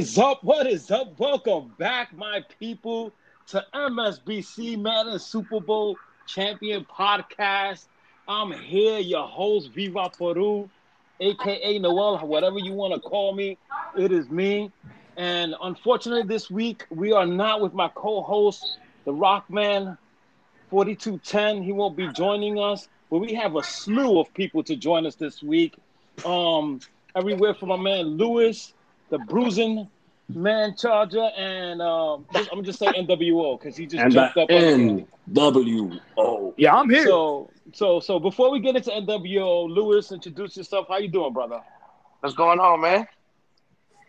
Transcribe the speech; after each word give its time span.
What 0.00 0.06
is 0.06 0.18
up? 0.18 0.42
What 0.42 0.66
is 0.66 0.90
up? 0.90 1.20
Welcome 1.20 1.74
back, 1.76 2.16
my 2.16 2.42
people, 2.58 3.12
to 3.48 3.62
MSBC 3.74 4.80
Madden 4.80 5.18
Super 5.18 5.60
Bowl 5.60 5.98
Champion 6.26 6.86
Podcast. 6.86 7.84
I'm 8.26 8.50
here, 8.50 8.98
your 8.98 9.26
host, 9.26 9.72
Viva 9.72 10.08
Peru, 10.08 10.70
aka 11.20 11.78
Noel, 11.78 12.16
whatever 12.26 12.58
you 12.58 12.72
want 12.72 12.94
to 12.94 13.00
call 13.00 13.34
me. 13.34 13.58
It 13.94 14.10
is 14.10 14.30
me. 14.30 14.72
And 15.18 15.54
unfortunately, 15.60 16.26
this 16.26 16.50
week 16.50 16.86
we 16.88 17.12
are 17.12 17.26
not 17.26 17.60
with 17.60 17.74
my 17.74 17.88
co-host, 17.94 18.78
the 19.04 19.12
Rockman 19.12 19.98
4210. 20.70 21.62
He 21.62 21.72
won't 21.72 21.94
be 21.94 22.08
joining 22.08 22.58
us, 22.58 22.88
but 23.10 23.18
we 23.18 23.34
have 23.34 23.54
a 23.54 23.62
slew 23.62 24.18
of 24.18 24.32
people 24.32 24.62
to 24.62 24.76
join 24.76 25.04
us 25.04 25.16
this 25.16 25.42
week. 25.42 25.76
Um, 26.24 26.80
everywhere 27.14 27.52
from 27.52 27.68
my 27.68 27.76
man 27.76 28.16
Lewis, 28.16 28.72
the 29.10 29.18
bruising 29.18 29.88
man 30.28 30.74
charger, 30.76 31.28
and 31.36 31.82
um, 31.82 32.26
just, 32.32 32.48
I'm 32.52 32.64
just 32.64 32.78
saying 32.78 32.94
NWO 33.06 33.58
because 33.58 33.76
he 33.76 33.86
just 33.86 34.02
And 34.02 34.12
jumped 34.12 34.36
up. 34.36 34.48
NWO. 34.48 35.98
Yeah, 36.56 36.74
I'm 36.74 36.88
here. 36.88 37.04
So, 37.04 37.50
so, 37.72 38.00
so 38.00 38.18
before 38.18 38.50
we 38.50 38.60
get 38.60 38.76
into 38.76 38.90
NWO, 38.90 39.68
Lewis, 39.68 40.12
introduce 40.12 40.56
yourself. 40.56 40.86
How 40.88 40.98
you 40.98 41.08
doing, 41.08 41.32
brother? 41.32 41.60
What's 42.20 42.34
going 42.34 42.60
on, 42.60 42.80
man? 42.80 43.06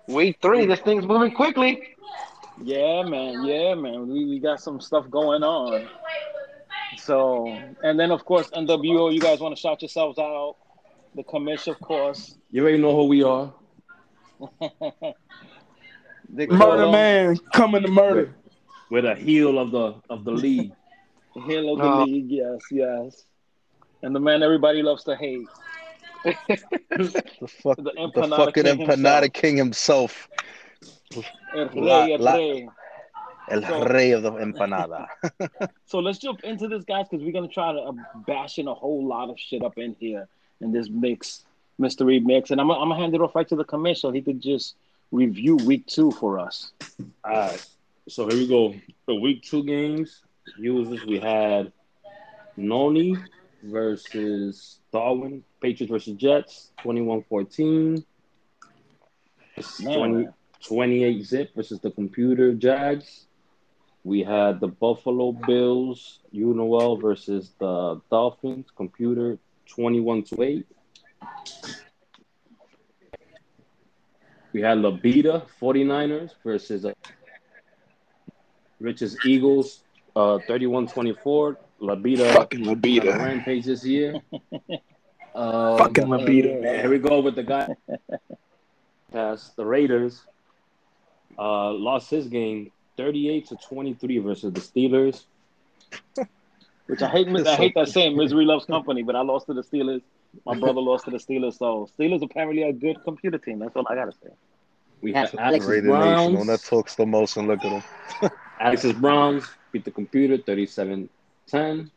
Week 0.07 0.37
three, 0.41 0.65
this 0.65 0.79
thing's 0.79 1.05
moving 1.05 1.31
quickly. 1.33 1.95
Yeah, 2.61 3.03
man. 3.03 3.45
Yeah, 3.45 3.75
man. 3.75 4.07
We, 4.07 4.25
we 4.25 4.39
got 4.39 4.59
some 4.59 4.81
stuff 4.81 5.09
going 5.09 5.43
on. 5.43 5.87
So, 6.97 7.47
and 7.83 7.99
then 7.99 8.11
of 8.11 8.25
course 8.25 8.49
NWO. 8.49 9.13
You 9.13 9.19
guys 9.21 9.39
want 9.39 9.55
to 9.55 9.61
shout 9.61 9.81
yourselves 9.81 10.19
out? 10.19 10.57
The 11.15 11.23
commission, 11.23 11.71
of 11.73 11.79
course. 11.79 12.35
You 12.51 12.61
already 12.63 12.77
know 12.77 12.95
who 12.95 13.05
we 13.05 13.23
are. 13.23 13.53
They 16.33 16.47
Murder 16.47 16.57
call 16.83 16.91
man 16.91 17.37
coming 17.53 17.81
to 17.83 17.89
murder. 17.89 18.33
We're 18.89 19.01
the 19.01 19.15
heel 19.15 19.59
of 19.59 19.71
the 19.71 19.95
of 20.09 20.23
the 20.23 20.31
league. 20.31 20.71
the 21.35 21.41
heel 21.47 21.73
of 21.73 21.79
the 21.79 21.83
No. 21.89 22.03
league. 22.05 22.29
Yes, 22.31 22.59
yes. 22.71 23.25
And 24.01 24.15
the 24.15 24.19
man 24.19 24.41
everybody 24.43 24.81
loves 24.81 25.03
to 25.05 25.15
hate. 25.15 25.47
The 26.97 27.47
fuck, 27.47 27.77
The 27.77 27.83
the, 28.13 28.27
fucking 28.35 28.63
king 28.63 28.77
empanada 28.87 29.33
king 29.33 29.57
himself, 29.57 30.29
El 31.55 31.67
rey, 31.69 32.13
el 32.13 32.19
la- 32.19 32.33
rey. 32.35 32.69
el 33.49 33.61
So- 33.63 33.83
rey 33.85 34.11
of 34.11 34.21
the 34.23 34.31
empanada. 34.31 35.07
So 35.85 35.99
let's 35.99 36.19
jump 36.19 36.43
into 36.43 36.67
this, 36.67 36.83
guys, 36.83 37.07
because 37.09 37.23
we're 37.25 37.31
gonna 37.33 37.47
try 37.47 37.73
to 37.73 37.79
uh, 37.79 37.91
bash 38.27 38.59
in 38.59 38.67
a 38.67 38.73
whole 38.73 39.05
lot 39.05 39.29
of 39.29 39.39
shit 39.39 39.63
up 39.63 39.77
in 39.77 39.95
here 39.99 40.27
in 40.61 40.71
this 40.71 40.89
mix, 40.89 41.43
mystery 41.81 42.19
mix, 42.19 42.51
and 42.51 42.61
I'm, 42.61 42.69
I'm 42.71 42.89
gonna 42.89 42.95
hand 42.95 43.15
it 43.15 43.21
off 43.21 43.35
right 43.35 43.47
to 43.49 43.55
the 43.55 43.65
commission 43.65 43.99
so 43.99 44.11
he 44.11 44.21
could 44.21 44.41
just 44.41 44.75
review 45.11 45.57
week 45.57 45.87
two 45.87 46.11
for 46.11 46.39
us. 46.39 46.71
All 47.25 47.31
right. 47.31 47.65
So 48.07 48.27
here 48.27 48.37
we 48.37 48.47
go. 48.47 48.75
For 49.05 49.19
week 49.19 49.43
two 49.43 49.63
games, 49.63 50.23
users 50.57 51.05
we 51.05 51.19
had 51.19 51.71
Noni 52.55 53.17
versus 53.63 54.79
Darwin, 54.91 55.43
Patriots 55.61 55.91
versus 55.91 56.15
Jets, 56.15 56.71
21-14. 56.83 58.03
20, 59.83 60.27
28 60.63 61.23
zip 61.23 61.55
versus 61.55 61.79
the 61.79 61.91
computer 61.91 62.53
Jags. 62.53 63.25
We 64.03 64.23
had 64.23 64.59
the 64.59 64.67
Buffalo 64.67 65.31
Bills, 65.31 66.19
UNOL 66.33 66.99
versus 66.99 67.51
the 67.59 68.01
Dolphins, 68.09 68.67
computer 68.75 69.37
21 69.67 70.23
to 70.23 70.41
8. 70.41 70.67
We 74.53 74.61
had 74.61 74.79
Labita 74.79 75.45
49ers 75.61 76.31
versus 76.43 76.85
uh, 76.85 76.93
Rich's 78.79 79.17
Eagles 79.25 79.83
uh 80.15 80.39
31-24. 80.47 81.55
Labita 81.81 82.33
Fucking 82.33 82.67
on 82.67 82.73
a 82.73 82.75
Labita. 82.75 83.17
rampage 83.17 83.65
this 83.65 83.85
year. 83.85 84.15
Um, 85.33 85.77
Fucking 85.77 86.07
Labita, 86.07 86.43
Here 86.43 86.61
man. 86.61 86.89
we 86.89 86.99
go 86.99 87.21
with 87.21 87.35
the 87.35 87.43
guy 87.43 87.73
past 89.13 89.55
the 89.55 89.65
Raiders. 89.65 90.23
Uh, 91.39 91.71
lost 91.71 92.09
his 92.09 92.27
game 92.27 92.69
38 92.97 93.47
to 93.47 93.55
23 93.55 94.17
versus 94.17 94.51
the 94.51 94.59
Steelers. 94.59 95.23
Which 96.87 97.01
I 97.01 97.07
hate. 97.07 97.29
I 97.47 97.55
hate 97.55 97.73
that 97.75 97.87
saying. 97.87 98.17
Misery 98.17 98.43
loves 98.43 98.65
company, 98.65 99.03
but 99.03 99.15
I 99.15 99.21
lost 99.21 99.45
to 99.45 99.53
the 99.53 99.63
Steelers. 99.63 100.01
My 100.45 100.57
brother 100.57 100.81
lost 100.81 101.05
to 101.05 101.11
the 101.11 101.17
Steelers, 101.17 101.57
so 101.57 101.89
Steelers 101.97 102.21
apparently 102.21 102.63
a 102.63 102.73
good 102.73 103.03
computer 103.03 103.37
team. 103.37 103.59
That's 103.59 103.75
all 103.75 103.85
I 103.89 103.95
gotta 103.95 104.11
say. 104.11 104.29
We 105.01 105.13
had 105.13 105.33
Alex's 105.37 105.69
Raider 105.69 105.87
Nation, 105.87 105.99
Browns. 105.99 106.37
when 106.37 106.47
that 106.47 106.63
talks 106.63 106.95
the 106.95 107.05
most, 107.05 107.37
and 107.37 107.47
look 107.47 107.63
at 107.65 107.71
him. 107.71 108.31
Alex's 108.59 108.93
Browns 108.93 109.45
beat 109.71 109.83
the 109.83 109.91
computer 109.91 110.37
37 110.37 111.09
10. 111.47 111.91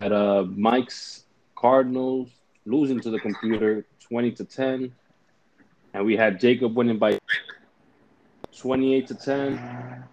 At 0.00 0.12
uh, 0.12 0.44
Mike's 0.44 1.24
Cardinals 1.56 2.30
losing 2.64 3.00
to 3.00 3.10
the 3.10 3.18
computer 3.18 3.86
20 4.00 4.32
to 4.32 4.44
10. 4.44 4.92
And 5.94 6.04
we 6.04 6.16
had 6.16 6.38
Jacob 6.40 6.76
winning 6.76 6.98
by 6.98 7.18
28 8.56 9.06
to 9.06 9.14
10. 9.14 10.04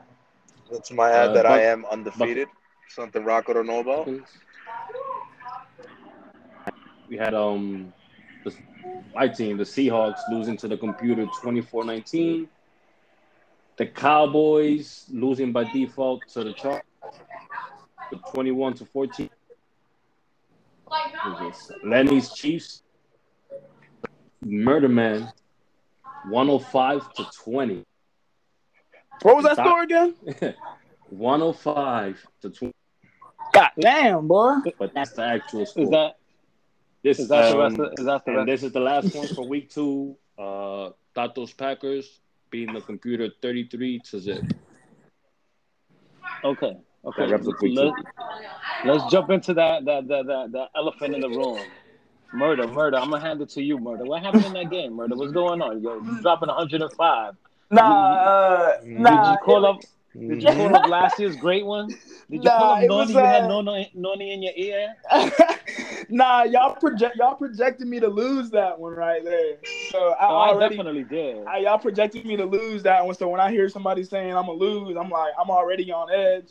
That's 0.72 0.91
my 0.91 1.12
ad 1.12 1.30
Uh, 1.30 1.34
that 1.34 1.45
I 1.45 1.63
am 1.63 1.85
undefeated. 1.85 2.47
Something 2.90 3.24
Rocco 3.24 3.53
don't 3.53 3.68
know 3.68 3.80
about. 3.80 4.07
We 7.09 7.17
had 7.17 7.33
um 7.33 7.93
the, 8.43 8.53
my 9.13 9.27
team, 9.27 9.57
the 9.57 9.63
Seahawks, 9.63 10.19
losing 10.31 10.57
to 10.57 10.67
the 10.67 10.77
computer 10.77 11.25
24-19. 11.25 12.47
The 13.77 13.85
Cowboys 13.87 15.05
losing 15.11 15.51
by 15.51 15.63
default 15.71 16.27
to 16.29 16.43
the 16.43 16.53
Chargers, 16.53 16.83
21 18.33 18.75
to 18.75 18.85
14. 18.85 19.29
Lenny's 21.83 22.31
Chiefs, 22.33 22.83
Murder 24.45 24.89
Man, 24.89 25.31
105 26.29 27.13
to 27.13 27.25
20. 27.43 27.83
What 29.23 29.35
was 29.37 29.45
that 29.45 29.53
Stop. 29.53 29.67
score 29.67 29.83
again? 29.83 30.15
105 31.09 32.27
to 32.41 32.49
20. 32.49 32.73
God 33.53 33.69
damn, 33.79 34.27
boy. 34.27 34.55
But 34.77 34.93
that's 34.93 35.11
the 35.11 35.23
actual 35.23 35.65
score. 35.65 35.83
Is 35.83 35.89
that 35.91 36.15
this 37.03 37.19
is 37.19 37.27
that 37.29 37.51
the 37.51 37.59
um, 37.59 37.59
rest? 37.59 37.79
Of, 37.79 37.99
is 37.99 38.05
that 38.05 38.25
the 38.25 38.31
rest? 38.31 38.47
this 38.47 38.63
is 38.63 38.71
the 38.71 38.79
last 38.79 39.13
one 39.13 39.27
for 39.27 39.47
week 39.47 39.69
two. 39.69 40.15
Uh, 40.37 40.89
Tatos 41.15 41.55
Packers 41.55 42.19
being 42.49 42.73
the 42.73 42.81
computer 42.81 43.29
33 43.41 43.99
to 43.99 44.19
zip. 44.19 44.43
Okay. 46.43 46.77
Okay. 47.05 47.25
That 47.27 47.43
wraps 47.43 47.47
Let, 47.61 47.93
let's 48.85 49.11
jump 49.11 49.29
into 49.29 49.53
that 49.55 49.85
that, 49.85 50.07
that 50.07 50.25
that 50.25 50.51
that 50.53 50.69
elephant 50.75 51.15
in 51.15 51.21
the 51.21 51.29
room. 51.29 51.59
Murder, 52.33 52.67
murder. 52.67 52.97
I'm 52.97 53.11
gonna 53.11 53.23
hand 53.23 53.41
it 53.41 53.49
to 53.49 53.61
you, 53.61 53.77
murder. 53.77 54.05
What 54.05 54.23
happened 54.23 54.45
in 54.45 54.53
that 54.53 54.71
game, 54.71 54.95
murder? 54.95 55.15
What's 55.15 55.33
going 55.33 55.61
on? 55.61 55.81
Yo, 55.83 55.95
you 56.01 56.21
dropping 56.21 56.47
105. 56.47 57.35
Nah, 57.69 57.81
uh, 57.81 58.77
nah. 58.83 59.23
Did 59.23 59.31
you 59.31 59.38
call 59.45 59.65
up? 59.65 59.81
Did 60.17 60.41
you 60.44 60.49
call 60.51 60.75
up 60.75 60.88
last 60.88 61.19
year's 61.19 61.35
great 61.35 61.65
one? 61.65 61.88
Did 61.88 61.99
you 62.29 62.39
Nah, 62.44 62.57
call 62.57 62.71
up 62.73 62.83
it 62.83 62.88
Noni? 62.88 63.01
was, 63.01 63.09
you 63.11 63.17
had 63.19 63.44
uh, 63.44 63.47
Noni, 63.47 63.91
Noni 63.94 64.33
in 64.33 64.44
your 64.44 64.53
ear. 64.56 64.95
nah, 66.09 66.44
y'all 66.44 66.75
project 66.75 67.15
y'all 67.17 67.35
projected 67.35 67.88
me 67.88 68.00
to 68.00 68.07
lose 68.07 68.50
that 68.51 68.79
one 68.79 68.94
right 68.94 69.23
there. 69.23 69.57
So 69.91 70.15
I 70.19 70.27
Oh, 70.27 70.57
I 70.57 70.69
definitely 70.69 71.03
did. 71.03 71.45
I, 71.45 71.59
y'all 71.59 71.77
projected 71.77 72.25
me 72.25 72.35
to 72.38 72.45
lose 72.45 72.83
that 72.83 73.05
one. 73.05 73.15
So 73.15 73.29
when 73.29 73.39
I 73.39 73.51
hear 73.51 73.69
somebody 73.69 74.03
saying 74.03 74.35
I'm 74.35 74.45
gonna 74.45 74.57
lose, 74.57 74.95
I'm 74.97 75.09
like 75.09 75.33
I'm 75.39 75.50
already 75.50 75.91
on 75.91 76.11
edge. 76.11 76.50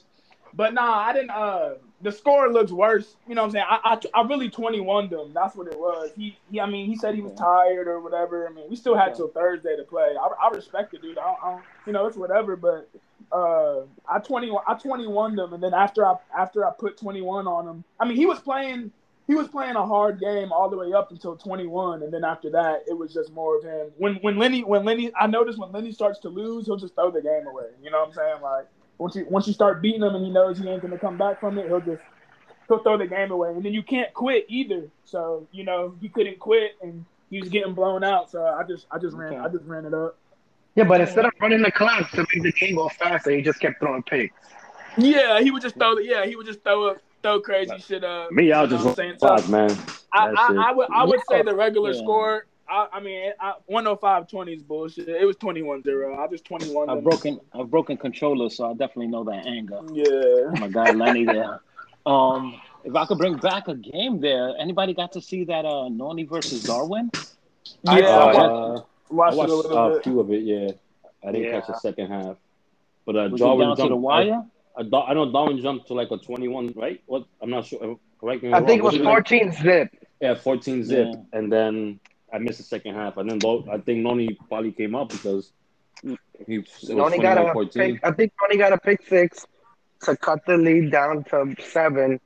But 0.55 0.75
nah, 0.75 0.99
I 0.99 1.13
didn't. 1.13 1.31
Uh, 1.31 1.75
the 2.03 2.13
score 2.13 2.53
looks 2.53 2.73
worse. 2.73 3.17
You 3.29 3.35
know 3.35 3.43
what 3.43 3.47
I'm 3.47 3.53
saying? 3.53 3.65
I 3.69 3.99
I, 4.15 4.21
I 4.21 4.27
really 4.27 4.51
21 4.51 5.09
them. 5.09 5.33
That's 5.33 5.57
what 5.57 5.67
it 5.69 5.79
was. 5.79 6.11
He, 6.17 6.37
he 6.51 6.61
I 6.61 6.67
mean 6.67 6.87
he 6.87 6.97
said 6.97 7.15
he 7.15 7.21
was 7.21 7.33
tired 7.35 7.89
or 7.89 8.01
whatever. 8.01 8.49
I 8.49 8.53
mean 8.53 8.65
we 8.69 8.77
still 8.77 8.97
had 8.97 9.15
till 9.15 9.29
Thursday 9.29 9.77
to 9.77 9.85
play. 9.85 10.15
I, 10.21 10.47
I 10.47 10.51
respect 10.51 10.95
it, 10.95 11.03
dude. 11.03 11.19
I, 11.19 11.35
I 11.43 11.51
don't, 11.53 11.63
you 11.87 11.93
know 11.93 12.07
it's 12.07 12.17
whatever. 12.17 12.57
But 12.57 12.89
uh, 13.31 13.83
I 14.09 14.19
20 14.19 14.53
I 14.67 14.75
21 14.75 15.37
them, 15.37 15.55
and 15.55 15.63
then 15.63 15.73
after 15.75 16.05
I 16.05 16.17
after 16.37 16.67
I 16.67 16.73
put 16.79 16.99
21 16.99 17.47
on 17.47 17.69
him, 17.69 17.85
I 17.99 18.05
mean 18.05 18.17
he 18.17 18.27
was 18.27 18.41
playing. 18.41 18.93
He 19.27 19.35
was 19.35 19.49
playing 19.49 19.77
a 19.77 19.87
hard 19.87 20.19
game 20.21 20.53
all 20.53 20.69
the 20.69 20.77
way 20.77 20.93
up 20.93 21.11
until 21.13 21.37
21, 21.37 22.03
and 22.03 22.13
then 22.13 22.25
after 22.25 22.51
that, 22.51 22.83
it 22.89 22.97
was 22.97 23.15
just 23.15 23.33
more 23.33 23.57
of 23.57 23.63
him. 23.63 23.89
When 23.97 24.17
when 24.17 24.37
Lenny 24.37 24.65
when 24.65 24.85
Lenny, 24.85 25.13
I 25.19 25.27
noticed 25.27 25.59
when 25.59 25.71
Lenny 25.73 25.93
starts 25.93 26.19
to 26.21 26.29
lose, 26.29 26.67
he'll 26.67 26.77
just 26.77 26.95
throw 26.95 27.11
the 27.11 27.23
game 27.23 27.47
away. 27.47 27.69
You 27.83 27.91
know 27.91 28.01
what 28.01 28.09
I'm 28.09 28.15
saying? 28.15 28.43
Like 28.43 28.67
once 28.99 29.15
you 29.15 29.27
once 29.29 29.47
you 29.47 29.53
start 29.53 29.81
beating 29.81 30.03
him 30.03 30.15
and 30.15 30.25
he 30.25 30.31
knows 30.31 30.59
he 30.59 30.69
ain't 30.69 30.83
gonna 30.83 30.99
come 30.99 31.17
back 31.17 31.41
from 31.41 31.59
it, 31.59 31.69
he'll 31.69 31.81
just 31.81 32.03
he'll 32.69 32.83
throw 32.83 32.99
the 32.99 33.07
game 33.07 33.31
away. 33.31 33.51
And 33.51 33.65
then 33.65 33.73
you 33.73 33.83
can't 33.83 34.13
quit 34.13 34.47
either. 34.49 34.89
So 35.05 35.47
you 35.53 35.65
know 35.65 35.95
he 36.01 36.09
couldn't 36.09 36.39
quit, 36.39 36.73
and 36.83 37.05
he 37.31 37.41
was 37.41 37.49
getting 37.49 37.75
blown 37.75 38.03
out. 38.05 38.31
So 38.31 38.45
I 38.45 38.65
just 38.65 38.87
I 38.91 38.99
just 38.99 39.17
ran. 39.17 39.37
I 39.37 39.49
just 39.49 39.65
ran 39.65 39.85
it 39.85 39.95
up. 39.95 40.17
Yeah, 40.75 40.85
but 40.85 41.01
instead 41.01 41.27
of 41.27 41.33
running 41.41 41.63
the 41.63 41.71
clock 41.71 42.11
to 42.13 42.27
make 42.35 42.43
the 42.43 42.53
game 42.53 42.77
go 42.77 42.89
faster, 42.89 43.31
he 43.31 43.43
just 43.43 43.61
kept 43.61 43.79
throwing 43.79 44.03
picks. 44.03 44.35
Yeah, 44.97 45.41
he 45.41 45.51
would 45.51 45.63
just 45.63 45.77
throw. 45.77 45.99
Yeah, 45.99 46.25
he 46.25 46.35
would 46.35 46.47
just 46.47 46.63
throw 46.63 46.91
up, 46.91 46.99
throw 47.23 47.41
crazy 47.41 47.79
shit 47.79 48.05
up. 48.05 48.33
Me, 48.33 48.53
I 48.53 48.63
You 48.63 48.69
know 48.69 48.77
just 48.77 48.85
what 48.85 48.91
I'm 48.91 48.97
saying? 48.97 49.17
five, 49.21 49.45
So 49.45 49.51
man. 49.51 49.71
I, 50.13 50.29
That 50.31 50.39
I. 50.39 50.69
I 50.69 50.73
would 50.73 50.89
I 50.93 51.05
would 51.05 51.21
say 51.29 51.43
the 51.43 51.55
regular 51.55 51.93
Yeah. 51.93 52.01
score. 52.03 52.47
I, 52.69 52.89
I 52.95 53.01
mean, 53.01 53.33
I, 53.41 53.55
105-20 53.71 54.57
is 54.57 54.63
bullshit. 54.63 55.09
It 55.09 55.25
was 55.27 55.37
21-0. 55.37 56.19
I 56.19 56.27
just 56.29 56.45
21. 56.45 56.89
I've 56.89 57.03
broken 57.05 57.39
I've 57.53 57.71
broken 57.71 57.97
controllers, 57.97 58.57
so 58.57 58.71
I 58.71 58.73
definitely 58.75 59.09
know 59.09 59.25
that 59.25 59.47
anger. 59.47 59.81
Yeah. 59.93 60.05
Oh 60.07 60.55
My 60.59 60.69
God, 60.69 60.97
Lenny 60.97 61.25
there. 61.25 61.61
Um, 62.07 62.61
if 62.85 62.95
I 62.95 63.05
could 63.07 63.19
bring 63.19 63.37
back 63.37 63.69
a 63.69 63.75
game 63.75 64.21
there, 64.21 64.55
anybody 64.59 64.95
got 64.95 65.13
to 65.13 65.21
see 65.21 65.45
that 65.45 65.65
uh 65.65 65.89
Noni 65.89 66.25
versus 66.25 66.63
Darwin? 66.63 67.11
Yeah. 67.83 67.93
I- 67.93 68.33
I 68.33 68.33
Uh, 68.33 68.69
watched, 68.71 68.85
I 69.11 69.15
watched 69.15 69.33
it 69.33 69.35
a 69.35 69.37
watched 69.37 69.51
little 69.51 69.77
a 69.87 69.91
bit. 69.95 70.05
few 70.05 70.21
of 70.21 70.31
it. 70.33 70.43
Yeah, 70.43 70.71
I 71.23 71.33
didn't 71.33 71.43
Yeah. 71.47 71.61
catch 71.61 71.67
the 71.69 71.75
second 71.79 72.09
half. 72.09 72.37
But 73.05 73.17
uh, 73.17 73.29
Was 73.31 73.41
it 73.41 73.45
Darwin 73.45 73.67
down 73.69 73.77
to 73.77 73.83
jumped 73.83 73.91
the 73.91 73.97
wire? 73.97 74.45
I, 74.77 74.83
I, 74.83 75.11
I 75.11 75.15
know 75.15 75.31
Darwin 75.31 75.61
jumped 75.61 75.87
to 75.89 75.95
like 75.95 76.11
a 76.11 76.19
twenty-one, 76.19 76.73
right? 76.77 77.03
What? 77.07 77.25
I'm 77.41 77.51
not 77.51 77.67
sure. 77.67 77.99
Correct 78.21 78.43
me. 78.43 78.53
I 78.53 78.59
I'm 78.59 78.67
think 78.67 78.81
it 78.81 78.85
wrong. 78.85 78.93
was 78.93 79.01
Wasn't 79.01 79.53
14 79.53 79.53
zip. 79.53 79.89
Yeah, 80.21 80.35
14 80.35 80.85
zip, 80.85 81.09
Yeah. 81.09 81.39
and 81.39 81.53
then 81.53 81.99
I 82.33 82.39
missed 82.39 82.59
the 82.59 82.65
second 82.65 82.95
half, 82.95 83.17
and 83.17 83.29
then 83.29 83.39
Lo- 83.41 83.65
I 83.71 83.79
think 83.79 83.99
Noni 84.01 84.39
probably 84.49 84.71
came 84.73 84.95
up 84.95 85.09
because 85.11 85.53
he 86.03 86.65
Noni 86.89 87.19
got 87.19 87.39
a 87.39 87.53
21-14. 87.53 87.73
pick, 87.75 88.01
I 88.07 88.13
think 88.13 88.33
Noni 88.41 88.57
got 88.57 88.73
a 88.73 88.79
pick 88.79 89.03
six 89.09 89.45
to 90.03 90.17
cut 90.17 90.39
the 90.47 90.57
lead 90.57 90.91
down 90.93 91.25
to 91.25 91.55
seven. 91.61 92.21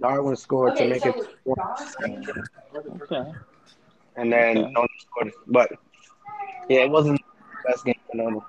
Darwin 0.00 0.36
scored 0.36 0.76
to 0.76 0.88
make 0.88 1.06
it, 1.06 1.14
Okay. 2.76 3.32
and 4.16 4.32
then 4.32 4.58
Okay. 4.58 4.70
Noni 4.72 4.88
scored. 4.98 5.32
But 5.46 5.72
yeah, 6.68 6.80
it 6.80 6.90
wasn't 6.90 7.20
the 7.20 7.70
best 7.70 7.84
game 7.84 7.94
for 8.10 8.16
Noni. 8.16 8.40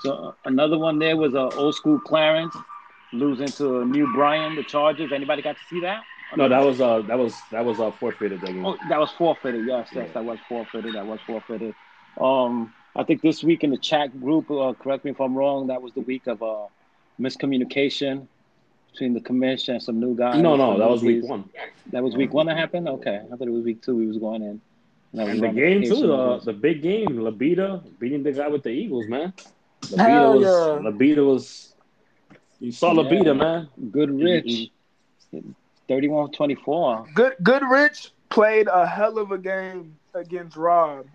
So 0.00 0.12
uh, 0.12 0.32
another 0.44 0.78
one 0.78 0.98
there 0.98 1.16
was 1.16 1.34
uh, 1.34 1.48
old 1.56 1.74
school 1.74 1.98
Clarence 2.00 2.56
losing 3.12 3.48
to 3.48 3.84
New 3.84 4.10
Brian, 4.14 4.56
the 4.56 4.62
Chargers. 4.62 5.12
Anybody 5.12 5.42
got 5.42 5.56
to 5.56 5.64
see 5.68 5.80
that? 5.80 6.02
No, 6.36 6.48
that 6.48 6.60
was 6.64 6.80
uh 6.80 7.02
that 7.02 7.18
was 7.18 7.34
that 7.50 7.64
was 7.64 7.80
uh 7.80 7.90
forfeited 7.92 8.40
that 8.40 8.46
game. 8.52 8.64
Oh, 8.64 8.76
that 8.88 9.00
was 9.00 9.10
forfeited. 9.12 9.66
Yes, 9.66 9.88
yes, 9.92 10.06
Yeah. 10.06 10.12
that 10.14 10.24
was 10.24 10.38
forfeited. 10.48 10.94
That 10.94 11.04
was 11.04 11.18
forfeited. 11.26 11.74
Um, 12.20 12.72
I 12.94 13.02
think 13.04 13.20
this 13.22 13.42
week 13.42 13.64
in 13.64 13.70
the 13.70 13.78
chat 13.78 14.18
group, 14.20 14.50
uh, 14.50 14.72
correct 14.74 15.04
me 15.04 15.10
if 15.10 15.20
I'm 15.20 15.34
wrong, 15.34 15.68
that 15.68 15.82
was 15.82 15.92
the 15.92 16.02
week 16.02 16.26
of 16.28 16.42
uh, 16.42 16.66
miscommunication 17.20 18.28
between 18.92 19.14
the 19.14 19.20
commission 19.20 19.74
and 19.74 19.82
some 19.82 20.00
new 20.00 20.16
guys. 20.16 20.40
no, 20.40 20.56
no, 20.56 20.78
that 20.78 20.88
was 20.88 21.02
week 21.02 21.24
one. 21.24 21.44
That 21.92 22.02
was 22.02 22.16
week 22.16 22.32
one 22.32 22.46
that 22.46 22.56
happened. 22.56 22.88
Okay, 22.88 23.20
I 23.24 23.36
thought 23.36 23.46
it 23.48 23.52
was 23.52 23.64
week 23.64 23.82
two. 23.82 23.98
He 23.98 24.06
was 24.06 24.18
going 24.18 24.42
in. 24.42 24.60
Was 25.12 25.28
And 25.28 25.42
the 25.42 25.48
game 25.48 25.82
too, 25.82 26.06
the, 26.06 26.40
the 26.44 26.52
big 26.52 26.82
game, 26.82 27.08
Labita 27.08 27.82
beating 27.98 28.22
the 28.22 28.32
guy 28.32 28.46
with 28.46 28.62
the 28.62 28.70
Eagles, 28.70 29.08
man. 29.08 29.32
Labita 29.86 29.98
Hell 29.98 30.36
was 30.36 30.68
yeah. 30.72 30.90
Labita 30.90 31.24
was 31.26 31.74
you 32.60 32.70
saw 32.72 32.92
Yeah. 32.92 33.02
Labita, 33.02 33.36
man. 33.36 33.68
Goodrich, 33.90 34.70
31-24. 35.88 37.06
Goodrich 37.42 38.12
played 38.28 38.68
a 38.68 38.86
hell 38.86 39.18
of 39.18 39.32
a 39.32 39.38
game 39.38 39.96
against 40.14 40.56
Rob. 40.56 41.06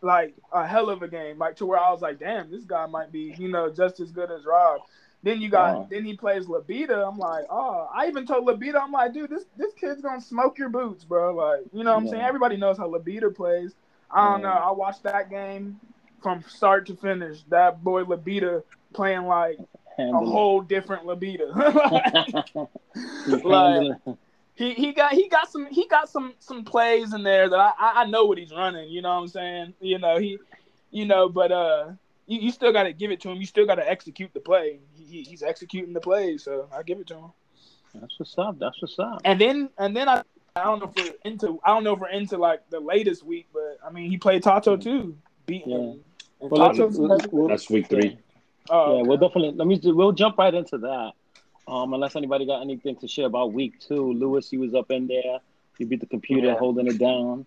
Like 0.00 0.34
a 0.52 0.66
hell 0.66 0.90
of 0.90 1.02
a 1.02 1.08
game. 1.08 1.38
Like 1.38 1.56
to 1.56 1.66
where 1.66 1.78
I 1.78 1.90
was 1.90 2.02
like, 2.02 2.18
damn, 2.18 2.50
this 2.50 2.64
guy 2.64 2.86
might 2.86 3.10
be, 3.10 3.34
you 3.38 3.48
know, 3.48 3.70
just 3.70 4.00
as 4.00 4.10
good 4.12 4.30
as 4.30 4.44
Rob. 4.44 4.82
Then 5.22 5.40
you 5.40 5.48
got 5.48 5.76
Oh. 5.76 5.86
then 5.88 6.04
he 6.04 6.14
plays 6.14 6.46
Labita. 6.46 7.06
I'm 7.08 7.18
like, 7.18 7.46
oh, 7.48 7.88
I 7.92 8.06
even 8.08 8.26
told 8.26 8.46
Labita, 8.46 8.80
I'm 8.80 8.92
like, 8.92 9.14
dude, 9.14 9.30
this 9.30 9.46
this 9.56 9.72
kid's 9.74 10.02
gonna 10.02 10.20
smoke 10.20 10.58
your 10.58 10.68
boots, 10.68 11.04
bro. 11.04 11.34
Like, 11.34 11.60
you 11.72 11.82
know 11.82 11.92
what 11.92 11.98
I'm 12.00 12.04
Yeah. 12.04 12.10
saying? 12.10 12.22
Everybody 12.24 12.56
knows 12.58 12.76
how 12.76 12.88
Labita 12.88 13.34
plays. 13.34 13.74
I 14.10 14.32
don't 14.32 14.42
Yeah. 14.42 14.48
know. 14.48 14.60
I 14.60 14.70
watched 14.72 15.02
that 15.04 15.30
game 15.30 15.80
from 16.24 16.42
start 16.48 16.86
to 16.86 16.96
finish. 16.96 17.42
That 17.50 17.84
boy 17.84 18.02
Labita 18.02 18.64
playing 18.94 19.26
like 19.26 19.58
a 19.98 20.12
whole 20.12 20.62
different 20.62 21.04
Labita. 21.04 21.52
He's 23.26 23.44
like, 23.44 23.96
he 24.54 24.72
he 24.74 24.92
got 24.92 25.12
he 25.12 25.28
got 25.28 25.50
some 25.50 25.66
he 25.66 25.86
got 25.86 26.08
some 26.08 26.34
some 26.38 26.64
plays 26.64 27.12
in 27.12 27.22
there 27.22 27.48
that 27.48 27.58
I 27.78 28.02
I 28.02 28.06
know 28.06 28.24
what 28.24 28.38
he's 28.38 28.52
running. 28.52 28.88
You 28.88 29.02
know 29.02 29.14
what 29.14 29.22
I'm 29.22 29.28
saying? 29.28 29.74
You 29.80 29.98
know 29.98 30.18
he, 30.18 30.38
you 30.90 31.04
know, 31.06 31.28
but 31.28 31.52
uh, 31.52 31.90
you, 32.26 32.40
you 32.40 32.50
still 32.50 32.72
got 32.72 32.84
to 32.84 32.92
give 32.92 33.10
it 33.10 33.20
to 33.22 33.30
him. 33.30 33.38
You 33.38 33.46
still 33.46 33.66
got 33.66 33.74
to 33.76 33.88
execute 33.88 34.32
the 34.32 34.40
play. 34.40 34.78
He, 34.96 35.04
he, 35.04 35.22
he's 35.22 35.42
executing 35.42 35.92
the 35.92 36.00
play, 36.00 36.38
so 36.38 36.68
I 36.74 36.82
give 36.84 37.00
it 37.00 37.08
to 37.08 37.14
him. 37.16 37.32
That's 37.94 38.18
what's 38.18 38.38
up. 38.38 38.58
That's 38.58 38.80
what's 38.80 38.98
up. 38.98 39.20
And 39.24 39.40
then 39.40 39.68
and 39.76 39.96
then 39.96 40.08
I 40.08 40.22
I 40.56 40.62
don't 40.64 40.78
know 40.78 40.86
if 40.88 40.96
we're 40.96 41.14
into 41.24 41.60
I 41.64 41.70
don't 41.70 41.82
know 41.82 41.94
if 41.94 42.00
we're 42.00 42.10
into 42.10 42.38
like 42.38 42.60
the 42.70 42.78
latest 42.80 43.24
week, 43.24 43.48
but 43.52 43.78
I 43.84 43.90
mean 43.90 44.08
he 44.08 44.16
played 44.18 44.42
Tato 44.44 44.76
too, 44.76 45.16
beating 45.46 45.70
Yeah. 45.70 45.78
him. 45.78 46.04
And 46.40 46.50
Well, 46.50 46.62
let's- 46.66 46.78
Tato's 46.78 46.98
we'll- 46.98 47.18
we'll- 47.32 47.48
That's 47.48 47.70
week 47.70 47.88
three. 47.88 48.18
oh, 48.70 48.96
Yeah, 48.96 49.02
we'll 49.02 49.16
definitely 49.18 49.52
let 49.52 49.66
me. 49.66 49.80
We'll 49.82 50.12
jump 50.12 50.38
right 50.38 50.52
into 50.54 50.78
that. 50.78 51.12
Um, 51.66 51.94
unless 51.94 52.14
anybody 52.16 52.44
got 52.44 52.60
anything 52.60 52.96
to 52.96 53.08
share 53.08 53.26
about 53.26 53.52
week 53.52 53.80
two, 53.80 54.12
Lewis, 54.12 54.50
he 54.50 54.58
was 54.58 54.74
up 54.74 54.90
in 54.90 55.06
there. 55.06 55.38
He 55.78 55.84
beat 55.84 56.00
the 56.00 56.06
computer, 56.06 56.48
Yeah. 56.48 56.58
holding 56.58 56.86
it 56.86 56.98
down, 56.98 57.46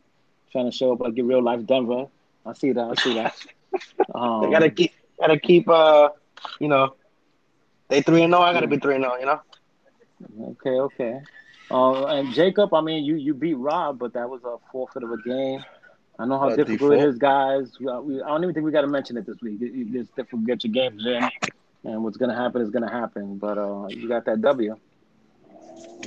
trying 0.51 0.66
to 0.66 0.72
show 0.72 0.92
up 0.94 1.00
like 1.01 1.18
a 1.18 1.22
real 1.24 1.42
life 1.42 1.66
Denver. 1.66 2.07
I 2.45 2.54
see 2.54 2.72
that. 2.72 2.89
I 2.92 2.95
see 2.95 3.13
that. 3.16 3.36
Um, 4.16 4.42
They 4.44 4.50
gotta 4.50 4.69
keep, 4.72 4.92
gotta 5.19 5.38
keep, 5.38 5.69
uh, 5.69 6.10
you 6.60 6.68
know, 6.68 6.95
they 7.89 8.01
three 8.01 8.24
and 8.24 8.34
zero. 8.34 8.42
I 8.42 8.54
gotta 8.54 8.66
be 8.68 8.78
three 8.78 8.95
and 8.95 9.04
zero. 9.04 9.18
You 9.18 9.25
know. 9.28 9.42
Okay, 10.51 10.80
okay. 10.80 11.22
Uh, 11.69 12.06
and 12.06 12.34
Jacob, 12.34 12.74
I 12.74 12.81
mean, 12.81 13.04
you 13.04 13.16
you 13.16 13.34
beat 13.36 13.54
Rob, 13.56 14.00
but 14.00 14.13
that 14.13 14.28
was 14.30 14.44
a 14.45 14.57
forfeit 14.72 15.04
of 15.04 15.12
a 15.12 15.22
game. 15.22 15.63
I 16.19 16.25
know 16.25 16.39
how 16.39 16.49
By 16.49 16.55
difficult 16.55 16.93
it 16.93 16.99
default. 16.99 17.09
is, 17.09 17.17
guys. 17.17 17.77
We, 17.79 17.85
we, 17.85 18.21
I 18.21 18.27
don't 18.27 18.43
even 18.43 18.53
think 18.53 18.65
we 18.65 18.71
got 18.71 18.81
to 18.81 18.87
mention 18.87 19.17
it 19.17 19.25
this 19.25 19.41
week. 19.41 19.61
It, 19.61 19.71
it- 19.73 20.15
difficult 20.15 20.41
to 20.41 20.45
get 20.47 20.63
your 20.63 20.73
games 20.73 21.05
in, 21.05 21.29
and 21.83 22.03
what's 22.03 22.17
gonna 22.17 22.35
happen 22.35 22.61
is 22.61 22.69
gonna 22.71 22.89
happen. 22.91 23.37
But 23.37 23.57
uh, 23.57 23.87
you 23.89 24.07
got 24.07 24.25
that 24.25 24.41
W. 24.41 24.75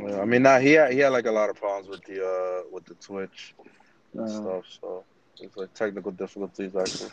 Yeah, 0.03 0.21
I 0.21 0.25
mean, 0.25 0.43
nah, 0.43 0.59
he 0.59 0.73
had, 0.73 0.93
he 0.93 0.99
had 1.01 1.11
like 1.11 1.27
a 1.27 1.31
lot 1.33 1.51
of 1.51 1.57
problems 1.57 1.89
with 1.89 2.05
the 2.05 2.25
uh 2.25 2.63
with 2.73 2.85
the 2.87 2.95
Twitch 2.95 3.55
and 4.15 4.23
Uh, 4.23 4.29
stuff. 4.29 4.65
So 4.81 5.05
it's 5.41 5.57
like 5.57 5.73
technical 5.75 6.11
difficulties 6.13 6.75
actually. 6.77 7.11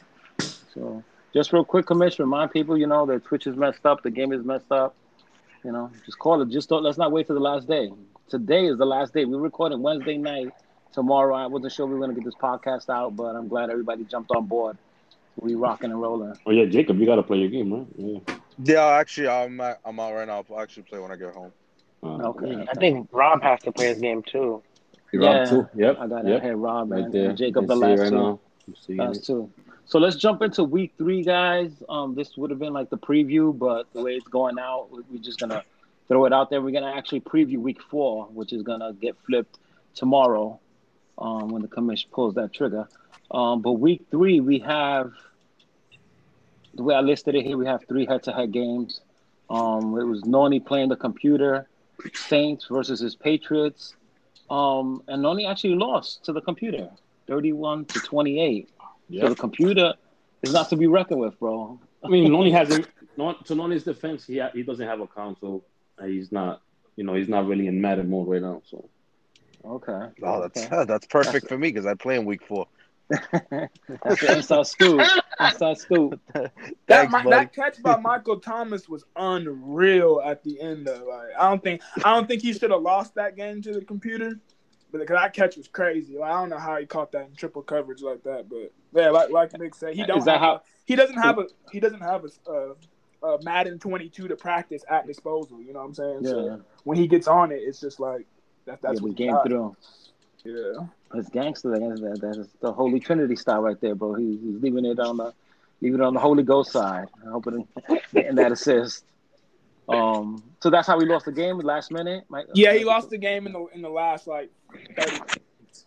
So, 0.73 1.04
just 1.33 1.54
real 1.54 1.66
quick, 1.66 1.85
commission, 1.85 2.23
remind 2.25 2.51
people, 2.51 2.77
you 2.77 2.87
know, 2.87 3.06
that 3.07 3.23
Twitch 3.25 3.47
is 3.47 3.56
messed 3.56 3.85
up, 3.85 4.04
the 4.04 4.11
game 4.11 4.31
is 4.31 4.44
messed 4.44 4.71
up. 4.71 4.95
You 5.63 5.71
know, 5.71 5.92
just 6.06 6.19
call 6.19 6.42
it. 6.42 6.49
Just 6.49 6.69
don't. 6.69 6.83
Let's 6.83 6.97
not 6.97 7.11
wait 7.11 7.27
till 7.27 7.35
the 7.35 7.42
last 7.42 7.68
day. 7.68 7.92
Today 8.30 8.66
is 8.68 8.77
the 8.77 8.85
last 8.85 9.13
day. 9.13 9.25
We're 9.25 9.39
recording 9.39 9.81
Wednesday 9.81 10.18
night. 10.18 10.49
Tomorrow, 11.01 11.35
I 11.35 11.45
wasn't 11.45 11.71
sure 11.73 11.85
we 11.85 11.94
were 11.94 11.99
gonna 11.99 12.16
get 12.16 12.25
this 12.25 12.33
podcast 12.33 12.89
out, 12.89 13.16
but 13.16 13.35
I'm 13.35 13.47
glad 13.47 13.69
everybody 13.69 14.04
jumped 14.06 14.31
on 14.31 14.47
board. 14.47 14.80
We 15.39 15.54
rocking 15.54 15.92
and 15.92 16.01
rolling. 16.01 16.33
Oh 16.47 16.49
yeah, 16.49 16.66
Jacob, 16.66 16.97
you 16.99 17.06
gotta 17.06 17.21
play 17.21 17.37
your 17.37 17.49
game, 17.49 17.71
right? 17.71 17.85
Yeah. 17.95 18.19
Yeah, 18.63 18.85
actually, 18.87 19.27
I'm 19.27 19.61
at, 19.61 19.80
I'm 19.85 19.99
out 19.99 20.16
right 20.16 20.25
now. 20.27 20.44
I'll 20.49 20.59
actually 20.59 20.81
play 20.89 20.97
when 20.97 21.11
I 21.11 21.16
get 21.16 21.35
home. 21.35 21.51
Uh, 22.01 22.30
Okay. 22.30 22.66
I 22.68 22.73
think 22.73 23.09
Rob 23.11 23.44
has 23.44 23.61
to 23.61 23.71
play 23.71 23.89
his 23.89 23.99
game 23.99 24.23
too. 24.23 24.63
you 25.11 25.21
Rob 25.23 25.35
Yeah. 25.35 25.45
too. 25.45 25.69
Yep. 25.75 25.97
I 25.99 26.07
got 26.07 26.25
yep. 26.27 26.42
that. 26.42 26.47
Hey, 26.47 26.56
Rob 26.56 26.89
Right 26.92 27.04
and, 27.04 27.13
there. 27.13 27.30
and 27.30 27.37
Jacob, 27.37 27.66
I 27.66 27.68
the 27.68 27.75
last 27.75 27.99
right 27.99 28.09
two. 28.09 28.16
now. 28.16 28.39
I'm 28.89 28.97
Last 28.97 29.18
it. 29.18 29.25
two. 29.25 29.51
So 29.85 29.99
let's 29.99 30.16
jump 30.16 30.42
into 30.42 30.63
week 30.63 30.94
three, 30.97 31.21
guys. 31.21 31.71
Um, 31.89 32.16
this 32.16 32.35
would 32.37 32.49
have 32.49 32.57
been 32.57 32.73
like 32.73 32.89
the 32.89 32.97
preview, 32.97 33.56
but 33.56 33.85
the 33.94 34.01
way 34.01 34.16
it's 34.16 34.27
going 34.27 34.57
out, 34.57 34.87
we're 34.89 35.04
just 35.19 35.39
gonna 35.39 35.63
throw 36.07 36.25
it 36.25 36.33
out 36.33 36.49
there. 36.49 36.59
We're 36.59 36.71
gonna 36.71 36.92
actually 36.92 37.21
preview 37.21 37.57
week 37.59 37.83
four, 37.83 38.25
which 38.33 38.51
is 38.51 38.63
gonna 38.63 38.94
get 38.94 39.16
flipped 39.27 39.59
tomorrow, 39.94 40.59
um, 41.18 41.50
when 41.50 41.62
the 41.62 41.68
commission 41.68 42.09
pulls 42.12 42.36
that 42.36 42.54
trigger. 42.54 42.88
Um, 43.31 43.62
but 43.62 43.74
week 43.74 44.06
three, 44.12 44.40
we 44.40 44.59
have 44.59 45.12
the 46.74 46.83
way 46.83 46.95
I 46.95 47.02
listed 47.02 47.36
it 47.36 47.45
here. 47.45 47.57
We 47.57 47.66
have 47.66 47.86
three 47.88 48.06
head-to-head 48.06 48.52
games. 48.52 49.02
Um, 49.50 49.97
it 49.97 50.04
was 50.04 50.26
Noni 50.26 50.59
playing 50.59 50.90
the 50.90 50.95
computer, 50.95 51.68
Saints 52.14 52.68
versus 52.69 53.00
his 53.00 53.16
Patriots, 53.16 53.95
um, 54.50 55.02
and 55.07 55.21
Noni 55.21 55.45
actually 55.45 55.76
lost 55.76 56.24
to 56.26 56.33
the 56.33 56.42
computer, 56.42 56.90
thirty-one 57.28 57.86
to 57.86 58.00
twenty-eight. 58.00 58.69
So 59.21 59.30
the 59.30 59.36
computer 59.36 59.94
is 60.42 60.54
not 60.54 60.69
to 60.69 60.76
be 60.76 60.88
reckoned 60.88 61.19
with, 61.21 61.40
bro. 61.40 61.80
I 62.04 62.09
mean, 62.09 62.31
Noni 62.31 62.52
hasn't. 62.62 62.88
Non, 63.16 63.42
to 63.45 63.56
Noni's 63.56 63.83
defense, 63.83 64.28
he 64.28 64.38
ha- 64.38 64.52
he 64.54 64.64
doesn't 64.64 64.86
have 64.86 65.00
a 65.00 65.07
console. 65.07 65.66
He's 66.04 66.31
not. 66.31 66.62
You 66.97 67.04
know, 67.04 67.14
he's 67.14 67.30
not 67.30 67.47
really 67.47 67.68
in 67.68 67.80
Madden 67.81 68.09
mode 68.09 68.28
right 68.28 68.42
now. 68.42 68.62
So 68.69 68.90
Okay. 69.66 70.07
Oh, 70.23 70.42
that's 70.42 70.66
okay. 70.66 70.85
that's 70.87 71.06
perfect 71.07 71.47
for 71.47 71.57
me 71.57 71.69
because 71.69 71.85
I 71.85 71.94
play 71.95 72.16
in 72.16 72.26
week 72.26 72.45
four. 72.45 72.68
That's 73.09 74.19
the 74.21 74.33
inside 74.35 74.68
scoop. 74.68 75.02
Inside 75.40 75.78
scoop. 75.78 76.19
That, 76.33 76.52
Thanks, 76.87 77.14
mi- 77.14 77.23
buddy. 77.23 77.30
that 77.30 77.54
catch 77.56 77.81
by 77.81 77.95
Michael 77.97 78.37
Thomas 78.42 78.90
was 78.90 79.06
unreal 79.16 80.21
at 80.26 80.44
the 80.44 80.59
end. 80.59 80.87
Though, 80.87 81.06
like 81.09 81.30
I 81.40 81.49
don't 81.49 81.64
think 81.64 81.81
I 82.04 82.14
don't 82.14 82.28
think 82.28 82.42
he 82.42 82.52
should 82.52 82.71
have 82.71 82.81
lost 82.81 83.16
that 83.16 83.37
game 83.37 83.61
to 83.61 83.71
the 83.73 83.85
computer, 83.85 84.37
but 84.92 84.97
because 84.99 85.16
that 85.16 85.33
catch 85.33 85.56
was 85.56 85.69
crazy. 85.69 86.18
Like, 86.18 86.31
I 86.31 86.33
don't 86.42 86.49
know 86.49 86.57
how 86.57 86.76
he 86.78 86.85
caught 86.85 87.14
that 87.14 87.28
in 87.28 87.35
triple 87.35 87.61
coverage 87.61 88.02
like 88.02 88.23
that, 88.23 88.49
but 88.49 88.73
yeah, 88.94 89.09
like 89.09 89.30
like 89.30 89.57
Nick 89.57 89.76
said, 89.76 89.94
he 89.95 90.04
don't 90.04 90.18
Is 90.19 90.26
that 90.26 90.33
have 90.33 90.42
how- 90.42 90.56
a, 90.56 90.61
he 90.83 90.95
doesn't 90.97 91.18
have 91.18 91.40
a 91.40 91.45
he 91.71 91.80
doesn't 91.80 92.02
have 92.02 92.26
a, 92.26 92.52
uh, 92.52 92.73
uh, 93.23 93.37
Madden 93.42 93.80
22 93.80 94.28
to 94.28 94.35
practice 94.35 94.83
at 94.90 95.07
disposal. 95.07 95.61
You 95.61 95.71
know 95.71 95.80
what 95.80 95.85
I'm 95.85 95.94
saying? 95.94 96.19
Yeah. 96.23 96.30
So 96.30 96.61
when 96.83 96.97
he 96.97 97.07
gets 97.07 97.28
on 97.30 97.54
it, 97.54 97.61
it's 97.64 97.80
just 97.80 98.02
like 98.02 98.28
that, 98.68 98.81
that's 98.81 99.00
yeah, 99.00 99.07
what 99.07 99.16
game 99.16 99.31
got. 99.31 99.47
through. 99.47 99.76
Yeah. 100.44 100.86
It's 101.16 101.30
gangster. 101.30 101.71
That's, 101.71 102.02
that, 102.02 102.19
that's 102.21 102.50
the 102.59 102.71
Holy 102.71 103.00
Trinity 103.00 103.36
style 103.36 103.62
right 103.62 103.80
there, 103.81 103.95
bro. 103.95 104.14
He's, 104.14 104.40
he's 104.40 104.62
leaving 104.62 104.86
it 104.86 105.00
on 105.00 105.18
the 105.18 105.33
leaving 105.81 106.02
it 106.02 106.04
on 106.04 106.14
the 106.14 106.19
Holy 106.19 106.44
Ghost 106.44 106.71
side. 106.71 107.07
I 107.26 107.31
hope 107.31 107.47
it 107.47 108.04
getting 108.14 108.36
that 108.36 108.52
assist. 108.52 109.06
Um, 109.90 110.44
so 110.59 110.69
that's 110.69 110.86
how 110.86 110.97
we 110.97 111.06
lost 111.06 111.26
the 111.26 111.31
game 111.31 111.57
last 111.59 111.92
minute. 111.92 112.26
Mike? 112.30 112.47
Yeah, 112.54 112.74
he 112.74 112.83
lost 112.83 113.09
the 113.09 113.18
game 113.18 113.47
in 113.47 113.54
the 113.54 113.66
in 113.74 113.81
the 113.81 113.90
last 113.90 114.28
like 114.28 114.52
30 114.97 115.12
minutes. 115.12 115.86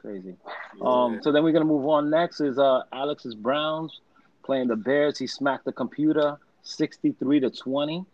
crazy. 0.00 0.36
Um, 0.82 1.20
so 1.22 1.32
then 1.32 1.42
we're 1.42 1.52
gonna 1.52 1.64
move 1.64 1.86
on. 1.86 2.10
Next 2.10 2.40
is 2.40 2.58
uh 2.58 2.82
Alex's 2.92 3.34
Browns 3.34 4.00
playing 4.44 4.68
the 4.68 4.76
Bears. 4.76 5.18
He 5.18 5.26
smacked 5.26 5.64
the 5.64 5.72
computer 5.72 6.36
sixty-three 6.62 7.40
to 7.40 7.50
twenty. 7.50 8.04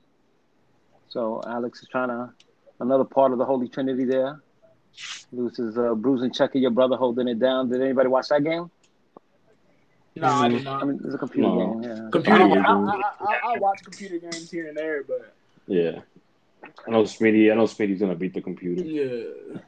So 1.09 1.43
Alex 1.45 1.83
is 1.83 1.89
trying 1.89 2.09
to 2.09 2.31
another 2.81 3.05
part 3.05 3.33
of 3.33 3.39
the 3.39 3.45
Holy 3.45 3.69
Trinity 3.69 4.05
there. 4.05 4.41
Lewis 5.33 5.59
is 5.59 5.77
uh, 5.79 5.95
bruising 5.95 6.33
checking 6.33 6.63
your 6.63 6.71
brother 6.71 6.97
holding 6.97 7.29
it 7.29 7.39
down. 7.39 7.69
Did 7.69 7.81
anybody 7.83 8.09
watch 8.09 8.29
that 8.29 8.43
game? 8.45 8.71
No, 10.17 10.27
I 10.27 10.49
did 10.49 10.65
not. 10.65 10.83
I 10.83 10.87
mean, 10.87 11.01
it's 11.05 11.15
a 11.15 11.19
computer 11.19 11.49
No. 11.49 11.75
game. 11.75 11.83
Yeah. 11.83 12.09
Computer. 12.11 12.43
I 12.43 12.47
I, 12.47 12.73
I, 12.73 12.95
I, 12.97 13.13
I, 13.21 13.55
I 13.55 13.59
watch 13.59 13.85
computer 13.85 14.19
games 14.19 14.51
here 14.51 14.67
and 14.69 14.77
there, 14.77 15.05
but 15.05 15.35
Yeah. 15.67 16.01
I 16.87 16.91
know 16.91 17.03
Smitty. 17.05 17.53
I 17.53 17.55
know 17.55 17.65
Smitty's 17.65 18.01
gonna 18.01 18.17
beat 18.17 18.35
the 18.35 18.41
computer. 18.41 18.83
yeah. 18.83 19.61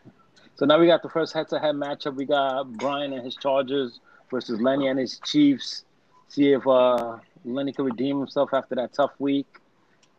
So 0.57 0.67
now 0.67 0.79
we 0.79 0.87
got 0.87 1.03
the 1.03 1.09
first 1.09 1.33
head-to-head 1.33 1.75
matchup. 1.75 2.17
We 2.17 2.27
got 2.27 2.71
Brian 2.75 3.13
and 3.15 3.25
his 3.25 3.35
Chargers 3.37 4.01
versus 4.31 4.61
Lenny 4.61 4.89
and 4.89 4.99
his 4.99 5.19
Chiefs. 5.25 5.85
See 6.29 6.53
if 6.53 6.67
uh, 6.67 7.17
Lenny 7.47 7.73
could 7.73 7.85
redeem 7.87 8.19
himself 8.19 8.53
after 8.53 8.75
that 8.75 8.93
tough 8.93 9.13
week. 9.19 9.47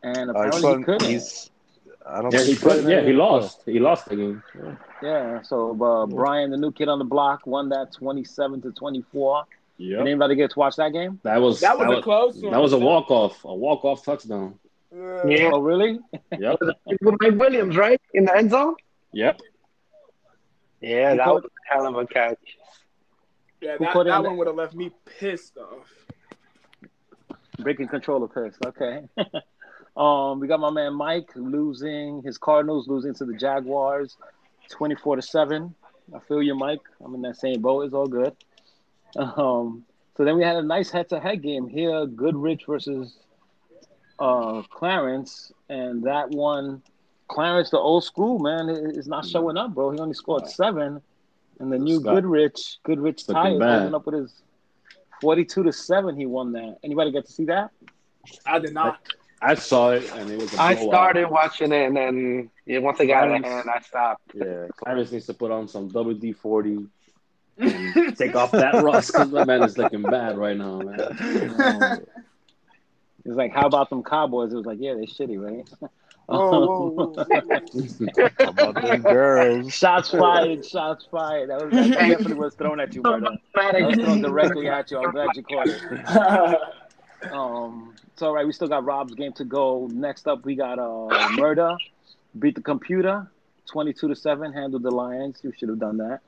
And 0.01 0.29
Uh, 0.29 0.33
apparently 0.33 0.61
he's 0.61 0.77
he 0.77 0.83
couldn't. 0.83 1.09
he's, 1.09 1.50
I 2.05 2.21
don't 2.21 2.31
Yeah, 2.31 2.39
think 2.39 2.45
he 2.47 2.53
he's 2.53 2.61
playing 2.61 2.89
yeah 2.89 3.01
he 3.01 3.13
lost. 3.13 3.61
He 3.65 3.79
lost 3.79 4.09
the 4.09 4.15
game. 4.15 4.43
Yeah. 5.03 5.41
So 5.43 5.71
uh, 5.83 6.05
Brian, 6.07 6.49
the 6.51 6.57
new 6.57 6.71
kid 6.71 6.87
on 6.89 6.99
the 6.99 7.05
block, 7.05 7.45
won 7.45 7.69
that 7.69 7.93
twenty-seven 7.93 8.61
to 8.63 8.71
twenty-four. 8.71 9.43
Did 9.77 9.87
Yeah. 9.89 9.99
anybody 10.01 10.35
get 10.35 10.51
to 10.51 10.59
watch 10.59 10.75
that 10.77 10.93
game? 10.93 11.19
That 11.23 11.37
was 11.41 11.59
That 11.61 11.77
was 11.77 11.97
a 11.97 12.01
close 12.01 12.35
one. 12.37 12.51
That 12.51 12.61
was 12.61 12.73
a 12.73 12.77
walk 12.79 13.09
off. 13.11 13.43
A 13.45 13.53
walk 13.53 13.85
off 13.85 14.03
touchdown. 14.03 14.59
Yeah. 14.93 15.27
Yeah. 15.27 15.49
Oh, 15.53 15.59
really? 15.61 15.99
Yep. 16.37 16.57
With 17.01 17.15
Mike 17.21 17.35
Williams, 17.39 17.77
right? 17.77 18.01
In 18.13 18.25
the 18.25 18.35
end 18.35 18.51
zone? 18.51 18.75
Yep. 19.13 19.39
Yeah, 20.81 21.15
that 21.15 21.27
was 21.27 21.43
a 21.45 21.73
hell 21.73 21.87
of 21.87 21.95
a 21.95 22.05
catch. 22.07 22.37
Yeah, 23.61 23.77
Who 23.77 23.85
that, 23.85 23.93
put 23.93 24.07
that 24.07 24.23
one 24.23 24.37
would 24.37 24.47
have 24.47 24.55
left 24.55 24.73
me 24.73 24.91
pissed 25.19 25.57
off. 25.57 25.87
Breaking 27.59 27.87
control 27.87 28.23
of 28.23 28.33
piss. 28.33 28.55
Okay. 28.65 29.03
um, 29.95 30.39
we 30.39 30.47
got 30.47 30.59
my 30.59 30.69
man 30.71 30.93
Mike 30.93 31.29
losing 31.35 32.21
his 32.23 32.37
Cardinals 32.37 32.87
losing 32.87 33.13
to 33.15 33.25
the 33.25 33.33
Jaguars, 33.33 34.17
twenty-four 34.69 35.15
to 35.17 35.21
seven. 35.21 35.75
I 36.15 36.19
feel 36.19 36.41
you, 36.41 36.55
Mike. 36.55 36.81
I'm 37.03 37.15
in 37.15 37.21
that 37.23 37.37
same 37.37 37.61
boat. 37.61 37.85
It's 37.85 37.93
all 37.93 38.07
good. 38.07 38.35
Um, 39.15 39.83
so 40.17 40.25
then 40.25 40.37
we 40.37 40.43
had 40.43 40.55
a 40.57 40.61
nice 40.61 40.89
head-to-head 40.91 41.41
game 41.41 41.67
here: 41.67 42.05
Goodrich 42.05 42.63
versus 42.67 43.17
uh, 44.19 44.61
Clarence, 44.69 45.51
and 45.69 46.03
that 46.03 46.29
one, 46.29 46.81
Clarence, 47.27 47.69
the 47.69 47.77
old 47.77 48.03
school 48.03 48.39
man, 48.39 48.69
is 48.69 49.07
not 49.07 49.25
showing 49.25 49.57
up, 49.57 49.73
bro. 49.73 49.91
He 49.91 49.99
only 49.99 50.13
scored 50.13 50.47
seven, 50.47 51.01
and 51.59 51.71
the 51.71 51.77
new 51.77 51.99
Scott. 51.99 52.15
Goodrich, 52.15 52.77
Goodrich 52.83 53.27
Looking 53.27 53.43
tie 53.43 53.51
is 53.53 53.59
bad. 53.59 53.79
holding 53.79 53.95
up 53.95 54.05
with 54.05 54.15
his 54.15 54.41
forty-two 55.21 55.63
to 55.63 55.71
seven. 55.73 56.15
He 56.15 56.25
won 56.25 56.51
that. 56.53 56.77
Anybody 56.83 57.11
get 57.11 57.25
to 57.25 57.31
see 57.31 57.45
that? 57.45 57.71
I 58.45 58.59
did 58.59 58.73
not. 58.73 58.99
I 59.41 59.55
saw 59.55 59.91
it 59.91 60.09
and 60.13 60.29
it 60.29 60.39
was. 60.39 60.53
A 60.53 60.61
I 60.61 60.75
blowout. 60.75 60.89
started 60.91 61.29
watching 61.29 61.71
it, 61.71 61.87
and 61.87 61.95
then 61.97 62.49
yeah, 62.65 62.79
once 62.79 62.99
it 62.99 63.07
got 63.07 63.27
out 63.29 63.37
of 63.37 63.43
hand, 63.43 63.69
I 63.73 63.79
stopped. 63.81 64.31
Yeah, 64.33 64.67
Clarence 64.77 65.11
needs 65.11 65.25
to 65.27 65.33
put 65.33 65.51
on 65.51 65.67
some 65.67 65.89
WD 65.89 66.35
forty 66.37 66.85
and 67.57 68.17
take 68.17 68.35
off 68.35 68.51
that 68.51 68.73
rust 68.83 69.13
because 69.13 69.31
that 69.31 69.47
man 69.47 69.63
is 69.63 69.77
looking 69.77 70.03
bad 70.03 70.37
right 70.37 70.57
now, 70.57 70.79
man. 70.79 72.05
It's 73.23 73.35
like, 73.35 73.51
how 73.53 73.67
about 73.67 73.91
them 73.91 74.01
Cowboys? 74.03 74.51
It 74.51 74.55
was 74.55 74.65
like, 74.65 74.79
yeah, 74.81 74.95
they're 74.95 75.03
shitty, 75.03 75.37
right? 75.39 75.69
Oh, 76.27 77.13
about 78.39 78.81
them 78.81 79.01
girls? 79.01 79.71
shots 79.73 80.09
fired, 80.09 80.65
shots 80.65 81.05
fired. 81.11 81.51
That 81.51 81.63
was 81.63 81.71
that 81.71 81.89
definitely 81.91 82.33
was 82.33 82.55
thrown 82.55 82.79
at 82.79 82.95
you, 82.95 83.01
brother. 83.01 83.37
That 83.53 83.79
was 83.81 83.95
thrown 83.95 84.21
directly 84.21 84.69
at 84.69 84.89
you. 84.89 84.97
I'm 84.97 85.11
glad 85.11 85.27
you 85.35 85.43
caught 85.43 85.67
it. 85.67 86.59
Um, 87.29 87.93
it's 88.13 88.21
all 88.21 88.33
right. 88.33 88.45
We 88.45 88.53
still 88.53 88.67
got 88.67 88.83
Rob's 88.83 89.13
game 89.13 89.33
to 89.33 89.43
go. 89.43 89.87
Next 89.91 90.27
up, 90.27 90.45
we 90.45 90.55
got 90.55 90.79
uh, 90.79 91.29
Murder 91.33 91.75
beat 92.39 92.55
the 92.55 92.61
computer, 92.61 93.29
twenty-two 93.67 94.07
to 94.07 94.15
seven. 94.15 94.53
Handled 94.53 94.83
the 94.83 94.91
Lions. 94.91 95.39
You 95.43 95.53
should 95.57 95.69
have 95.69 95.79
done 95.79 95.97
that. 95.97 96.21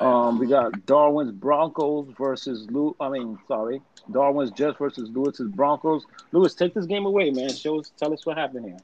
Um, 0.00 0.38
we 0.38 0.46
got 0.46 0.86
Darwin's 0.86 1.32
Broncos 1.32 2.08
versus 2.16 2.70
Lou. 2.70 2.94
I 3.00 3.08
mean, 3.08 3.38
sorry, 3.48 3.82
Darwin's 4.10 4.52
Jets 4.52 4.78
versus 4.78 5.10
Lewis's 5.10 5.48
Broncos. 5.48 6.04
Lewis, 6.30 6.54
take 6.54 6.74
this 6.74 6.86
game 6.86 7.04
away, 7.04 7.30
man. 7.30 7.52
Show 7.52 7.80
us, 7.80 7.90
tell 7.98 8.12
us 8.12 8.24
what 8.24 8.38
happened 8.38 8.66
here. 8.66 8.78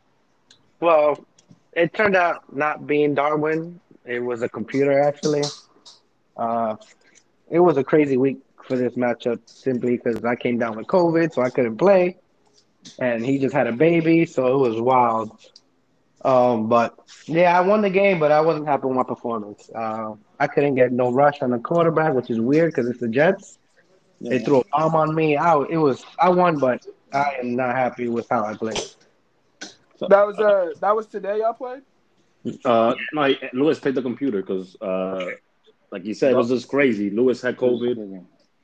Well, 0.80 1.24
it 1.72 1.94
turned 1.94 2.16
out 2.16 2.54
not 2.54 2.86
being 2.86 3.14
Darwin. 3.14 3.80
It 4.04 4.20
was 4.20 4.42
a 4.42 4.48
computer, 4.48 5.00
actually. 5.00 5.44
Uh, 6.36 6.76
it 7.48 7.60
was 7.60 7.76
a 7.76 7.84
crazy 7.84 8.16
week 8.16 8.38
for 8.68 8.76
this 8.78 8.94
matchup 8.96 9.40
simply 9.46 9.96
because 9.98 10.24
I 10.24 10.36
came 10.36 10.58
down 10.58 10.76
with 10.76 10.86
COVID, 10.88 11.32
so 11.32 11.42
I 11.42 11.50
couldn't 11.50 11.78
play. 11.78 12.18
And 13.00 13.24
he 13.24 13.38
just 13.38 13.54
had 13.54 13.66
a 13.68 13.72
baby, 13.72 14.26
so 14.26 14.46
it 14.54 14.68
was 14.70 14.80
wild. 14.80 15.32
Um, 16.24 16.68
but 16.68 16.94
yeah, 17.26 17.56
I 17.58 17.62
won 17.62 17.82
the 17.82 17.90
game, 17.90 18.20
but 18.20 18.32
I 18.32 18.40
wasn't 18.40 18.66
happy 18.68 18.86
with 18.86 18.96
my 18.96 19.04
performance. 19.04 19.70
Uh, 19.74 20.14
I 20.38 20.46
couldn't 20.48 20.74
get 20.76 20.92
no 20.92 21.12
rush 21.12 21.42
on 21.42 21.50
the 21.50 21.58
quarterback, 21.58 22.14
which 22.14 22.30
is 22.30 22.40
weird 22.40 22.72
because 22.72 22.88
it's 22.88 23.00
the 23.00 23.08
Jets. 23.08 23.58
They 24.28 24.38
Yeah. 24.38 24.40
threw 24.40 24.60
a 24.60 24.64
bomb 24.72 24.94
on 24.96 25.14
me. 25.14 25.36
I, 25.36 25.56
it 25.70 25.78
was 25.78 26.04
I 26.18 26.30
won, 26.30 26.58
but 26.58 26.80
I 27.12 27.36
am 27.40 27.56
not 27.56 27.74
happy 27.76 28.08
with 28.08 28.26
how 28.30 28.44
I 28.44 28.54
played. 28.54 28.80
that 30.08 30.26
was 30.26 30.40
uh 30.40 30.72
that 30.80 30.94
was 30.94 31.06
today 31.06 31.38
y'all 31.38 31.54
played? 31.54 31.82
Uh, 32.64 32.94
no, 33.12 33.32
Lewis 33.52 33.78
played 33.80 33.94
the 33.94 34.02
computer 34.02 34.40
because, 34.40 34.76
uh, 34.80 35.32
like 35.90 36.04
you 36.04 36.14
said, 36.14 36.32
it 36.32 36.36
was 36.36 36.48
just 36.48 36.68
crazy. 36.68 37.10
Lewis 37.10 37.42
had 37.42 37.56
COVID 37.56 37.98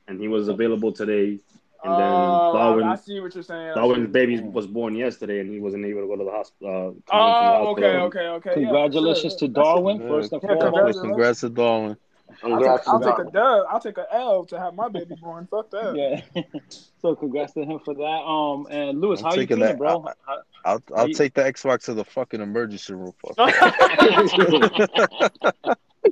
and 0.07 0.19
he 0.19 0.27
was 0.27 0.47
available 0.47 0.91
today, 0.91 1.39
and 1.83 1.93
then 1.93 2.11
oh, 2.13 2.51
Darwin. 2.53 2.83
I 2.87 2.95
see 2.95 3.19
what 3.19 3.33
you're 3.33 3.43
saying. 3.43 3.73
Darwin's 3.75 4.09
baby 4.09 4.39
was 4.41 4.65
born 4.67 4.95
yesterday, 4.95 5.39
and 5.39 5.49
he 5.51 5.59
wasn't 5.59 5.85
able 5.85 6.01
to 6.01 6.07
go 6.07 6.15
to 6.15 6.23
the 6.23 6.31
hospital. 6.31 6.97
Uh, 7.11 7.15
Oh, 7.15 7.67
okay, 7.71 7.85
okay, 7.97 8.19
okay. 8.27 8.49
yeah, 8.61 8.65
Congratulations 8.67 9.33
sure. 9.33 9.47
to 9.47 9.47
Darwin, 9.49 10.01
Yeah, 10.01 10.07
first 10.07 10.31
and 10.33 10.41
Yeah, 10.41 10.47
foremost. 10.49 10.73
congrats. 10.73 10.99
Congrats 11.01 11.39
to 11.41 11.49
Darwin. 11.49 11.97
I'll 12.43 12.49
Congrats 12.49 12.85
take, 12.85 12.93
I'll 12.93 12.99
to 12.99 13.05
take 13.05 13.13
a 13.13 13.17
Darwin. 13.17 13.33
dub. 13.33 13.65
I'll 13.69 13.79
take 13.79 13.97
a 13.99 14.07
L 14.13 14.45
to 14.45 14.59
have 14.59 14.73
my 14.73 14.89
baby 14.89 15.15
born. 15.21 15.47
Fuck 15.49 15.69
that. 15.71 15.95
Yeah. 15.95 16.41
so 17.01 17.15
congrats 17.15 17.53
to 17.53 17.63
him 17.63 17.79
for 17.85 17.93
that. 17.93 18.01
Um, 18.01 18.65
and 18.71 18.99
Lewis, 18.99 19.19
I'm 19.19 19.25
how 19.25 19.31
you 19.35 19.41
taking 19.41 19.57
feeling, 19.57 19.69
that. 19.73 19.77
bro? 19.77 20.05
How- 20.25 20.41
I'll 20.65 20.81
I'll 20.95 21.07
you- 21.07 21.13
take 21.13 21.35
the 21.35 21.43
Xbox 21.43 21.83
to 21.85 21.93
the 21.93 22.03
fucking 22.03 22.41
emergency 22.41 22.93
room. 22.95 23.13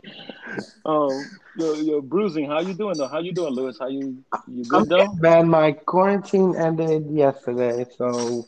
Fuck. 0.02 0.64
um, 0.86 1.26
your 1.58 1.76
your 1.76 2.02
bruising. 2.02 2.48
How 2.48 2.60
you 2.60 2.74
doing 2.74 2.98
though? 2.98 3.08
How 3.08 3.20
you 3.20 3.34
doing, 3.34 3.54
Lewis? 3.54 3.78
How 3.80 3.88
you 3.88 4.24
you 4.48 4.66
good 4.66 4.90
though? 4.90 5.14
Man, 5.14 5.50
my 5.50 5.72
quarantine 5.72 6.56
ended 6.56 7.10
yesterday, 7.12 7.86
so 7.98 8.46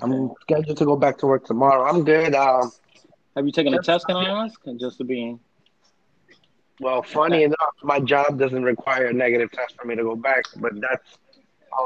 I'm 0.00 0.30
scheduled 0.42 0.78
to 0.78 0.84
go 0.84 0.96
back 0.96 1.18
to 1.18 1.26
work 1.26 1.44
tomorrow. 1.44 1.88
I'm 1.88 2.04
good. 2.04 2.34
Um, 2.34 2.72
Have 3.36 3.46
you 3.46 3.52
taken 3.52 3.74
a 3.74 3.82
test? 3.82 4.06
Can 4.06 4.16
I 4.16 4.44
ask? 4.44 4.58
And 4.66 4.78
just 4.78 4.98
to 4.98 5.04
be 5.04 5.38
well, 6.80 7.02
funny 7.02 7.44
enough, 7.44 7.74
my 7.82 8.00
job 8.00 8.38
doesn't 8.38 8.64
require 8.64 9.06
a 9.06 9.12
negative 9.12 9.50
test 9.52 9.76
for 9.80 9.86
me 9.86 9.94
to 9.94 10.02
go 10.02 10.16
back, 10.16 10.44
but 10.56 10.72
that's 10.80 11.18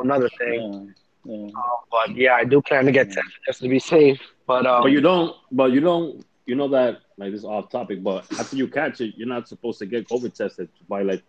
another 0.02 0.28
thing. 0.38 0.94
yeah, 1.24 1.34
yeah. 1.36 1.48
Uh, 1.48 1.76
but 1.90 2.16
yeah, 2.16 2.34
I 2.34 2.44
do 2.44 2.62
plan 2.62 2.86
to 2.86 2.92
get 2.92 3.08
tested 3.08 3.24
just 3.46 3.60
to 3.60 3.68
be 3.68 3.78
safe. 3.78 4.20
But 4.46 4.66
um, 4.66 4.82
But 4.82 4.92
you 4.92 5.00
don't. 5.00 5.36
But 5.52 5.72
you 5.72 5.80
don't. 5.80 6.24
You 6.46 6.54
know 6.54 6.68
that 6.68 7.00
like 7.18 7.32
this 7.32 7.40
is 7.40 7.44
off 7.44 7.70
topic. 7.70 8.02
But 8.02 8.26
after 8.38 8.56
you 8.56 8.68
catch 8.68 9.00
it, 9.00 9.14
you're 9.16 9.28
not 9.28 9.48
supposed 9.48 9.78
to 9.80 9.86
get 9.86 10.08
COVID 10.08 10.34
tested 10.34 10.68
by 10.88 11.02
like 11.02 11.22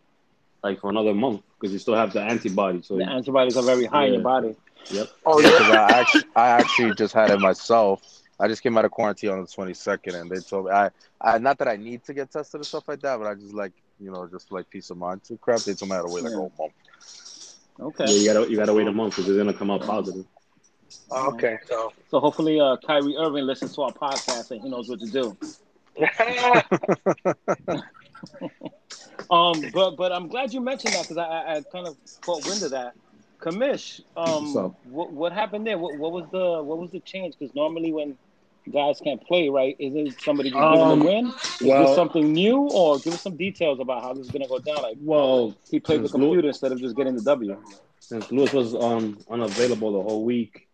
like 0.63 0.79
for 0.81 0.89
another 0.89 1.13
month 1.13 1.41
because 1.59 1.71
you 1.73 1.79
still 1.79 1.95
have 1.95 2.13
the 2.13 2.21
antibody. 2.21 2.81
So 2.81 2.97
The 2.97 3.05
antibodies 3.05 3.57
are 3.57 3.63
very 3.63 3.85
high 3.85 4.07
in 4.07 4.13
your 4.13 4.23
body. 4.23 4.55
yep. 4.91 5.07
oh 5.25 5.39
yeah, 5.39 5.87
I 5.89 5.99
actually, 5.99 6.23
I 6.35 6.47
actually 6.49 6.93
just 6.95 7.13
had 7.13 7.29
it 7.29 7.39
myself. 7.39 8.01
I 8.39 8.47
just 8.47 8.61
came 8.61 8.77
out 8.77 8.85
of 8.85 8.91
quarantine 8.91 9.31
on 9.31 9.41
the 9.41 9.47
22nd, 9.47 10.13
and 10.21 10.29
they 10.29 10.39
told 10.39 10.65
me 10.65 10.71
I, 10.71 10.91
I 11.19 11.37
not 11.39 11.57
that 11.59 11.67
I 11.67 11.75
need 11.75 12.03
to 12.05 12.13
get 12.13 12.31
tested 12.31 12.59
and 12.59 12.65
stuff 12.65 12.87
like 12.87 12.99
that, 13.01 13.17
but 13.17 13.27
I 13.27 13.33
just 13.35 13.53
like 13.53 13.73
you 13.99 14.11
know 14.11 14.27
just 14.27 14.51
like 14.51 14.69
peace 14.69 14.89
of 14.89 14.97
mind 14.97 15.23
to 15.25 15.37
crap. 15.37 15.61
They 15.61 15.73
told 15.73 15.89
me 15.89 15.95
I 15.95 15.99
had 15.99 16.07
to 16.07 16.13
wait 16.13 16.23
like 16.23 16.33
a 16.33 16.37
whole 16.37 16.51
month. 16.59 16.73
Okay. 17.79 18.05
Yeah, 18.07 18.13
you 18.19 18.33
gotta 18.33 18.49
you 18.51 18.57
gotta 18.57 18.73
wait 18.73 18.87
a 18.87 18.91
month 18.91 19.15
because 19.15 19.29
it's 19.29 19.37
gonna 19.37 19.53
come 19.53 19.71
out 19.71 19.81
positive. 19.81 20.25
okay. 21.11 21.57
So 21.67 21.93
So 22.09 22.19
hopefully, 22.19 22.59
uh, 22.59 22.77
Kyrie 22.85 23.15
Irving 23.17 23.45
listens 23.45 23.73
to 23.75 23.83
our 23.83 23.91
podcast 23.93 24.51
and 24.51 24.61
he 24.61 24.69
knows 24.69 24.89
what 24.89 24.99
to 24.99 25.07
do. 25.07 25.37
Um, 29.29 29.61
but 29.73 29.97
but 29.97 30.11
I'm 30.11 30.27
glad 30.27 30.53
you 30.53 30.61
mentioned 30.61 30.93
that 30.93 31.03
because 31.03 31.17
I, 31.17 31.57
I, 31.57 31.63
kind 31.71 31.87
of 31.87 31.97
caught 32.21 32.45
wind 32.47 32.63
of 32.63 32.71
that. 32.71 32.93
Commish, 33.41 33.99
um, 34.15 34.73
what 34.83 35.11
what 35.11 35.33
happened 35.33 35.67
there? 35.67 35.77
What, 35.77 35.97
what 35.97 36.11
was 36.11 36.25
the 36.31 36.63
what 36.63 36.77
was 36.77 36.91
the 36.91 36.99
change? 37.01 37.35
Because 37.37 37.53
normally 37.53 37.91
when 37.91 38.17
guys 38.71 38.99
can't 39.03 39.21
play, 39.21 39.49
right, 39.49 39.75
is 39.79 39.95
it 39.95 40.21
somebody 40.21 40.49
just 40.49 40.59
giving 40.59 40.79
Um, 40.79 40.99
win? 41.01 41.27
Is 41.27 41.61
well- 41.61 41.85
this 41.87 41.95
something 41.95 42.33
new, 42.33 42.57
or 42.57 42.99
give 42.99 43.13
us 43.13 43.21
some 43.21 43.35
details 43.35 43.79
about 43.79 44.01
how 44.01 44.13
this 44.13 44.25
is 44.25 44.31
gonna 44.31 44.47
go 44.47 44.59
down? 44.59 44.81
Like 44.81 44.97
Well, 45.01 45.55
he 45.69 45.79
played 45.79 46.03
the 46.03 46.09
computer 46.09 46.47
instead 46.47 46.71
of 46.71 46.79
just 46.79 46.95
getting 46.95 47.15
the 47.15 47.21
W. 47.21 47.57
since 47.99 48.31
Lewis 48.31 48.53
was 48.53 48.73
um 48.75 49.19
unavailable 49.29 49.91
the 49.91 50.01
whole 50.01 50.23
week, 50.23 50.67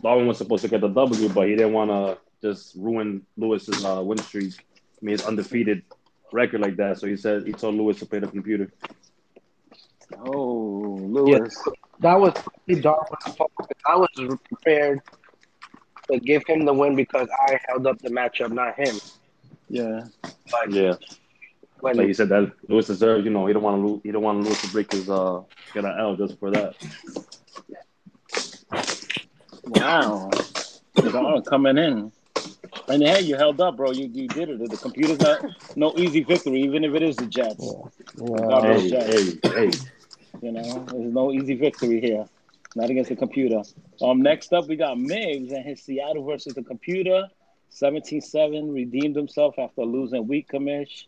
Darwin 0.00 0.26
was 0.26 0.38
supposed 0.38 0.62
to 0.62 0.68
get 0.68 0.80
the 0.80 0.88
W, 0.88 1.28
but 1.28 1.48
he 1.48 1.56
didn't 1.56 1.72
want 1.72 1.90
to 1.90 2.18
just 2.42 2.74
ruin 2.76 3.24
Lewis's 3.36 3.84
uh, 3.84 4.02
win 4.04 4.18
streak. 4.18 4.54
I 4.60 5.04
mean, 5.04 5.12
his 5.16 5.24
undefeated 5.24 5.82
record 6.32 6.60
like 6.60 6.76
that. 6.76 6.98
So 6.98 7.06
he 7.06 7.16
said 7.16 7.46
he 7.46 7.52
told 7.52 7.76
Lewis 7.76 7.98
to 8.00 8.06
play 8.06 8.18
the 8.18 8.26
computer. 8.26 8.72
Oh, 10.18 10.98
Lewis. 11.00 11.56
That 12.00 12.18
was 12.18 12.34
Darwin's 12.66 13.36
fault. 13.36 13.52
I 13.86 13.96
was 13.96 14.08
prepared 14.48 15.00
to 16.10 16.18
give 16.18 16.42
him 16.46 16.64
the 16.64 16.72
win 16.72 16.96
because 16.96 17.28
I 17.48 17.58
held 17.68 17.86
up 17.86 17.98
the 18.00 18.10
matchup, 18.10 18.52
not 18.52 18.74
him. 18.76 18.98
Yeah. 19.68 20.04
But 20.50 20.70
Yeah, 20.72 20.94
when 21.80 21.96
like 21.96 22.08
he 22.08 22.14
said 22.14 22.28
that 22.30 22.52
Lewis 22.68 22.86
deserved. 22.86 23.24
You 23.24 23.30
know, 23.30 23.46
he 23.46 23.52
don't 23.52 23.62
want 23.62 23.80
to 23.80 23.86
lose. 23.86 24.00
He 24.02 24.10
don't 24.10 24.22
want 24.22 24.42
Lewis 24.42 24.60
to 24.62 24.68
break 24.68 24.92
his 24.92 25.08
uh 25.08 25.42
get 25.72 25.84
an 25.84 25.94
L 25.98 26.16
just 26.16 26.38
for 26.38 26.50
that. 26.50 26.74
Wow. 29.64 30.30
Darwin 30.94 31.42
coming 31.42 31.78
in. 31.78 32.12
And 32.88 33.02
hey, 33.02 33.20
you 33.20 33.36
held 33.36 33.60
up, 33.60 33.76
bro. 33.76 33.92
You 33.92 34.10
you 34.12 34.28
did 34.28 34.48
it. 34.50 34.70
The 34.70 34.76
computer's 34.76 35.20
not 35.20 35.40
no 35.76 35.94
easy 35.96 36.22
victory, 36.22 36.62
even 36.62 36.84
if 36.84 36.94
it 36.94 37.02
is 37.02 37.16
the 37.16 37.26
Jets. 37.26 37.74
God 38.18 38.60
bless 38.62 38.82
Hey, 38.82 38.90
Jets. 38.90 39.08
hey, 39.08 39.70
hey. 39.70 39.78
You 40.42 40.52
know, 40.52 40.86
there's 40.90 41.12
no 41.12 41.32
easy 41.32 41.54
victory 41.54 42.00
here. 42.00 42.26
Not 42.74 42.90
against 42.90 43.10
the 43.10 43.16
computer. 43.16 43.62
Um, 44.00 44.22
next 44.22 44.52
up 44.52 44.66
we 44.66 44.76
got 44.76 44.96
Migs 44.96 45.52
and 45.52 45.64
his 45.64 45.82
Seattle 45.82 46.24
versus 46.24 46.54
the 46.54 46.62
computer. 46.62 47.28
17-7 47.72 48.74
redeemed 48.74 49.16
himself 49.16 49.58
after 49.58 49.84
losing 49.84 50.26
week 50.26 50.48
commish. 50.52 51.04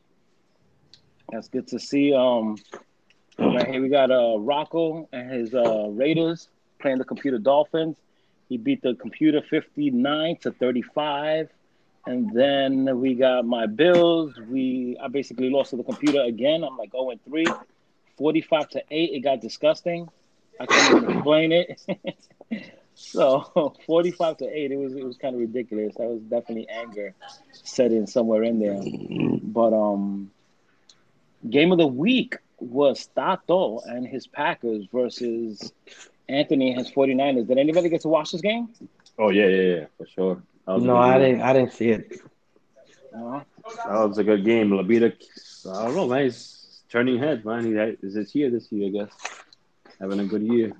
That's 1.30 1.48
good 1.48 1.66
to 1.68 1.78
see. 1.78 2.14
Um, 2.14 2.56
right 3.38 3.66
here 3.66 3.82
we 3.82 3.88
got 3.88 4.10
uh 4.10 4.38
Rocco 4.38 5.08
and 5.12 5.30
his 5.30 5.54
uh 5.54 5.88
Raiders 5.88 6.48
playing 6.80 6.98
the 6.98 7.04
computer 7.04 7.38
Dolphins. 7.38 7.96
He 8.48 8.58
beat 8.58 8.82
the 8.82 8.94
computer 8.94 9.42
59 9.42 10.36
to 10.42 10.52
35. 10.52 11.48
And 12.06 12.30
then 12.34 13.00
we 13.00 13.14
got 13.14 13.46
my 13.46 13.66
Bills. 13.66 14.38
We 14.48 14.96
I 15.02 15.08
basically 15.08 15.50
lost 15.50 15.70
to 15.70 15.76
the 15.76 15.84
computer 15.84 16.20
again. 16.22 16.62
I'm 16.64 16.76
like 16.76 16.92
0 16.92 17.10
and 17.10 17.24
3. 17.24 17.46
45 18.16 18.68
to 18.70 18.82
8. 18.90 19.10
It 19.12 19.20
got 19.20 19.40
disgusting. 19.40 20.08
I 20.60 20.66
can't 20.66 20.96
even 20.96 21.10
explain 21.10 21.52
it. 21.52 21.80
so 22.94 23.74
45 23.86 24.36
to 24.38 24.44
8, 24.46 24.72
it 24.72 24.76
was 24.76 24.94
it 24.94 25.04
was 25.04 25.16
kind 25.16 25.34
of 25.34 25.40
ridiculous. 25.40 25.94
That 25.96 26.08
was 26.08 26.20
definitely 26.22 26.68
anger 26.68 27.14
set 27.52 27.90
in 27.90 28.06
somewhere 28.06 28.42
in 28.42 28.60
there. 28.60 28.80
But 29.42 29.72
um 29.72 30.30
game 31.48 31.72
of 31.72 31.78
the 31.78 31.86
week 31.86 32.36
was 32.58 33.06
Tato 33.14 33.80
and 33.80 34.06
his 34.06 34.26
Packers 34.26 34.86
versus 34.92 35.72
Anthony 36.28 36.70
and 36.70 36.78
his 36.78 36.90
49ers. 36.90 37.46
Did 37.46 37.58
anybody 37.58 37.88
get 37.88 38.02
to 38.02 38.08
watch 38.08 38.32
this 38.32 38.40
game? 38.40 38.68
Oh 39.18 39.30
yeah, 39.30 39.46
yeah, 39.46 39.76
yeah, 39.76 39.84
for 39.98 40.06
sure. 40.06 40.42
That 40.66 40.74
was 40.74 40.84
no, 40.84 40.96
I 40.96 41.18
didn't. 41.18 41.42
I 41.42 41.52
didn't 41.52 41.72
see 41.72 41.90
it. 41.90 42.20
No. 43.12 43.42
That 43.86 44.08
was 44.08 44.18
a 44.18 44.24
good 44.24 44.44
game. 44.44 44.70
Labita, 44.70 45.14
I 45.70 45.84
don't 45.86 45.94
know, 45.94 46.06
man. 46.06 46.24
He's 46.24 46.80
turning 46.88 47.18
heads, 47.18 47.44
man. 47.44 47.64
He 47.64 47.72
is 47.72 48.14
this 48.14 48.34
year, 48.34 48.50
this 48.50 48.70
year, 48.72 48.88
I 48.88 49.04
guess. 49.04 49.12
Having 50.00 50.20
a 50.20 50.24
good 50.24 50.42
year. 50.42 50.72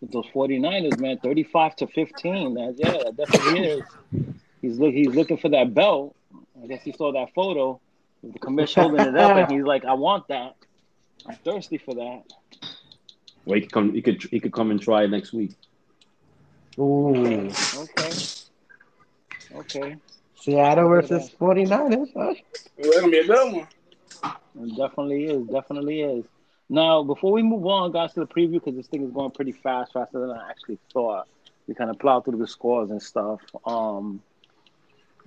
With 0.00 0.12
those 0.12 0.26
49ers, 0.34 0.98
man, 0.98 1.18
35 1.18 1.76
to 1.76 1.86
15. 1.86 2.54
That, 2.54 2.74
yeah, 2.76 2.90
that 3.04 3.16
definitely 3.16 3.66
is. 3.66 3.82
He's 4.60 4.78
look 4.78 4.92
he's 4.92 5.14
looking 5.14 5.36
for 5.36 5.48
that 5.50 5.74
belt. 5.74 6.16
I 6.62 6.66
guess 6.66 6.82
he 6.82 6.92
saw 6.92 7.12
that 7.12 7.34
photo 7.34 7.80
with 8.22 8.32
the 8.32 8.38
commission 8.38 8.82
holding 8.88 9.06
it 9.06 9.16
up, 9.16 9.36
and 9.36 9.50
he's 9.50 9.64
like, 9.64 9.84
I 9.84 9.94
want 9.94 10.28
that. 10.28 10.54
I'm 11.26 11.36
thirsty 11.44 11.78
for 11.78 11.94
that. 11.94 12.22
Well, 13.44 13.56
he 13.56 13.62
could 13.62 13.72
come. 13.72 13.92
He 13.94 14.02
could. 14.02 14.22
He 14.24 14.40
could 14.40 14.52
come 14.52 14.70
and 14.70 14.80
try 14.80 15.02
it 15.04 15.10
next 15.10 15.32
week. 15.32 15.52
Ooh, 16.78 17.50
Okay. 17.74 18.12
Okay. 19.54 19.96
Seattle 20.34 20.88
versus 20.88 21.30
49ers. 21.40 22.12
Huh? 22.16 22.34
It's 22.76 22.98
gonna 23.00 23.10
be 23.10 23.18
a 23.18 23.26
good 23.26 23.52
one. 23.52 23.68
It 24.60 24.76
definitely 24.76 25.24
is. 25.26 25.46
Definitely 25.46 26.00
is. 26.02 26.24
Now, 26.68 27.02
before 27.02 27.32
we 27.32 27.42
move 27.42 27.66
on, 27.66 27.92
guys, 27.92 28.12
to 28.14 28.20
the 28.20 28.26
preview, 28.26 28.54
because 28.54 28.74
this 28.74 28.86
thing 28.86 29.04
is 29.04 29.12
going 29.12 29.30
pretty 29.30 29.52
fast, 29.52 29.92
faster 29.92 30.20
than 30.20 30.30
I 30.30 30.48
actually 30.50 30.78
thought. 30.92 31.28
We 31.66 31.74
kind 31.74 31.90
of 31.90 31.98
plow 31.98 32.20
through 32.20 32.38
the 32.38 32.46
scores 32.46 32.90
and 32.90 33.00
stuff. 33.00 33.40
Um, 33.66 34.22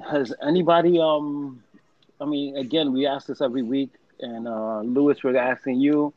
has 0.09 0.33
anybody? 0.45 0.99
Um, 0.99 1.63
I 2.19 2.25
mean, 2.25 2.57
again, 2.57 2.93
we 2.93 3.05
ask 3.05 3.27
this 3.27 3.41
every 3.41 3.61
week, 3.61 3.91
and 4.19 4.47
uh, 4.47 4.81
Lewis, 4.81 5.23
we're 5.23 5.37
asking 5.37 5.79
you, 5.79 6.13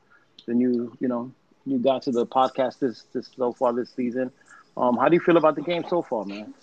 the 0.47 0.55
new, 0.55 0.97
you 1.01 1.09
know, 1.09 1.31
new 1.67 1.79
guy 1.79 1.99
to 2.01 2.11
the 2.11 2.27
podcast 2.27 2.79
this, 2.79 3.03
this 3.13 3.31
so 3.37 3.53
far 3.53 3.73
this 3.73 3.91
season. 3.91 4.33
Um, 4.77 4.97
how 4.97 5.09
do 5.09 5.15
you 5.15 5.21
feel 5.21 5.37
about 5.37 5.57
the 5.57 5.63
game 5.63 5.85
so 5.89 6.03
far, 6.03 6.25
man? 6.25 6.55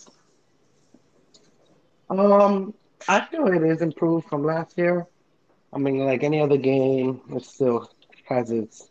Um, 2.10 2.74
I 3.08 3.26
feel 3.26 3.48
it 3.48 3.64
is 3.64 3.82
improved 3.82 4.28
from 4.28 4.44
last 4.44 4.78
year. 4.78 5.08
I 5.74 5.78
mean, 5.78 6.00
like 6.00 6.24
any 6.24 6.40
other 6.42 6.58
game, 6.58 7.22
it 7.36 7.44
still 7.44 7.90
has 8.28 8.52
its 8.52 8.90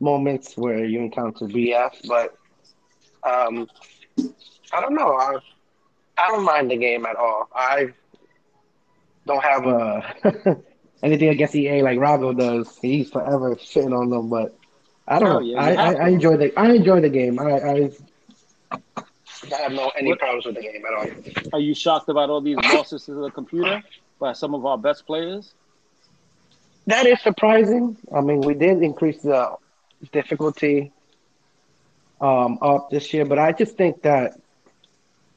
moments 0.00 0.56
where 0.56 0.84
you 0.84 1.00
encounter 1.00 1.46
BS, 1.46 2.02
but 2.06 2.34
um, 3.22 3.66
I 4.72 4.80
don't 4.80 4.94
know. 4.94 5.12
I, 5.14 5.36
I 6.18 6.28
don't 6.28 6.44
mind 6.44 6.70
the 6.70 6.76
game 6.76 7.06
at 7.06 7.16
all. 7.16 7.48
I 7.54 7.88
don't 9.26 9.42
have 9.42 9.66
uh, 9.66 10.00
anything 11.02 11.28
against 11.28 11.54
EA 11.54 11.82
like 11.82 11.98
Rago 11.98 12.36
does. 12.36 12.76
He's 12.80 13.10
forever 13.10 13.54
shitting 13.56 13.96
on 13.98 14.10
them, 14.10 14.28
but 14.28 14.56
I 15.06 15.18
don't 15.18 15.28
Oh, 15.28 15.40
know. 15.40 15.40
yeah, 15.40 15.56
I, 15.56 15.74
I, 15.74 15.92
I 16.06 16.08
enjoy 16.08 16.36
the 16.36 16.52
I 16.58 16.72
enjoy 16.72 17.00
the 17.00 17.10
game. 17.10 17.38
I 17.38 17.52
I, 17.52 17.90
I 19.52 19.56
have 19.62 19.72
no 19.72 19.90
any 19.96 20.10
What- 20.10 20.18
problems 20.18 20.46
with 20.46 20.56
the 20.56 20.62
game 20.62 20.82
at 20.86 20.94
all. 20.94 21.08
Are 21.54 21.60
you 21.60 21.74
shocked 21.74 22.08
about 22.08 22.30
all 22.30 22.40
these 22.40 22.56
losses 22.56 23.04
to 23.06 23.14
the 23.14 23.30
computer 23.30 23.82
by 24.18 24.32
some 24.32 24.54
of 24.54 24.64
our 24.64 24.78
best 24.78 25.06
players? 25.06 25.54
That 26.86 27.06
is 27.06 27.20
surprising. 27.20 27.96
I 28.14 28.20
mean, 28.20 28.40
we 28.40 28.54
did 28.54 28.82
increase 28.82 29.22
the 29.22 29.56
difficulty 30.12 30.92
um, 32.20 32.58
up 32.62 32.90
this 32.90 33.12
year, 33.12 33.24
but 33.24 33.38
I 33.38 33.52
just 33.52 33.76
think 33.76 34.02
that 34.02 34.38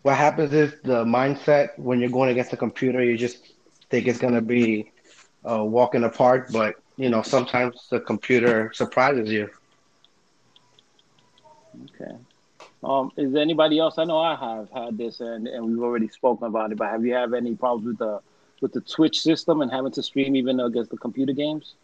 what 0.04 0.16
happens 0.16 0.54
is 0.54 0.74
the 0.84 1.04
mindset 1.04 1.78
when 1.78 2.00
you're 2.00 2.10
going 2.10 2.30
against 2.30 2.54
a 2.54 2.58
computer, 2.58 3.04
you 3.04 3.18
just 3.18 3.54
think 3.90 4.08
it's 4.08 4.20
going 4.20 4.34
to 4.36 4.42
be 4.42 4.92
a 5.44 5.64
walk 5.64 5.96
in 5.96 6.02
the 6.04 6.10
park, 6.10 6.50
but 6.52 6.76
you 6.98 7.10
know, 7.10 7.22
sometimes 7.22 7.88
the 7.90 8.00
computer 8.00 8.72
surprises 8.74 9.30
you. 9.30 9.50
Okay. 12.02 12.16
Um, 12.84 13.12
is 13.18 13.34
there 13.34 13.42
anybody 13.42 13.80
else? 13.80 13.98
I 13.98 14.06
know 14.06 14.20
I 14.20 14.36
have 14.36 14.70
had 14.72 14.98
this, 14.98 15.20
and, 15.20 15.48
and 15.48 15.66
we've 15.66 15.84
already 15.84 16.08
spoken 16.08 16.48
about 16.48 16.72
it. 16.72 16.78
But 16.78 16.90
have 16.90 17.06
you 17.06 17.14
had 17.14 17.34
any 17.34 17.56
problems 17.56 17.88
with 17.88 17.98
the 17.98 18.22
with 18.62 18.74
the 18.74 18.82
Twitch 18.82 19.22
system 19.22 19.62
and 19.62 19.72
having 19.72 19.92
to 19.94 20.04
stream 20.04 20.36
even 20.36 20.60
against 20.60 20.92
the 20.92 20.98
computer 20.98 21.34
games? 21.34 21.76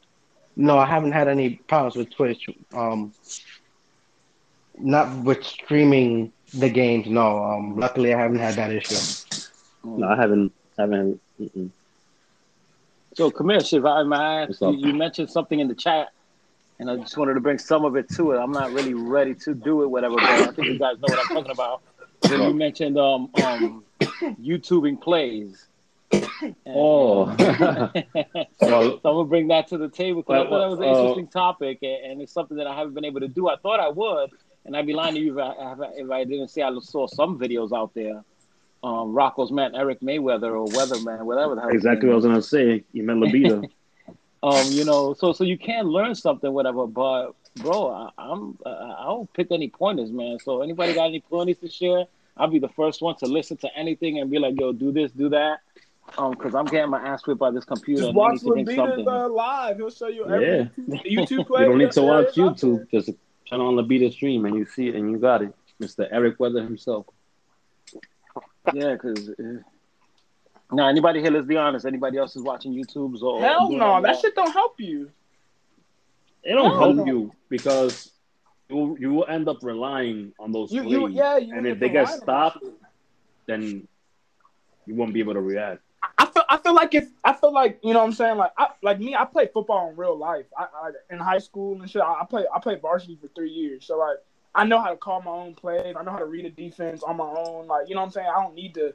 No, 0.56 0.78
I 0.78 0.86
haven't 0.86 1.12
had 1.12 1.28
any 1.28 1.52
problems 1.68 1.96
with 1.96 2.10
Twitch. 2.12 2.50
Um, 2.74 3.14
not 4.78 5.24
with 5.24 5.44
streaming 5.44 6.32
the 6.54 6.70
games. 6.70 7.08
No. 7.08 7.44
Um, 7.44 7.78
luckily, 7.78 8.14
I 8.14 8.20
haven't 8.20 8.40
had 8.40 8.56
that 8.56 8.72
issue. 8.72 9.48
No, 9.84 10.08
I 10.08 10.16
haven't. 10.16 10.52
Haven't. 10.78 11.22
Mm-mm. 11.40 11.70
So, 13.14 13.32
Commish, 13.32 13.78
if 13.78 13.86
I 13.86 14.04
may 14.04 14.44
ask, 14.44 14.62
you, 14.62 14.72
you 14.72 14.94
mentioned 14.94 15.30
something 15.30 15.60
in 15.60 15.68
the 15.68 15.76
chat, 15.76 16.10
and 16.80 16.90
I 16.90 16.98
just 16.98 17.18
wanted 17.18 17.36
to 17.36 17.40
bring 17.42 17.58
some 17.58 17.86
of 17.86 17.96
it 17.96 18.10
to 18.16 18.32
it. 18.32 18.38
I'm 18.38 18.52
not 18.52 18.72
really 18.72 18.94
ready 18.94 19.34
to 19.36 19.54
do 19.54 19.84
it, 19.84 19.88
whatever, 19.88 20.16
but 20.16 20.24
I 20.26 20.46
think 20.48 20.68
you 20.68 20.80
guys 20.80 20.96
know 21.00 21.08
what 21.08 21.20
I'm 21.20 21.36
talking 21.36 21.52
about. 21.52 21.82
When 22.30 22.42
you 22.42 22.54
mentioned 22.54 22.98
um, 22.98 23.30
um, 23.44 23.84
YouTubing 24.02 25.02
plays. 25.02 25.68
And- 26.12 26.56
Oh. 26.68 27.26
well, 27.36 27.92
so 28.62 28.96
I'm 28.96 29.00
gonna 29.04 29.24
bring 29.26 29.48
that 29.50 29.68
to 29.70 29.78
the 29.78 29.90
table 29.90 30.22
because 30.22 30.46
I 30.46 30.50
thought 30.50 30.60
that 30.60 30.70
was 30.70 30.80
an 30.80 30.86
uh, 30.86 30.90
interesting 30.90 31.28
topic, 31.28 31.80
and, 31.82 32.12
and 32.12 32.22
it's 32.22 32.32
something 32.32 32.58
that 32.58 32.68
I 32.68 32.76
haven't 32.76 32.94
been 32.94 33.06
able 33.06 33.20
to 33.22 33.28
do. 33.28 33.48
I 33.50 33.56
thought 33.58 33.80
I 33.80 33.90
would, 33.90 34.30
and 34.66 34.76
I'd 34.78 34.86
be 34.86 34.94
lying 34.94 35.16
to 35.16 35.20
you 35.20 35.40
if 35.40 35.46
I, 35.46 35.76
if 35.96 36.10
I 36.12 36.24
didn't 36.24 36.50
say 36.50 36.62
I 36.62 36.72
saw 36.82 37.08
some 37.08 37.38
videos 37.40 37.76
out 37.76 37.94
there. 37.94 38.24
Um, 38.84 39.14
Rocco's 39.14 39.52
man 39.52 39.76
Eric 39.76 40.02
Mayweather 40.02 40.52
or 40.52 40.68
Weatherman, 40.68 41.24
whatever 41.24 41.56
the 41.56 41.62
hell. 41.62 41.70
exactly 41.72 42.08
what 42.08 42.14
I 42.14 42.16
was 42.18 42.26
gonna 42.26 42.42
say. 42.42 42.84
You 42.94 43.04
meant 43.04 43.20
Labita. 43.20 43.68
Um, 44.44 44.68
you 44.72 44.86
know, 44.86 45.14
so 45.14 45.34
so 45.34 45.44
you 45.44 45.58
can 45.58 45.86
learn 45.86 46.16
something, 46.16 46.52
whatever. 46.52 46.86
But 46.88 47.34
bro, 47.56 47.90
I, 47.90 48.10
I'm 48.18 48.58
uh, 48.66 48.70
I'll 48.70 49.30
pick 49.34 49.48
any 49.52 49.70
pointers, 49.70 50.12
man. 50.12 50.38
So 50.44 50.62
anybody 50.62 50.94
got 50.94 51.06
any 51.06 51.22
pointers 51.22 51.58
to 51.60 51.70
share? 51.70 52.06
I'll 52.38 52.48
be 52.50 52.60
the 52.60 52.70
first 52.70 53.02
one 53.02 53.16
to 53.18 53.28
listen 53.28 53.58
to 53.58 53.70
anything 53.76 54.20
and 54.20 54.30
be 54.30 54.40
like, 54.40 54.60
yo, 54.60 54.74
do 54.74 54.92
this, 54.92 55.12
do 55.12 55.30
that. 55.30 55.60
Um, 56.18 56.32
because 56.32 56.54
I'm 56.54 56.66
getting 56.66 56.92
my 56.92 57.00
ass 57.02 57.26
whipped 57.26 57.40
by 57.40 57.52
this 57.52 57.66
computer. 57.66 58.04
Just 58.04 58.14
watch 58.14 58.44
need 58.44 58.66
to 58.68 58.72
Labita's 58.74 59.08
uh, 59.08 59.30
live. 59.30 59.78
He'll 59.78 59.90
show 59.90 60.08
you 60.08 60.26
every 60.26 60.46
Yeah. 60.46 60.64
YouTube 60.88 61.48
play. 61.48 61.62
you 61.62 61.70
don't 61.70 61.78
need 61.78 61.92
to 61.94 62.04
watch 62.04 62.28
is 62.28 62.40
out 62.40 62.58
YouTube. 62.58 62.92
Just 62.92 63.10
turn 63.50 63.62
on 63.62 63.76
Labita 63.76 64.12
stream 64.12 64.46
and 64.46 64.56
you 64.56 64.66
see 64.66 64.90
it 64.90 64.96
and 64.96 65.10
you 65.10 65.18
got 65.18 65.42
it. 65.42 65.54
Mr. 65.82 66.08
Eric 66.12 66.40
Weather 66.40 66.62
himself. 66.62 67.08
Yeah, 68.74 68.94
because 68.94 69.30
uh, 69.30 69.60
now 70.72 70.88
anybody 70.88 71.22
here, 71.22 71.32
let's 71.32 71.46
be 71.46 71.58
honest, 71.58 71.86
anybody 71.86 72.18
else 72.18 72.36
is 72.36 72.42
watching 72.44 72.74
YouTube's 72.74 73.22
or. 73.22 73.42
Hell 73.42 73.68
doing 73.68 73.80
no, 73.80 73.86
all 73.86 74.02
that 74.02 74.20
shit 74.20 74.36
don't 74.36 74.52
help 74.52 74.80
you. 74.80 75.12
It 76.44 76.54
don't 76.54 76.70
No. 76.70 76.94
help 76.96 77.08
you 77.08 77.32
because 77.50 78.12
you 78.70 78.98
you 79.00 79.14
will 79.14 79.26
end 79.28 79.48
up 79.48 79.58
relying 79.64 80.34
on 80.40 80.52
those 80.52 80.72
You, 80.72 80.82
plays. 80.84 80.92
you, 80.94 81.08
yeah, 81.10 81.38
you 81.38 81.56
and 81.56 81.66
if 81.68 81.80
they 81.80 81.90
get 81.90 82.00
relying 82.02 82.14
on 82.22 82.26
that 82.28 82.52
stopped, 82.54 82.66
then 83.48 83.88
you 84.86 84.96
won't 84.96 85.14
be 85.14 85.20
able 85.20 85.34
to 85.34 85.42
react. 85.42 85.82
I 86.18 86.26
feel 86.28 86.44
I 86.50 86.58
feel 86.58 86.74
like 86.76 86.94
if 86.94 87.08
I 87.24 87.34
feel 87.34 87.52
like 87.54 87.80
you 87.84 87.94
know 87.94 88.00
what 88.00 88.06
I'm 88.06 88.14
saying 88.14 88.38
like 88.38 88.52
I 88.58 88.70
like 88.84 89.00
me 89.00 89.16
I 89.16 89.26
play 89.26 89.50
football 89.52 89.90
in 89.90 89.96
real 89.96 90.18
life. 90.18 90.46
I, 90.58 90.64
I 90.64 90.92
in 91.14 91.20
high 91.20 91.40
school 91.40 91.80
and 91.82 91.90
shit. 91.90 92.02
I, 92.02 92.22
I 92.22 92.26
play 92.26 92.46
I 92.54 92.60
played 92.60 92.82
varsity 92.82 93.18
for 93.20 93.28
three 93.36 93.50
years. 93.52 93.86
So 93.86 93.98
like 93.98 94.18
I 94.54 94.66
know 94.66 94.80
how 94.80 94.90
to 94.92 94.98
call 94.98 95.22
my 95.22 95.32
own 95.32 95.56
plays. 95.56 95.96
I 95.98 96.04
know 96.04 96.12
how 96.12 96.20
to 96.20 96.26
read 96.26 96.46
a 96.46 96.50
defense 96.50 97.02
on 97.04 97.18
my 97.18 97.26
own. 97.26 97.68
Like 97.68 97.90
you 97.90 97.96
know 97.96 98.02
what 98.02 98.08
I'm 98.08 98.12
saying. 98.12 98.28
I 98.28 98.42
don't 98.44 98.56
need 98.56 98.76
to 98.76 98.94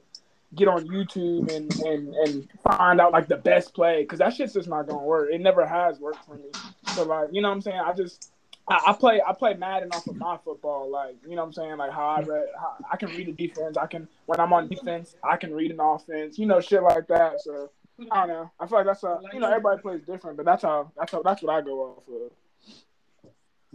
get 0.54 0.68
on 0.68 0.86
YouTube 0.86 1.50
and 1.54 1.72
and 1.80 2.14
and 2.14 2.48
find 2.62 3.00
out 3.00 3.12
like 3.12 3.28
the 3.28 3.36
best 3.36 3.74
play 3.74 4.02
because 4.02 4.18
that 4.18 4.34
shit's 4.34 4.54
just 4.54 4.68
not 4.68 4.86
gonna 4.86 5.04
work. 5.04 5.30
It 5.32 5.40
never 5.40 5.66
has 5.66 5.98
worked 6.00 6.24
for 6.24 6.34
me. 6.34 6.50
So 6.94 7.04
like 7.04 7.28
you 7.32 7.42
know 7.42 7.48
what 7.48 7.54
I'm 7.54 7.62
saying. 7.62 7.80
I 7.80 7.92
just 7.92 8.32
I, 8.68 8.80
I 8.88 8.92
play 8.92 9.20
I 9.26 9.32
play 9.32 9.54
Madden 9.54 9.90
off 9.92 10.06
of 10.06 10.16
my 10.16 10.38
football, 10.44 10.90
like 10.90 11.16
you 11.22 11.36
know 11.36 11.42
what 11.42 11.48
I'm 11.48 11.52
saying, 11.52 11.76
like 11.76 11.92
how 11.92 12.10
I 12.10 12.20
mm-hmm. 12.20 12.30
read, 12.30 12.46
how 12.58 12.76
I 12.90 12.96
can 12.96 13.10
read 13.10 13.28
a 13.28 13.32
defense. 13.32 13.76
I 13.76 13.86
can 13.86 14.08
when 14.26 14.40
I'm 14.40 14.52
on 14.52 14.68
defense, 14.68 15.14
I 15.22 15.36
can 15.36 15.54
read 15.54 15.70
an 15.70 15.80
offense, 15.80 16.38
you 16.38 16.46
know, 16.46 16.60
shit 16.60 16.82
like 16.82 17.06
that. 17.08 17.40
So 17.40 17.70
I 18.10 18.26
don't 18.26 18.28
know. 18.28 18.50
I 18.58 18.66
feel 18.66 18.78
like 18.78 18.86
that's 18.86 19.04
a 19.04 19.20
you 19.32 19.40
know 19.40 19.48
everybody 19.48 19.80
plays 19.80 20.02
different, 20.02 20.36
but 20.36 20.46
that's 20.46 20.62
how 20.62 20.90
that's 20.96 21.12
how 21.12 21.22
that's 21.22 21.42
what 21.42 21.54
I 21.54 21.60
go 21.60 21.80
off 21.80 22.02
of. 22.08 22.32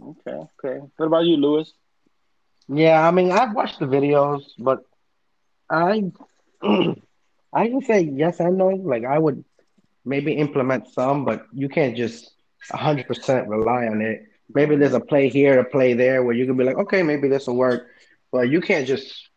Okay, 0.02 0.46
okay. 0.62 0.86
What 0.96 1.06
about 1.06 1.24
you, 1.24 1.36
Lewis? 1.36 1.72
Yeah, 2.68 3.06
I 3.06 3.10
mean, 3.12 3.30
I've 3.32 3.54
watched 3.54 3.78
the 3.78 3.86
videos, 3.86 4.42
but 4.58 4.84
I, 5.70 6.10
I 6.62 7.68
can 7.68 7.82
say 7.82 8.00
yes 8.02 8.40
and 8.40 8.58
no. 8.58 8.68
Like, 8.68 9.04
I 9.04 9.18
would 9.18 9.44
maybe 10.04 10.32
implement 10.32 10.92
some, 10.92 11.24
but 11.24 11.46
you 11.52 11.68
can't 11.68 11.96
just 11.96 12.32
100% 12.70 13.48
rely 13.48 13.86
on 13.86 14.00
it. 14.00 14.24
Maybe 14.54 14.76
there's 14.76 14.94
a 14.94 15.00
play 15.00 15.28
here, 15.28 15.58
a 15.58 15.64
play 15.64 15.94
there, 15.94 16.22
where 16.22 16.34
you 16.34 16.46
can 16.46 16.56
be 16.56 16.64
like, 16.64 16.76
okay, 16.76 17.02
maybe 17.02 17.28
this 17.28 17.46
will 17.46 17.56
work, 17.56 17.88
but 18.30 18.48
you 18.48 18.60
can't 18.60 18.86
just 18.86 19.28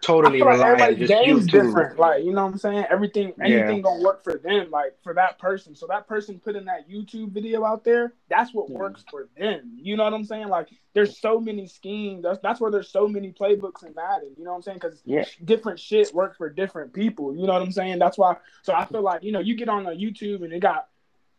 totally 0.00 0.40
like 0.40 0.60
everybody's 0.60 0.98
just 0.98 1.12
game's 1.12 1.46
different. 1.46 1.98
Like, 1.98 2.24
you 2.24 2.32
know 2.32 2.44
what 2.44 2.52
I'm 2.52 2.58
saying? 2.58 2.86
Everything 2.90 3.34
Yeah. 3.38 3.44
anything 3.44 3.82
gonna 3.82 4.02
work 4.02 4.22
for 4.22 4.34
them, 4.38 4.70
like 4.70 4.94
for 5.02 5.14
that 5.14 5.38
person. 5.38 5.74
So 5.74 5.86
that 5.88 6.06
person 6.06 6.38
putting 6.38 6.64
that 6.66 6.88
YouTube 6.88 7.30
video 7.30 7.64
out 7.64 7.84
there, 7.84 8.12
that's 8.28 8.52
what 8.54 8.68
Yeah. 8.70 8.78
works 8.78 9.04
for 9.10 9.28
them. 9.36 9.78
You 9.80 9.96
know 9.96 10.04
what 10.04 10.14
I'm 10.14 10.24
saying? 10.24 10.48
Like 10.48 10.68
there's 10.94 11.18
so 11.18 11.40
many 11.40 11.66
schemes. 11.66 12.22
That's 12.22 12.38
that's 12.40 12.60
where 12.60 12.70
there's 12.70 12.90
so 12.90 13.08
many 13.08 13.32
playbooks 13.32 13.84
in 13.84 13.94
Madden. 13.94 14.34
You 14.36 14.44
know 14.44 14.50
what 14.50 14.56
I'm 14.56 14.62
saying? 14.62 14.78
Because 14.78 15.02
Yeah. 15.04 15.24
different 15.44 15.80
shit 15.80 16.12
work 16.14 16.36
for 16.36 16.48
different 16.48 16.92
people. 16.92 17.34
You 17.34 17.46
know 17.46 17.52
what 17.54 17.62
I'm 17.62 17.72
saying? 17.72 17.98
That's 17.98 18.18
why 18.18 18.36
so 18.62 18.74
I 18.74 18.84
feel 18.84 19.02
like, 19.02 19.22
you 19.22 19.32
know, 19.32 19.40
you 19.40 19.56
get 19.56 19.68
on 19.68 19.86
a 19.86 19.90
YouTube 19.90 20.44
and 20.44 20.52
it 20.52 20.60
got 20.60 20.88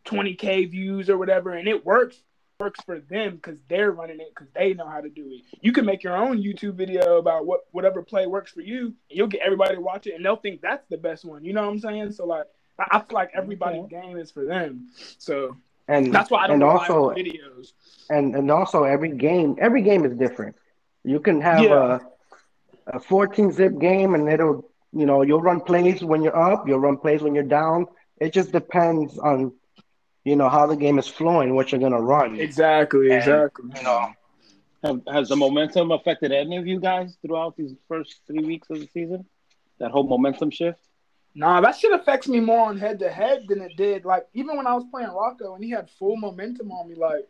20k 0.04 0.64
views 0.64 1.10
or 1.10 1.18
whatever, 1.18 1.52
and 1.52 1.68
it 1.68 1.84
works 1.84 2.22
works 2.60 2.80
for 2.84 2.98
them 2.98 3.36
because 3.36 3.56
they're 3.68 3.92
running 3.92 4.18
it 4.18 4.30
because 4.34 4.48
they 4.54 4.74
know 4.74 4.86
how 4.88 5.00
to 5.00 5.08
do 5.08 5.24
it. 5.30 5.42
You 5.60 5.70
can 5.72 5.84
make 5.86 6.02
your 6.02 6.16
own 6.16 6.42
YouTube 6.42 6.74
video 6.74 7.18
about 7.18 7.46
what 7.46 7.60
whatever 7.70 8.02
play 8.02 8.26
works 8.26 8.50
for 8.50 8.62
you, 8.62 8.86
and 8.86 8.94
you'll 9.10 9.28
get 9.28 9.42
everybody 9.42 9.76
to 9.76 9.80
watch 9.80 10.06
it, 10.08 10.14
and 10.14 10.24
they'll 10.24 10.34
think 10.36 10.60
that's 10.60 10.84
the 10.88 10.96
best 10.96 11.24
one. 11.24 11.44
You 11.44 11.52
know 11.52 11.62
what 11.62 11.70
I'm 11.70 11.78
saying? 11.78 12.12
So 12.12 12.26
like, 12.26 12.46
I, 12.78 12.86
I 12.90 12.98
feel 13.00 13.14
like 13.14 13.30
everybody's 13.34 13.86
game 13.88 14.18
is 14.18 14.32
for 14.32 14.44
them. 14.44 14.88
So 15.18 15.56
And 15.86 16.12
that's 16.12 16.30
why 16.32 16.44
I 16.44 16.46
don't 16.48 16.54
and 16.54 16.64
also 16.64 17.10
videos. 17.10 17.72
and 18.10 18.34
and 18.34 18.50
also 18.50 18.82
every 18.82 19.10
game 19.16 19.54
every 19.60 19.82
game 19.82 20.04
is 20.04 20.16
different. 20.16 20.56
You 21.04 21.20
can 21.20 21.40
have 21.40 21.62
Yeah. 21.62 21.98
a 22.86 22.96
a 22.96 23.00
14 23.00 23.52
zip 23.52 23.78
game 23.78 24.14
and 24.16 24.28
it'll 24.28 24.68
you 24.92 25.06
know 25.06 25.22
you'll 25.22 25.42
run 25.42 25.60
plays 25.60 26.02
when 26.02 26.22
you're 26.22 26.36
up, 26.36 26.66
you'll 26.66 26.80
run 26.80 26.96
plays 26.96 27.22
when 27.22 27.34
you're 27.36 27.44
down. 27.60 27.86
It 28.20 28.32
just 28.32 28.50
depends 28.50 29.16
on 29.16 29.52
you 30.28 30.36
know 30.36 30.48
how 30.48 30.66
the 30.66 30.76
game 30.76 30.98
is 30.98 31.08
flowing, 31.08 31.54
what 31.54 31.72
you're 31.72 31.80
gonna 31.80 32.00
run. 32.00 32.38
Exactly, 32.38 33.10
And- 33.10 33.18
exactly. 33.18 33.70
You 33.76 33.82
know, 33.82 34.12
Have, 34.84 35.00
has 35.12 35.28
the 35.28 35.36
momentum 35.36 35.90
affected 35.90 36.30
any 36.30 36.56
of 36.56 36.66
you 36.66 36.78
guys 36.78 37.16
throughout 37.20 37.56
these 37.56 37.74
first 37.88 38.20
three 38.28 38.44
weeks 38.44 38.70
of 38.70 38.78
the 38.78 38.86
season? 38.86 39.24
That 39.78 39.90
whole 39.90 40.06
momentum 40.06 40.50
shift? 40.50 40.78
Nah, 41.34 41.60
that 41.60 41.76
shit 41.76 41.92
affects 41.92 42.26
me 42.28 42.40
more 42.40 42.66
on 42.68 42.78
head 42.78 42.98
to 43.00 43.10
head 43.10 43.46
than 43.48 43.60
it 43.60 43.76
did. 43.76 44.04
Like 44.04 44.26
even 44.34 44.56
when 44.56 44.66
I 44.66 44.74
was 44.74 44.84
playing 44.90 45.08
Rocco 45.10 45.54
and 45.54 45.62
he 45.64 45.70
had 45.70 45.88
full 45.90 46.16
momentum 46.16 46.70
on 46.72 46.88
me, 46.88 46.94
like 46.94 47.28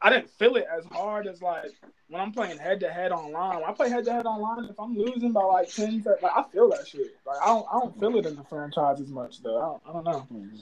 I 0.00 0.10
didn't 0.10 0.30
feel 0.30 0.56
it 0.56 0.66
as 0.76 0.84
hard 0.86 1.26
as 1.26 1.42
like 1.42 1.70
when 2.08 2.20
I'm 2.20 2.32
playing 2.32 2.58
head 2.58 2.80
to 2.80 2.90
head 2.90 3.12
online. 3.12 3.56
When 3.60 3.64
I 3.68 3.72
play 3.72 3.90
head 3.90 4.04
to 4.06 4.12
head 4.12 4.26
online, 4.26 4.64
if 4.70 4.78
I'm 4.78 4.96
losing 4.96 5.32
by 5.32 5.42
like 5.42 5.72
ten, 5.72 6.02
like 6.04 6.32
I 6.36 6.44
feel 6.52 6.68
that 6.70 6.86
shit. 6.86 7.16
Like 7.26 7.38
I 7.42 7.46
don't, 7.46 7.66
I 7.72 7.78
don't 7.80 7.98
feel 7.98 8.16
it 8.18 8.26
in 8.26 8.36
the 8.36 8.44
franchise 8.44 9.00
as 9.00 9.08
much 9.08 9.42
though. 9.42 9.58
I 9.58 9.66
don't, 9.66 9.82
I 9.88 9.92
don't 9.92 10.04
know. 10.04 10.26
Mm-hmm. 10.32 10.56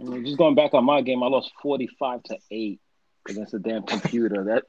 I 0.00 0.02
mean, 0.02 0.24
just 0.24 0.38
going 0.38 0.54
back 0.54 0.74
on 0.74 0.84
my 0.84 1.00
game, 1.02 1.22
I 1.22 1.26
lost 1.26 1.52
forty-five 1.62 2.22
to 2.24 2.38
eight 2.50 2.80
against 3.28 3.52
the 3.52 3.58
damn 3.58 3.82
computer. 3.82 4.44
That, 4.44 4.64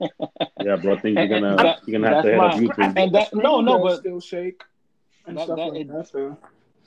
that 0.00 0.50
Yeah, 0.64 0.76
bro. 0.76 0.94
I 0.94 1.00
think 1.00 1.18
you're 1.18 1.28
gonna 1.28 1.56
That- 1.56 1.78
you're 1.86 2.00
gonna 2.00 2.14
have 2.14 2.24
to 2.24 2.30
head 2.30 2.40
that's 2.40 2.56
up 2.56 2.60
YouTube. 2.62 2.96
And 2.96 3.14
that- 3.14 3.34
no, 3.34 3.60
no, 3.60 3.78
but- 3.80 3.98
still 4.00 4.20
shake 4.20 4.62
and 5.26 5.36
That- 5.38 5.44
stuff 5.44 5.56
that- 5.56 5.68
like 5.72 5.80
it- 5.82 5.88
that. 5.88 6.08
So. 6.08 6.36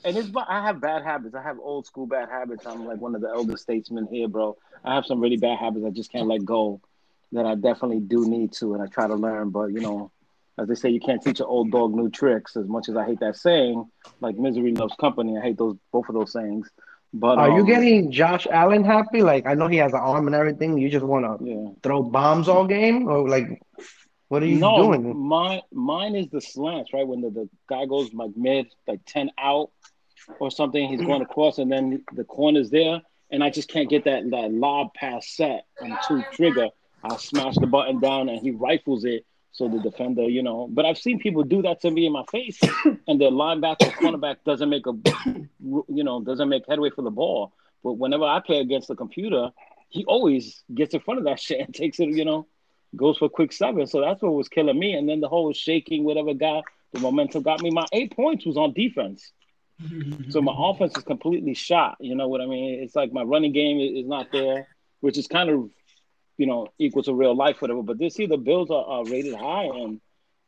and 0.04 0.16
it's 0.16 0.28
but 0.28 0.46
I 0.48 0.62
have 0.66 0.80
bad 0.80 1.02
habits. 1.02 1.34
I 1.34 1.42
have 1.42 1.58
old 1.60 1.86
school 1.86 2.06
bad 2.06 2.28
habits. 2.30 2.66
I'm 2.66 2.86
like 2.86 3.00
one 3.00 3.14
of 3.14 3.20
the 3.20 3.28
elder 3.28 3.56
statesmen 3.56 4.06
here, 4.10 4.28
bro. 4.28 4.56
I 4.84 4.94
have 4.94 5.04
some 5.04 5.20
really 5.20 5.36
bad 5.36 5.58
habits 5.58 5.84
I 5.84 5.90
just 5.90 6.10
can't 6.12 6.26
let 6.28 6.44
go. 6.44 6.80
That 7.32 7.46
I 7.46 7.54
definitely 7.54 8.00
do 8.00 8.28
need 8.28 8.52
to, 8.54 8.74
and 8.74 8.82
I 8.82 8.86
try 8.86 9.06
to 9.06 9.14
learn. 9.14 9.50
But 9.50 9.66
you 9.66 9.80
know, 9.80 10.10
as 10.58 10.66
they 10.68 10.74
say, 10.74 10.88
you 10.90 10.98
can't 11.00 11.22
teach 11.22 11.38
an 11.38 11.46
old 11.46 11.70
dog 11.70 11.94
new 11.94 12.08
tricks. 12.10 12.56
As 12.56 12.66
much 12.66 12.88
as 12.88 12.96
I 12.96 13.04
hate 13.04 13.20
that 13.20 13.36
saying, 13.36 13.88
like 14.20 14.36
misery 14.36 14.72
loves 14.74 14.94
company. 14.98 15.36
I 15.38 15.40
hate 15.42 15.56
those 15.58 15.76
both 15.92 16.08
of 16.08 16.14
those 16.14 16.32
sayings. 16.32 16.68
But 17.12 17.38
are 17.38 17.50
you 17.50 17.62
um, 17.62 17.64
getting 17.64 18.10
Josh 18.12 18.46
Allen 18.50 18.84
happy? 18.84 19.22
Like 19.22 19.46
I 19.46 19.54
know 19.54 19.68
he 19.68 19.76
has 19.78 19.92
an 19.92 20.00
arm 20.00 20.26
and 20.26 20.36
everything. 20.36 20.78
You 20.78 20.88
just 20.90 21.04
want 21.04 21.24
to 21.24 21.38
Yeah. 21.40 21.70
throw 21.82 22.02
bombs 22.02 22.48
all 22.48 22.66
game, 22.66 23.08
or 23.08 23.28
like 23.28 23.46
what 24.28 24.42
are 24.42 24.46
you 24.46 24.60
no, 24.60 24.74
doing? 24.74 25.14
mine 25.14 25.62
mine 25.72 26.14
is 26.14 26.28
the 26.30 26.40
slants, 26.40 26.92
right? 26.92 27.06
When 27.06 27.20
the, 27.20 27.30
the 27.30 27.48
guy 27.68 27.86
goes 27.86 28.12
like 28.14 28.30
mid, 28.36 28.66
like 28.86 29.00
ten 29.06 29.30
out 29.38 29.70
or 30.38 30.50
something, 30.50 30.88
he's 30.88 31.02
going 31.02 31.22
across, 31.22 31.58
and 31.58 31.70
then 31.70 32.04
the 32.12 32.24
corner's 32.24 32.70
there, 32.70 33.00
and 33.30 33.42
I 33.42 33.50
just 33.50 33.68
can't 33.68 33.88
get 33.88 34.04
that 34.04 34.28
that 34.30 34.52
lob 34.52 34.94
pass 34.94 35.28
set 35.36 35.66
on 35.80 35.98
two 36.00 36.24
trigger. 36.30 36.68
I 37.02 37.16
smash 37.16 37.56
the 37.56 37.66
button 37.66 38.00
down, 38.00 38.28
and 38.28 38.40
he 38.40 38.50
rifles 38.50 39.04
it. 39.04 39.24
So 39.52 39.68
the 39.68 39.78
defender, 39.78 40.22
you 40.22 40.42
know, 40.42 40.68
but 40.70 40.86
I've 40.86 40.98
seen 40.98 41.18
people 41.18 41.42
do 41.42 41.62
that 41.62 41.80
to 41.82 41.90
me 41.90 42.06
in 42.06 42.12
my 42.12 42.24
face, 42.30 42.60
and 43.08 43.20
their 43.20 43.30
linebacker, 43.30 43.88
or 43.88 43.92
cornerback 43.92 44.36
doesn't 44.44 44.68
make 44.68 44.86
a, 44.86 44.92
you 45.60 46.04
know, 46.04 46.22
doesn't 46.22 46.48
make 46.48 46.64
headway 46.68 46.90
for 46.90 47.02
the 47.02 47.10
ball. 47.10 47.52
But 47.82 47.94
whenever 47.94 48.24
I 48.24 48.40
play 48.40 48.60
against 48.60 48.88
the 48.88 48.94
computer, 48.94 49.50
he 49.88 50.04
always 50.04 50.62
gets 50.72 50.94
in 50.94 51.00
front 51.00 51.18
of 51.18 51.24
that 51.24 51.40
shit 51.46 51.60
and 51.60 51.74
takes 51.74 51.98
it, 52.00 52.10
you 52.10 52.24
know, 52.24 52.46
goes 52.96 53.18
for 53.18 53.28
quick 53.28 53.52
seven. 53.52 53.86
So 53.86 54.00
that's 54.00 54.22
what 54.22 54.32
was 54.34 54.48
killing 54.48 54.78
me. 54.78 54.94
And 54.94 55.08
then 55.08 55.20
the 55.20 55.28
whole 55.28 55.52
shaking, 55.52 56.04
whatever 56.04 56.34
got 56.34 56.64
the 56.92 57.00
momentum 57.00 57.42
got 57.42 57.62
me. 57.62 57.70
My 57.70 57.86
eight 57.92 58.14
points 58.14 58.44
was 58.46 58.56
on 58.56 58.72
defense. 58.72 59.32
So 60.30 60.42
my 60.42 60.54
offense 60.58 60.96
is 60.96 61.04
completely 61.04 61.54
shot. 61.54 61.96
You 62.00 62.14
know 62.14 62.28
what 62.28 62.40
I 62.40 62.46
mean? 62.46 62.82
It's 62.82 62.96
like 62.96 63.12
my 63.12 63.22
running 63.22 63.52
game 63.52 63.80
is 63.80 64.06
not 64.06 64.32
there, 64.32 64.68
which 65.00 65.18
is 65.18 65.26
kind 65.26 65.50
of, 65.50 65.70
you 66.40 66.46
know, 66.46 66.68
equal 66.78 67.02
to 67.02 67.12
real 67.12 67.36
life, 67.36 67.60
whatever. 67.60 67.82
But 67.82 67.98
this 67.98 68.18
year 68.18 68.26
the 68.26 68.38
Bills 68.38 68.70
are, 68.70 68.82
are 68.82 69.04
rated 69.04 69.34
high, 69.34 69.64
and 69.64 70.00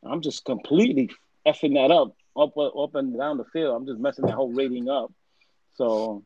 I'm 0.02 0.22
just 0.22 0.42
completely 0.46 1.10
effing 1.46 1.74
that 1.74 1.90
up, 1.92 2.16
up, 2.34 2.56
up 2.56 2.94
and 2.94 3.18
down 3.18 3.36
the 3.36 3.44
field. 3.44 3.76
I'm 3.76 3.86
just 3.86 4.00
messing 4.00 4.24
that 4.24 4.32
whole 4.32 4.50
rating 4.50 4.88
up. 4.88 5.12
So, 5.74 6.24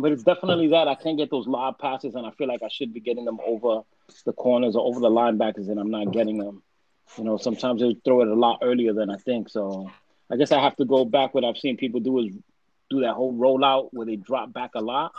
but 0.00 0.12
it's 0.12 0.22
definitely 0.22 0.68
that 0.68 0.86
I 0.86 0.94
can't 0.94 1.18
get 1.18 1.28
those 1.28 1.48
lob 1.48 1.80
passes, 1.80 2.14
and 2.14 2.24
I 2.24 2.30
feel 2.38 2.46
like 2.46 2.62
I 2.62 2.68
should 2.68 2.94
be 2.94 3.00
getting 3.00 3.24
them 3.24 3.40
over 3.44 3.82
the 4.24 4.32
corners 4.32 4.76
or 4.76 4.86
over 4.86 5.00
the 5.00 5.10
linebackers, 5.10 5.68
and 5.68 5.80
I'm 5.80 5.90
not 5.90 6.12
getting 6.12 6.38
them. 6.38 6.62
You 7.18 7.24
know, 7.24 7.36
sometimes 7.36 7.80
they 7.80 7.96
throw 8.04 8.20
it 8.20 8.28
a 8.28 8.34
lot 8.34 8.60
earlier 8.62 8.92
than 8.92 9.10
I 9.10 9.16
think. 9.16 9.48
So, 9.48 9.90
I 10.30 10.36
guess 10.36 10.52
I 10.52 10.62
have 10.62 10.76
to 10.76 10.84
go 10.84 11.04
back. 11.04 11.34
What 11.34 11.42
I've 11.42 11.58
seen 11.58 11.76
people 11.76 11.98
do 11.98 12.20
is 12.20 12.32
do 12.90 13.00
that 13.00 13.14
whole 13.14 13.34
rollout 13.34 13.88
where 13.90 14.06
they 14.06 14.14
drop 14.14 14.52
back 14.52 14.76
a 14.76 14.80
lot. 14.80 15.12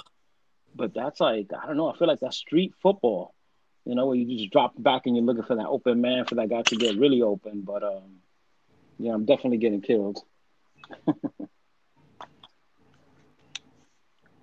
But 0.74 0.94
that's 0.94 1.20
like 1.20 1.48
I 1.62 1.68
don't 1.68 1.76
know. 1.76 1.92
I 1.92 1.98
feel 1.98 2.08
like 2.08 2.22
that's 2.22 2.38
street 2.38 2.74
football. 2.82 3.35
You 3.86 3.96
know, 3.96 4.08
where 4.08 4.16
you 4.18 4.38
just 4.38 4.52
drop 4.52 4.74
back 4.82 5.04
and 5.06 5.16
you're 5.16 5.26
looking 5.26 5.44
for 5.44 5.56
that 5.56 5.68
open 5.68 6.02
man 6.02 6.26
for 6.26 6.36
that 6.36 6.50
guy 6.50 6.64
to 6.64 6.76
get 6.76 6.96
really 6.96 7.22
open. 7.22 7.62
But 7.62 7.84
um, 7.84 8.22
yeah, 8.98 9.14
I'm 9.14 9.26
definitely 9.26 9.58
getting 9.58 9.82
killed. 9.82 10.20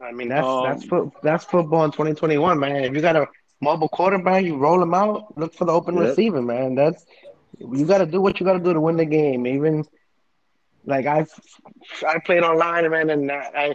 I 0.02 0.12
mean, 0.12 0.28
that's 0.28 0.55
Um, 0.55 0.61
that's 0.61 0.85
foot, 0.85 1.11
that's 1.22 1.44
football 1.44 1.85
in 1.85 1.92
2021, 1.92 2.59
man. 2.59 2.85
If 2.85 2.94
you 2.94 3.00
got 3.00 3.16
a 3.16 3.26
mobile 3.61 3.88
quarterback, 3.88 4.44
you 4.44 4.57
roll 4.57 4.83
him 4.83 4.94
out, 4.94 5.37
look 5.37 5.55
for 5.55 5.64
the 5.64 5.72
open 5.72 5.96
Yep. 5.96 6.18
receiver, 6.18 6.42
man. 6.42 6.74
That's 6.74 7.05
you 7.59 7.87
got 7.87 7.98
to 7.98 8.07
do 8.07 8.20
what 8.20 8.40
you 8.40 8.46
got 8.46 8.55
to 8.55 8.61
do 8.64 8.72
to 8.74 8.81
win 8.81 8.96
the 8.96 9.05
game. 9.07 9.46
Even 9.46 9.85
like 10.85 11.07
I, 11.07 11.26
I 12.07 12.18
played 12.18 12.42
online, 12.42 12.90
man, 12.90 13.11
and 13.11 13.31
I, 13.31 13.74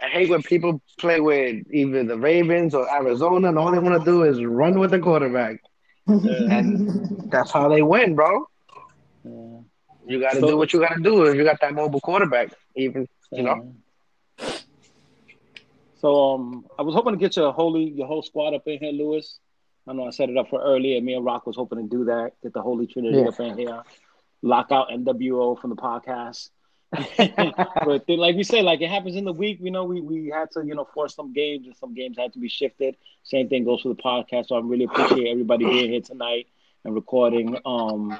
I, 0.00 0.08
hate 0.08 0.28
when 0.30 0.42
people 0.42 0.80
play 0.98 1.20
with 1.20 1.64
either 1.72 2.04
the 2.04 2.18
Ravens 2.18 2.74
or 2.74 2.88
Arizona, 2.92 3.48
and 3.48 3.58
all 3.58 3.70
they 3.70 3.78
want 3.78 3.98
to 3.98 4.04
do 4.04 4.22
is 4.24 4.42
run 4.44 4.78
with 4.78 4.90
the 4.90 4.98
quarterback, 4.98 5.60
and 6.06 7.30
that's 7.30 7.50
how 7.50 7.68
they 7.68 7.82
win, 7.82 8.14
bro. 8.14 8.46
Yeah. 9.24 9.58
You 10.06 10.20
got 10.20 10.34
to 10.34 10.40
So- 10.40 10.46
do 10.48 10.56
what 10.56 10.72
you 10.72 10.80
got 10.80 10.94
to 10.94 11.02
do 11.02 11.24
if 11.24 11.36
you 11.36 11.44
got 11.44 11.60
that 11.60 11.74
mobile 11.74 12.00
quarterback. 12.00 12.52
Even 12.76 13.08
you 13.32 13.42
know, 13.42 13.74
So 15.98 16.34
um, 16.34 16.66
I 16.78 16.82
was 16.82 16.94
hoping 16.94 17.14
to 17.14 17.18
get 17.18 17.36
your 17.36 17.52
holy 17.52 17.84
your 17.90 18.06
whole 18.06 18.22
squad 18.22 18.54
up 18.54 18.62
in 18.66 18.78
here, 18.78 18.92
Lewis. 18.92 19.38
I 19.88 19.92
know 19.92 20.06
I 20.06 20.10
set 20.10 20.28
it 20.30 20.36
up 20.36 20.48
for 20.50 20.60
earlier. 20.62 21.00
Me 21.00 21.14
and 21.14 21.24
Rock 21.24 21.46
was 21.46 21.56
hoping 21.56 21.78
to 21.78 21.96
do 21.96 22.04
that, 22.06 22.32
get 22.42 22.52
the 22.52 22.60
Holy 22.62 22.86
Trinity 22.86 23.18
Yeah. 23.18 23.28
up 23.28 23.40
in 23.40 23.56
here, 23.56 23.82
lock 24.42 24.70
out 24.72 24.90
NWO 24.90 25.60
from 25.60 25.70
the 25.70 25.76
podcast. 25.76 26.50
but 27.84 28.06
then, 28.06 28.18
like 28.18 28.36
we 28.36 28.42
say, 28.42 28.62
like 28.62 28.80
it 28.80 28.90
happens 28.90 29.16
in 29.16 29.24
the 29.24 29.32
week. 29.32 29.58
You 29.60 29.70
know, 29.70 29.84
we 29.84 30.00
we 30.00 30.28
had 30.28 30.50
to 30.52 30.64
you 30.64 30.74
know 30.74 30.84
force 30.84 31.14
some 31.14 31.32
games, 31.32 31.66
and 31.66 31.76
some 31.76 31.94
games 31.94 32.16
had 32.18 32.32
to 32.34 32.38
be 32.38 32.48
shifted. 32.48 32.96
Same 33.22 33.48
thing 33.48 33.64
goes 33.64 33.82
for 33.82 33.88
the 33.88 33.94
podcast. 33.94 34.48
So 34.48 34.56
I 34.56 34.60
really 34.60 34.84
appreciate 34.84 35.30
everybody 35.30 35.64
being 35.64 35.90
here 35.90 36.00
tonight 36.00 36.46
and 36.84 36.94
recording. 36.94 37.58
Um, 37.64 38.18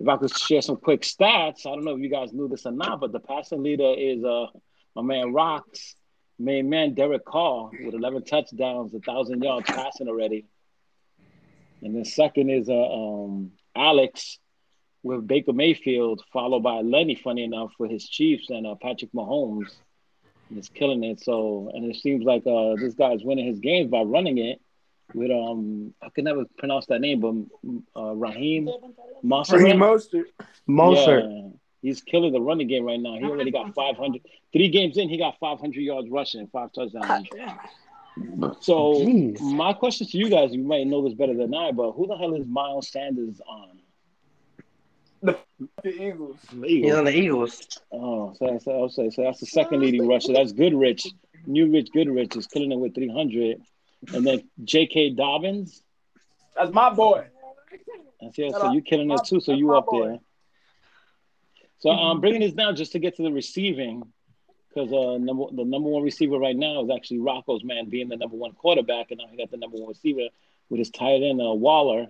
if 0.00 0.08
I 0.08 0.16
could 0.16 0.36
share 0.36 0.62
some 0.62 0.76
quick 0.76 1.02
stats, 1.02 1.66
I 1.66 1.74
don't 1.74 1.84
know 1.84 1.94
if 1.94 2.00
you 2.00 2.08
guys 2.08 2.32
knew 2.32 2.48
this 2.48 2.66
or 2.66 2.72
not, 2.72 3.00
but 3.00 3.12
the 3.12 3.20
passing 3.20 3.62
leader 3.62 3.94
is 3.96 4.24
uh 4.24 4.46
my 4.94 5.02
man 5.02 5.32
Rocks, 5.32 5.96
main 6.38 6.68
man 6.68 6.94
Derek 6.94 7.24
Carr 7.24 7.70
with 7.84 7.94
11 7.94 8.24
touchdowns, 8.24 8.94
a 8.94 9.00
thousand 9.00 9.42
yards 9.42 9.66
passing 9.66 10.08
already. 10.08 10.46
And 11.82 11.94
then 11.94 12.04
second 12.04 12.50
is 12.50 12.68
uh, 12.68 12.74
um, 12.74 13.52
Alex 13.76 14.38
with 15.02 15.26
Baker 15.26 15.52
Mayfield, 15.52 16.22
followed 16.32 16.62
by 16.62 16.80
Lenny, 16.80 17.14
funny 17.14 17.44
enough, 17.44 17.72
with 17.78 17.90
his 17.90 18.08
Chiefs 18.08 18.50
and 18.50 18.66
uh, 18.66 18.74
Patrick 18.80 19.12
Mahomes. 19.12 19.70
is 20.54 20.68
killing 20.68 21.04
it. 21.04 21.20
So, 21.20 21.70
and 21.72 21.84
it 21.84 21.96
seems 21.96 22.24
like 22.24 22.46
uh, 22.46 22.74
this 22.76 22.94
guy's 22.94 23.22
winning 23.22 23.46
his 23.46 23.60
games 23.60 23.90
by 23.90 24.02
running 24.02 24.38
it 24.38 24.60
with 25.14 25.30
um 25.30 25.94
I 26.02 26.10
can 26.10 26.24
never 26.24 26.44
pronounce 26.58 26.86
that 26.86 27.00
name, 27.00 27.20
but 27.20 28.00
uh, 28.00 28.14
Raheem 28.14 28.68
Mostert. 29.24 29.62
Raheem 29.62 29.78
Mostert. 29.78 30.24
Mostert. 30.68 31.32
Yeah, 31.32 31.48
he's 31.80 32.02
killing 32.02 32.32
the 32.32 32.40
running 32.40 32.68
game 32.68 32.84
right 32.84 33.00
now. 33.00 33.16
He 33.18 33.24
already 33.24 33.50
got 33.50 33.74
500. 33.74 34.20
Three 34.52 34.68
games 34.68 34.98
in, 34.98 35.08
he 35.08 35.18
got 35.18 35.38
500 35.38 35.80
yards 35.80 36.08
rushing, 36.10 36.46
five 36.48 36.72
touchdowns. 36.72 37.28
So 38.60 38.94
Jeez. 38.94 39.40
my 39.40 39.72
question 39.72 40.06
to 40.08 40.18
you 40.18 40.28
guys, 40.28 40.52
you 40.52 40.62
might 40.62 40.86
know 40.86 41.04
this 41.04 41.14
better 41.14 41.34
than 41.34 41.54
I, 41.54 41.70
but 41.72 41.92
who 41.92 42.06
the 42.06 42.16
hell 42.16 42.34
is 42.34 42.46
Miles 42.46 42.90
Sanders 42.90 43.40
on? 43.46 43.78
The 45.22 45.36
Eagles. 45.84 46.38
He's 46.64 46.94
on 46.94 47.04
the 47.04 47.16
Eagles. 47.16 47.80
Oh, 47.92 48.34
so 48.38 48.46
that's, 48.46 48.68
I'll 48.68 48.88
so 48.88 49.08
that's 49.16 49.40
the 49.40 49.46
second 49.46 49.80
leading 49.80 50.06
rusher. 50.06 50.32
That's 50.32 50.52
Goodrich. 50.52 51.06
New 51.46 51.70
Rich 51.72 51.90
Goodrich 51.92 52.36
is 52.36 52.46
killing 52.46 52.72
it 52.72 52.78
with 52.78 52.94
300. 52.94 53.60
And 54.14 54.26
then 54.26 54.48
J.K. 54.62 55.10
Dobbins. 55.10 55.82
That's 56.56 56.72
my 56.72 56.90
boy. 56.90 57.26
That's 58.20 58.38
it. 58.38 58.52
So 58.52 58.72
you're 58.72 58.82
killing 58.82 59.10
it 59.10 59.20
too. 59.24 59.40
So 59.40 59.52
you 59.52 59.74
up 59.74 59.86
there. 59.90 60.18
So 61.80 61.90
I'm 61.90 62.20
bringing 62.20 62.40
this 62.40 62.52
down 62.52 62.74
just 62.76 62.92
to 62.92 62.98
get 62.98 63.16
to 63.16 63.22
the 63.22 63.30
receiving, 63.32 64.02
because 64.68 64.92
uh, 64.92 65.18
number 65.18 65.44
the 65.52 65.64
number 65.64 65.88
one 65.88 66.02
receiver 66.02 66.36
right 66.36 66.56
now 66.56 66.84
is 66.84 66.90
actually 66.90 67.20
Rocco's 67.20 67.62
man 67.62 67.88
being 67.88 68.08
the 68.08 68.16
number 68.16 68.36
one 68.36 68.52
quarterback, 68.52 69.10
and 69.10 69.18
now 69.18 69.26
he 69.30 69.36
got 69.36 69.50
the 69.50 69.56
number 69.56 69.76
one 69.76 69.88
receiver 69.88 70.28
with 70.70 70.78
his 70.78 70.90
tight 70.90 71.22
end 71.22 71.40
uh, 71.40 71.52
Waller. 71.52 72.08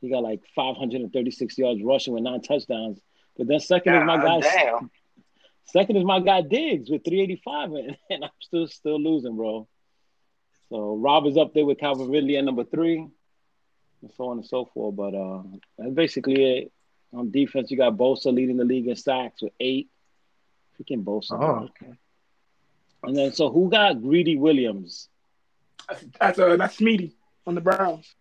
He 0.00 0.10
got 0.10 0.22
like 0.22 0.42
536 0.54 1.58
yards 1.58 1.82
rushing 1.82 2.14
with 2.14 2.22
nine 2.22 2.40
touchdowns. 2.40 3.00
But 3.36 3.48
then 3.48 3.60
second 3.60 3.94
is 3.94 4.04
my 4.04 4.16
guy. 4.16 4.40
Damn. 4.40 4.90
Second 5.64 5.96
is 5.96 6.04
my 6.04 6.20
guy 6.20 6.40
Diggs 6.42 6.90
with 6.90 7.04
385, 7.04 7.72
and, 7.72 7.96
and 8.10 8.24
I'm 8.24 8.30
still 8.40 8.66
still 8.68 9.00
losing, 9.00 9.36
bro. 9.36 9.68
So 10.70 10.96
Rob 10.96 11.26
is 11.26 11.36
up 11.36 11.54
there 11.54 11.64
with 11.64 11.78
Calvin 11.78 12.10
Ridley 12.10 12.36
at 12.36 12.44
number 12.44 12.64
three, 12.64 12.98
and 12.98 14.10
so 14.16 14.28
on 14.28 14.38
and 14.38 14.46
so 14.46 14.66
forth. 14.66 14.96
But 14.96 15.14
uh, 15.14 15.42
that's 15.78 15.94
basically 15.94 16.58
it. 16.58 16.72
On 17.14 17.30
defense, 17.30 17.70
you 17.70 17.78
got 17.78 17.96
Bosa 17.96 18.34
leading 18.34 18.58
the 18.58 18.64
league 18.64 18.86
in 18.86 18.96
sacks 18.96 19.40
with 19.40 19.52
eight. 19.60 19.88
Freaking 20.78 21.04
Bosa. 21.04 21.32
Oh, 21.32 21.68
okay. 21.70 21.92
And 23.02 23.16
then 23.16 23.32
so 23.32 23.50
who 23.50 23.70
got 23.70 24.02
Greedy 24.02 24.36
Williams? 24.36 25.08
That's 25.88 26.04
that's, 26.20 26.38
uh, 26.38 26.56
that's 26.56 26.76
Smeedy 26.76 27.12
on 27.46 27.54
the 27.54 27.60
Browns. 27.60 28.14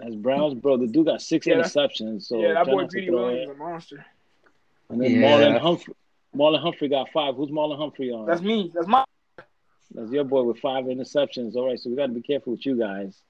That's 0.00 0.14
Browns, 0.14 0.54
bro. 0.54 0.76
The 0.76 0.86
dude 0.86 1.06
got 1.06 1.20
six 1.22 1.46
Yeah, 1.46 1.56
interceptions. 1.56 2.22
So 2.24 2.40
yeah, 2.40 2.54
that 2.54 2.66
boy 2.66 2.82
not 2.82 2.90
Greedy 2.90 3.10
Williams 3.10 3.48
it. 3.48 3.52
is 3.52 3.56
a 3.56 3.58
monster. 3.58 4.06
And 4.88 5.00
then 5.00 5.12
Yeah. 5.12 5.20
Marlon 5.22 5.60
Humphrey. 5.60 5.94
Marlon 6.36 6.60
Humphrey 6.62 6.88
got 6.88 7.10
five. 7.10 7.34
Who's 7.36 7.50
Marlon 7.50 7.76
Humphrey 7.78 8.10
on? 8.10 8.26
That's 8.26 8.40
me. 8.40 8.70
That's 8.74 8.86
my. 8.86 9.04
That's 9.94 10.10
your 10.12 10.24
boy 10.24 10.42
with 10.44 10.58
five 10.58 10.84
interceptions. 10.84 11.56
All 11.56 11.66
right, 11.66 11.78
so 11.78 11.90
we 11.90 11.96
got 11.96 12.06
to 12.06 12.12
be 12.12 12.22
careful 12.22 12.52
with 12.52 12.64
you 12.64 12.78
guys. 12.78 13.20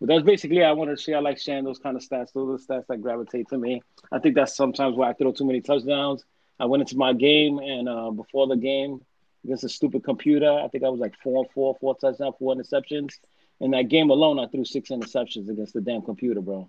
But 0.00 0.08
that's 0.08 0.22
basically 0.22 0.62
I 0.64 0.72
wanted 0.72 0.96
to 0.96 1.02
share. 1.02 1.16
I 1.16 1.20
like 1.20 1.38
sharing 1.38 1.64
those 1.64 1.78
kind 1.78 1.96
of 1.96 2.02
stats. 2.02 2.32
Those 2.32 2.48
are 2.48 2.58
the 2.76 2.80
stats 2.82 2.86
that 2.88 3.02
gravitate 3.02 3.48
to 3.48 3.58
me. 3.58 3.82
I 4.10 4.18
think 4.18 4.34
that's 4.34 4.56
sometimes 4.56 4.96
why 4.96 5.10
I 5.10 5.12
throw 5.12 5.32
too 5.32 5.44
many 5.46 5.60
touchdowns. 5.60 6.24
I 6.58 6.66
went 6.66 6.80
into 6.82 6.96
my 6.96 7.12
game 7.12 7.58
and 7.58 7.88
uh, 7.88 8.10
before 8.10 8.46
the 8.46 8.56
game 8.56 9.00
against 9.44 9.64
a 9.64 9.68
stupid 9.68 10.04
computer, 10.04 10.50
I 10.52 10.68
think 10.68 10.84
I 10.84 10.88
was 10.88 11.00
like 11.00 11.14
four 11.22 11.42
and 11.44 11.52
four, 11.52 11.76
four 11.80 11.96
touchdowns, 11.96 12.34
four 12.38 12.54
interceptions. 12.54 13.18
In 13.62 13.70
that 13.70 13.88
game 13.88 14.10
alone, 14.10 14.38
I 14.38 14.48
threw 14.48 14.64
six 14.64 14.90
interceptions 14.90 15.48
against 15.48 15.72
the 15.72 15.80
damn 15.80 16.02
computer, 16.02 16.40
bro. 16.40 16.68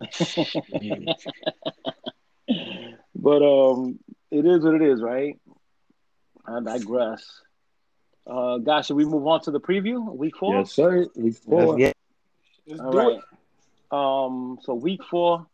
But 3.14 3.42
um, 3.42 3.98
it 4.30 4.46
is 4.46 4.64
what 4.64 4.74
it 4.74 4.82
is, 4.82 5.02
right? 5.02 5.38
I 6.46 6.60
digress. 6.60 7.22
Uh, 8.26 8.58
guys, 8.58 8.86
should 8.86 8.96
we 8.96 9.04
move 9.04 9.26
on 9.26 9.42
to 9.42 9.50
the 9.50 9.60
preview? 9.60 10.02
Week 10.16 10.36
four. 10.36 10.54
Yes, 10.54 10.72
sir. 10.72 11.06
Week 11.14 11.36
four. 11.36 11.78
Yeah. 11.78 11.92
Let's 12.66 12.80
All 12.80 12.92
do 12.92 12.98
right. 12.98 13.18
it. 13.18 13.24
Um, 13.92 14.58
so 14.62 14.74
week 14.74 15.00
four. 15.10 15.46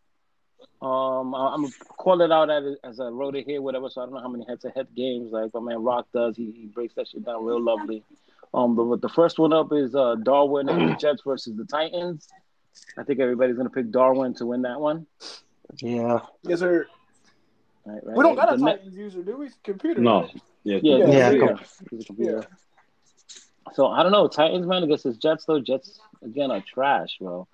Um, 0.80 1.34
I- 1.34 1.54
I'm 1.54 1.62
gonna 1.62 1.74
call 1.98 2.20
it 2.20 2.30
out 2.30 2.50
as, 2.50 2.76
as 2.84 3.00
I 3.00 3.08
wrote 3.08 3.34
it 3.34 3.46
here, 3.46 3.60
whatever. 3.60 3.88
So 3.90 4.00
I 4.02 4.04
don't 4.04 4.14
know 4.14 4.20
how 4.20 4.28
many 4.28 4.44
head-to-head 4.46 4.88
games 4.94 5.32
like 5.32 5.52
my 5.54 5.60
man 5.60 5.82
Rock 5.82 6.06
does. 6.14 6.36
He, 6.36 6.52
he 6.52 6.66
breaks 6.66 6.94
that 6.94 7.08
shit 7.08 7.24
down 7.24 7.44
real 7.44 7.60
lovely. 7.60 8.04
Um, 8.54 8.74
but 8.74 9.00
the 9.00 9.08
first 9.08 9.38
one 9.38 9.52
up 9.52 9.72
is 9.72 9.94
uh 9.94 10.16
Darwin 10.22 10.68
and 10.68 10.90
the 10.92 10.96
Jets 11.00 11.22
versus 11.26 11.56
the 11.56 11.64
Titans. 11.64 12.28
I 12.98 13.02
think 13.02 13.20
everybody's 13.20 13.56
gonna 13.56 13.70
pick 13.70 13.90
Darwin 13.90 14.34
to 14.34 14.46
win 14.46 14.62
that 14.62 14.80
one. 14.80 15.06
Yeah. 15.78 16.20
Yes, 16.42 16.60
sir. 16.60 16.86
Right, 17.84 18.00
right. 18.04 18.16
We 18.16 18.22
don't 18.22 18.34
got 18.34 18.52
a 18.52 18.56
The 18.56 18.64
ne- 18.64 18.70
Titans 18.72 18.96
user, 18.96 19.22
do 19.22 19.36
we? 19.38 19.48
Computer. 19.62 20.00
No. 20.00 20.22
right? 20.22 20.42
Yeah. 20.64 20.78
Yeah, 20.82 20.96
Yeah, 20.96 21.06
yeah, 21.06 21.30
yeah. 21.30 21.98
Computer. 22.06 22.46
So 23.72 23.86
I 23.88 24.02
don't 24.02 24.12
know. 24.12 24.28
Titans 24.28 24.66
man 24.66 24.82
against 24.82 25.04
his 25.04 25.16
Jets 25.18 25.44
though. 25.44 25.60
Jets 25.60 26.00
again 26.22 26.50
are 26.50 26.60
trash, 26.60 27.18
bro. 27.20 27.46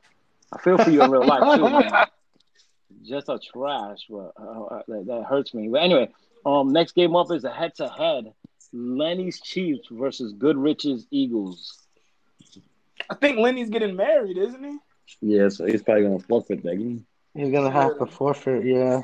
I 0.53 0.59
feel 0.59 0.79
for 0.79 0.91
you 0.91 1.03
in 1.03 1.11
real 1.11 1.27
life 1.27 1.57
too, 1.57 1.69
man. 1.69 1.93
Jets 3.05 3.29
are 3.29 3.39
trash, 3.39 4.07
bro. 4.09 4.31
Uh, 4.39 4.75
uh, 4.75 4.83
that, 4.89 5.07
that 5.07 5.25
hurts 5.25 5.55
me. 5.55 5.69
But 5.69 5.83
anyway, 5.83 6.09
um, 6.45 6.73
next 6.73 6.95
game 6.95 7.17
up 7.17 7.31
is 7.33 7.45
a 7.45 7.51
head-to-head: 7.51 8.33
Lenny's 8.73 9.41
Chiefs 9.41 9.89
versus 9.91 10.33
Goodrich's 10.33 11.07
Eagles. 11.11 11.79
I 13.11 13.15
think 13.15 13.39
Lenny's 13.39 13.71
getting 13.71 13.97
married, 13.97 14.39
isn't 14.39 14.65
he? 14.65 14.79
Yeah, 15.21 15.49
so 15.49 15.67
he's 15.67 15.83
probably 15.83 16.05
gonna 16.05 16.21
forfeit 16.21 16.63
that 16.63 16.77
game. 16.77 17.05
He's 17.35 17.53
gonna 17.53 17.71
have 17.71 17.99
to 17.99 18.07
forfeit. 18.07 18.65
Yeah. 18.65 19.03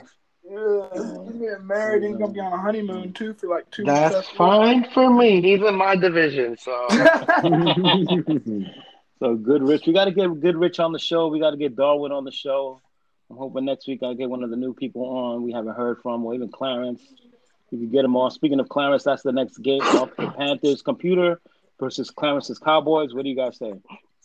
Yeah, 0.49 0.89
he's 0.95 1.39
getting 1.39 1.67
married. 1.67 2.03
He's 2.05 2.17
gonna 2.17 2.33
be 2.33 2.41
on 2.41 2.53
a 2.53 2.59
honeymoon 2.59 3.13
too 3.13 3.35
for 3.35 3.49
like 3.49 3.71
two. 3.71 3.85
That's 3.85 4.15
weeks 4.15 4.27
after 4.29 4.37
fine 4.37 4.87
for 4.95 5.13
me. 5.13 5.43
He's 5.43 5.61
in 5.61 5.75
my 5.75 5.95
division, 5.97 6.57
so 6.57 6.87
that. 6.91 8.65
So 9.19 9.35
Goodrich, 9.35 9.87
we 9.87 9.93
got 9.93 10.05
to 10.05 10.13
get 10.13 10.41
Goodrich 10.41 10.79
on 10.79 10.93
the 10.93 10.99
show. 10.99 11.29
We 11.29 11.41
got 11.41 11.51
to 11.51 11.57
get 11.57 11.75
Darwin 11.75 12.13
on 12.13 12.25
the 12.25 12.31
show. 12.31 12.81
I'm 13.31 13.37
hoping 13.37 13.65
next 13.65 13.87
week 13.89 14.01
I'll 14.03 14.15
get 14.15 14.31
one 14.31 14.45
of 14.45 14.51
the 14.51 14.57
new 14.57 14.73
people 14.73 15.05
on 15.05 15.43
we 15.43 15.53
haven't 15.53 15.75
heard 15.75 15.99
from, 16.03 16.25
or 16.25 16.35
even 16.35 16.51
Clarence. 16.51 17.03
We 17.71 17.79
can 17.79 17.91
get 17.91 18.05
him 18.05 18.17
on. 18.17 18.31
Speaking 18.31 18.61
of 18.61 18.69
Clarence, 18.69 19.03
that's 19.05 19.23
the 19.23 19.33
next 19.33 19.59
game 19.59 19.83
up. 19.83 20.17
The 20.17 20.31
Panthers 20.31 20.83
computer 20.83 21.41
versus 21.79 22.11
Clarence's 22.11 22.59
Cowboys. 22.59 23.15
What 23.15 23.25
do 23.25 23.29
you 23.31 23.37
guys 23.37 23.59
say? 23.59 23.75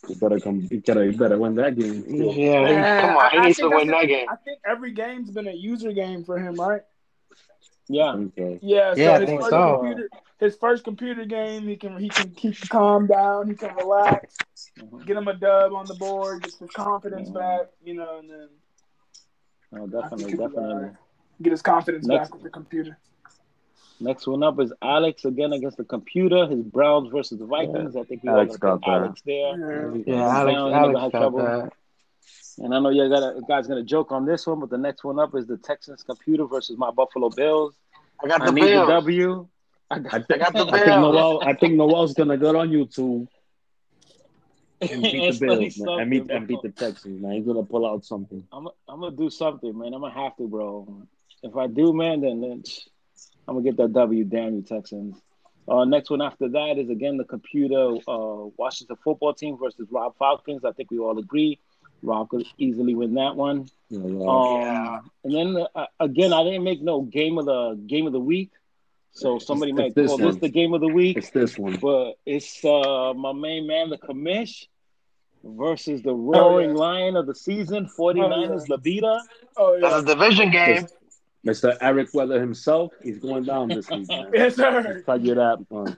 you 0.08 0.14
better 0.16 0.38
come. 0.40 0.66
You 0.70 0.80
better. 0.80 1.04
You 1.10 1.16
better 1.16 1.38
win 1.38 1.54
that 1.56 1.78
game. 1.78 2.04
yeah. 2.08 2.30
he- 2.32 3.00
come 3.00 3.16
on, 3.16 3.30
he 3.30 3.38
I 3.38 3.44
needs 3.46 3.56
to 3.58 3.62
think 3.64 3.74
win 3.74 3.88
that 3.88 4.04
a- 4.04 4.06
game. 4.06 4.26
I 4.30 4.36
think 4.36 4.58
every 4.66 4.92
game's 4.92 5.30
been 5.30 5.48
a 5.48 5.52
user 5.52 5.92
game 5.92 6.24
for 6.24 6.38
him, 6.38 6.54
right? 6.56 6.82
Yeah. 7.88 8.12
Okay. 8.14 8.58
Yeah, 8.62 8.94
so 8.94 9.00
Yeah, 9.00 9.12
I 9.12 9.20
his 9.20 9.28
think 9.28 9.40
first 9.40 9.50
so. 9.50 9.76
computer 9.78 10.08
his 10.40 10.56
first 10.56 10.84
computer 10.84 11.24
game, 11.24 11.62
he 11.62 11.76
can 11.76 11.98
he 11.98 12.08
can 12.08 12.30
keep 12.30 12.56
calm 12.68 13.06
down, 13.06 13.48
he 13.48 13.54
can 13.54 13.74
relax, 13.76 14.36
Mhm. 14.78 15.06
get 15.06 15.16
him 15.16 15.28
a 15.28 15.34
dub 15.34 15.72
on 15.72 15.86
the 15.86 15.94
board, 15.94 16.42
get 16.42 16.52
his 16.54 16.70
confidence 16.70 17.30
back, 17.30 17.68
you 17.84 17.94
know, 17.94 18.18
and 18.18 18.28
then 18.30 18.48
Oh, 19.76 19.86
definitely, 19.86 20.24
think 20.24 20.38
he'll 20.40 20.48
be 20.48 20.54
definitely. 20.54 20.90
get 21.42 21.50
his 21.52 21.62
confidence 21.62 22.06
Next- 22.06 22.28
back 22.28 22.34
with 22.34 22.42
the 22.42 22.50
computer. 22.50 22.98
Next 24.00 24.26
one 24.26 24.42
up 24.42 24.58
is 24.60 24.72
Alex 24.82 25.24
again 25.24 25.52
against 25.52 25.76
the 25.76 25.84
computer. 25.84 26.46
His 26.46 26.62
Browns 26.62 27.10
versus 27.10 27.38
the 27.38 27.46
Vikings. 27.46 27.96
I 27.96 28.02
think 28.04 28.22
we 28.22 28.28
Alex 28.28 28.52
all 28.54 28.58
got 28.58 28.80
that. 28.80 28.90
Alex 28.90 29.22
there. 29.24 29.94
Yeah. 29.96 30.02
Yeah, 30.06 30.28
Alex, 30.28 30.54
Down, 30.54 30.72
Alex 30.72 31.00
got 31.00 31.10
trouble. 31.10 31.38
that. 31.38 31.72
And 32.58 32.74
I 32.74 32.78
know 32.80 32.90
you 32.90 33.08
got 33.08 33.36
a 33.36 33.40
guy's 33.48 33.66
gonna 33.66 33.82
joke 33.84 34.12
on 34.12 34.26
this 34.26 34.46
one, 34.46 34.60
but 34.60 34.70
the 34.70 34.78
next 34.78 35.04
one 35.04 35.18
up 35.18 35.34
is 35.34 35.46
the 35.46 35.56
Texans 35.56 36.02
computer 36.02 36.46
versus 36.46 36.76
my 36.76 36.90
Buffalo 36.90 37.30
Bills. 37.30 37.74
I 38.22 38.28
got 38.28 38.42
I 38.42 38.46
the 38.46 38.52
need 38.52 38.62
the 38.62 38.66
Bills. 38.66 38.88
W. 38.88 39.48
I 39.90 39.94
I 39.94 39.98
got, 39.98 40.28
think, 40.28 40.40
got 40.40 40.52
the 40.52 40.58
I 40.60 40.70
think 40.70 40.84
Bills. 40.86 41.14
Noel. 41.14 41.42
I 41.44 41.52
think 41.54 41.74
Noel's 41.74 42.14
gonna 42.14 42.36
go 42.36 42.58
on 42.58 42.70
YouTube 42.70 43.28
and 44.80 45.02
beat 45.02 45.32
the 45.32 45.46
Bills 45.46 45.78
man, 45.78 46.00
and 46.00 46.10
beat 46.10 46.30
and 46.30 46.46
beat 46.46 46.62
the 46.62 46.70
Texans. 46.70 47.20
Man, 47.20 47.32
he's 47.32 47.46
gonna 47.46 47.64
pull 47.64 47.86
out 47.86 48.04
something. 48.04 48.46
I'm, 48.52 48.68
I'm 48.88 49.00
gonna 49.00 49.16
do 49.16 49.30
something, 49.30 49.76
man. 49.76 49.94
I'm 49.94 50.00
gonna 50.00 50.14
have 50.14 50.36
to, 50.36 50.48
bro. 50.48 51.06
If 51.42 51.56
I 51.56 51.66
do, 51.66 51.92
man, 51.92 52.20
then, 52.22 52.40
then 52.40 52.62
I'm 53.46 53.54
gonna 53.56 53.64
get 53.64 53.76
that 53.78 53.92
W. 53.92 54.24
Damn 54.24 54.54
you, 54.56 54.62
Texans. 54.62 55.16
Uh, 55.66 55.84
next 55.84 56.10
one 56.10 56.20
after 56.20 56.48
that 56.48 56.76
is 56.78 56.90
again 56.90 57.16
the 57.16 57.24
computer 57.24 57.96
uh, 58.06 58.46
Washington 58.58 58.96
football 59.02 59.32
team 59.34 59.56
versus 59.58 59.86
Rob 59.90 60.14
Falcons. 60.18 60.64
I 60.64 60.72
think 60.72 60.90
we 60.90 60.98
all 60.98 61.18
agree 61.18 61.58
Rob 62.02 62.28
could 62.28 62.44
easily 62.58 62.94
win 62.94 63.14
that 63.14 63.34
one. 63.36 63.68
Yeah, 63.88 64.00
yeah. 64.06 64.26
Um, 64.28 64.60
Yeah. 64.60 64.98
and 65.24 65.34
then 65.34 65.66
uh, 65.74 65.86
again, 66.00 66.32
I 66.32 66.44
didn't 66.44 66.64
make 66.64 66.82
no 66.82 67.02
game 67.02 67.38
of 67.38 67.46
the 67.46 67.80
game 67.86 68.06
of 68.06 68.12
the 68.12 68.20
week, 68.20 68.50
so 69.12 69.38
somebody 69.38 69.72
It's 69.72 69.78
might 69.78 69.94
this 69.94 70.08
call 70.08 70.18
this 70.18 70.26
one. 70.34 70.40
the 70.40 70.48
game 70.50 70.74
of 70.74 70.80
the 70.82 70.88
week. 70.88 71.16
it's 71.16 71.30
this 71.30 71.58
one. 71.58 71.76
But 71.76 72.14
it's 72.26 72.62
uh, 72.64 73.14
my 73.14 73.32
main 73.32 73.66
man, 73.66 73.88
the 73.88 73.96
commish, 73.98 74.66
versus 75.42 76.02
the 76.02 76.12
roaring 76.14 76.70
yeah. 76.70 76.76
lion 76.76 77.16
of 77.16 77.26
the 77.26 77.34
season, 77.34 77.88
49ers, 77.98 78.66
Labita. 78.68 79.20
Oh 79.56 79.78
That's 79.80 80.02
a 80.02 80.14
division 80.14 80.50
game. 80.50 80.86
Mr. 81.44 81.76
Eric 81.80 82.08
Weather 82.14 82.40
himself, 82.40 82.92
he's 83.02 83.18
going 83.18 83.44
down 83.44 83.68
this 83.68 83.88
week, 83.90 84.08
man. 84.08 84.30
Yes, 84.34 84.56
sir. 84.56 85.02
Tell 85.04 85.20
you 85.20 85.34
that, 85.34 85.64
man. 85.70 85.96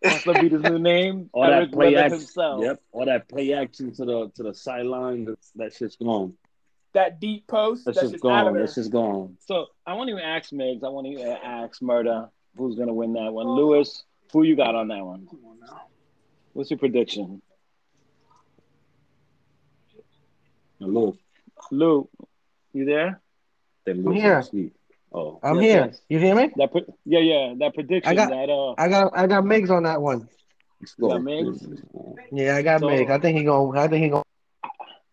That's 0.00 0.24
Labita's 0.24 0.62
new 0.62 0.78
name. 0.78 1.28
All 1.32 1.44
Eric 1.44 1.70
that 1.70 1.76
play 1.76 1.86
Weather 1.94 2.04
action, 2.06 2.18
himself. 2.20 2.64
yep. 2.64 2.80
All 2.92 3.04
that 3.04 3.28
play 3.28 3.52
action 3.52 3.92
to 3.94 4.04
the 4.04 4.30
to 4.36 4.42
the 4.44 4.54
sideline, 4.54 5.24
that, 5.26 5.38
that 5.56 5.74
shit's 5.74 5.96
gone. 5.96 6.34
That 6.94 7.20
deep 7.20 7.46
post. 7.46 7.84
That 7.84 7.96
That's 7.96 8.10
just 8.12 8.22
gone. 8.22 8.54
there. 8.54 8.66
That 8.66 8.72
shit's 8.72 8.88
gone. 8.88 9.36
So 9.44 9.66
I 9.86 9.94
want 9.94 10.08
to 10.10 10.18
ask 10.24 10.50
Migs. 10.50 10.84
I 10.84 10.88
want 10.88 11.06
to 11.06 11.22
ask 11.44 11.82
Murder 11.82 12.28
who's 12.56 12.76
gonna 12.76 12.94
win 12.94 13.12
that 13.14 13.32
one. 13.32 13.46
Oh. 13.46 13.54
Lewis, 13.54 14.04
who 14.32 14.42
you 14.44 14.56
got 14.56 14.74
on 14.74 14.88
that 14.88 15.04
one? 15.04 15.26
Come 15.28 15.40
on. 15.44 15.58
What's 16.54 16.70
your 16.70 16.78
prediction? 16.78 17.42
Look, 20.80 21.18
Luke, 21.70 22.08
you 22.72 22.84
there? 22.84 23.20
they 23.84 23.92
I'm 23.92 24.12
here. 24.12 24.42
sleep. 24.42 24.74
Oh, 25.12 25.38
I'm 25.42 25.56
Yes, 25.56 25.64
here. 25.64 25.84
yes. 25.86 26.00
You 26.08 26.18
hear 26.18 26.34
me? 26.34 26.50
That 26.56 26.70
pre- 26.70 26.84
yeah, 27.06 27.20
yeah, 27.20 27.54
that 27.58 27.74
prediction 27.74 28.10
I 28.10 28.14
got- 28.14 28.30
that 28.30 28.50
uh 28.50 28.74
I 28.76 28.88
got 28.88 29.12
I 29.16 29.26
got 29.26 29.44
Migs 29.44 29.70
on 29.70 29.84
that 29.84 30.00
one. 30.02 30.28
let's. 30.80 30.94
Yeah, 30.98 31.06
Migs. 31.16 31.82
Yeah, 32.30 32.56
I 32.56 32.62
got 32.62 32.80
So- 32.80 32.86
Migs. 32.88 33.10
I 33.10 33.18
think 33.18 33.38
he 33.38 33.44
gonna. 33.44 33.80
I 33.80 33.88
think 33.88 34.02
he 34.04 34.10
going 34.10 34.24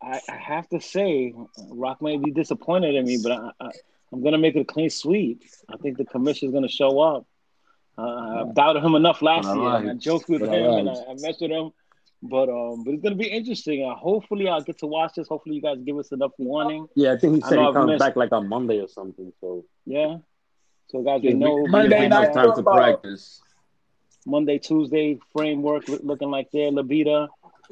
I, 0.01 0.19
I 0.29 0.35
have 0.35 0.67
to 0.69 0.79
say, 0.79 1.33
Rock 1.69 1.99
may 2.01 2.17
be 2.17 2.29
disappointed 2.29 2.93
in 2.93 3.05
me, 3.05 3.17
but 3.23 3.31
I, 3.31 3.49
I, 3.59 3.69
I'm 4.13 4.21
going 4.21 4.33
to 4.33 4.37
make 4.37 4.55
it 4.55 4.59
a 4.59 4.65
clean 4.65 4.91
sweep. 4.91 5.41
I 5.67 5.77
think 5.77 5.97
the 5.97 6.05
commish's 6.05 6.51
going 6.51 6.61
to 6.61 6.69
show 6.69 6.99
up. 6.99 7.25
Uh, 7.97 8.01
I 8.03 8.43
doubted 8.53 8.83
him 8.83 8.93
enough 8.93 9.23
last 9.23 9.45
But 9.45 9.57
I 9.57 9.79
year. 9.79 9.89
and 9.89 9.89
I 9.89 9.93
joked 9.95 10.29
with 10.29 10.41
But 10.41 10.49
I 10.49 10.57
him 10.57 10.73
and 10.73 10.89
I. 10.89 10.93
I 10.93 11.13
messed 11.15 11.41
with 11.41 11.49
him. 11.49 11.71
But 12.29 12.49
um, 12.49 12.83
but 12.83 12.93
it's 12.93 13.03
going 13.03 13.17
to 13.17 13.23
be 13.23 13.27
interesting. 13.29 13.85
Uh, 13.89 13.95
hopefully, 13.95 14.47
I'll 14.47 14.61
get 14.61 14.79
to 14.79 14.87
watch 14.87 15.13
this. 15.15 15.27
Hopefully, 15.27 15.55
you 15.55 15.61
guys 15.61 15.77
give 15.85 15.97
us 15.97 16.11
enough 16.11 16.31
warning. 16.37 16.87
Yeah, 16.95 17.13
I 17.13 17.17
think 17.17 17.35
he 17.35 17.41
said 17.41 17.59
he 17.59 17.73
comes 17.73 17.87
missed- 17.91 17.99
back 17.99 18.15
like 18.15 18.31
on 18.31 18.47
Monday 18.47 18.79
or 18.79 18.87
something. 18.87 19.31
So 19.41 19.65
Yeah. 19.85 20.17
So, 20.87 21.01
guys, 21.01 21.21
we 21.21 21.33
know 21.33 21.65
Monday 21.67 22.07
night 22.07 22.33
time 22.33 22.55
to 22.55 22.63
practice. 22.63 23.41
Monday, 24.25 24.57
Tuesday 24.57 25.19
framework 25.33 25.87
looking 25.87 26.31
like 26.31 26.49
there. 26.51 26.71
Labita 26.71 27.27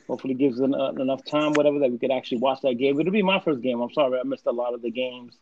hopefully 0.08 0.34
gives 0.34 0.60
en- 0.62 0.76
uh, 0.76 0.92
enough 0.92 1.24
time, 1.26 1.54
whatever, 1.54 1.80
that 1.80 1.92
we 1.92 1.98
could 1.98 2.12
actually 2.12 2.40
watch 2.40 2.62
that 2.62 2.76
game. 2.76 3.00
It'll 3.00 3.12
be 3.12 3.24
my 3.24 3.40
first 3.40 3.62
game. 3.62 3.82
I'm 3.82 3.92
sorry, 3.92 4.20
I 4.20 4.24
missed 4.24 4.46
a 4.46 4.52
lot 4.52 4.74
of 4.74 4.82
the 4.82 4.92
games. 4.92 5.38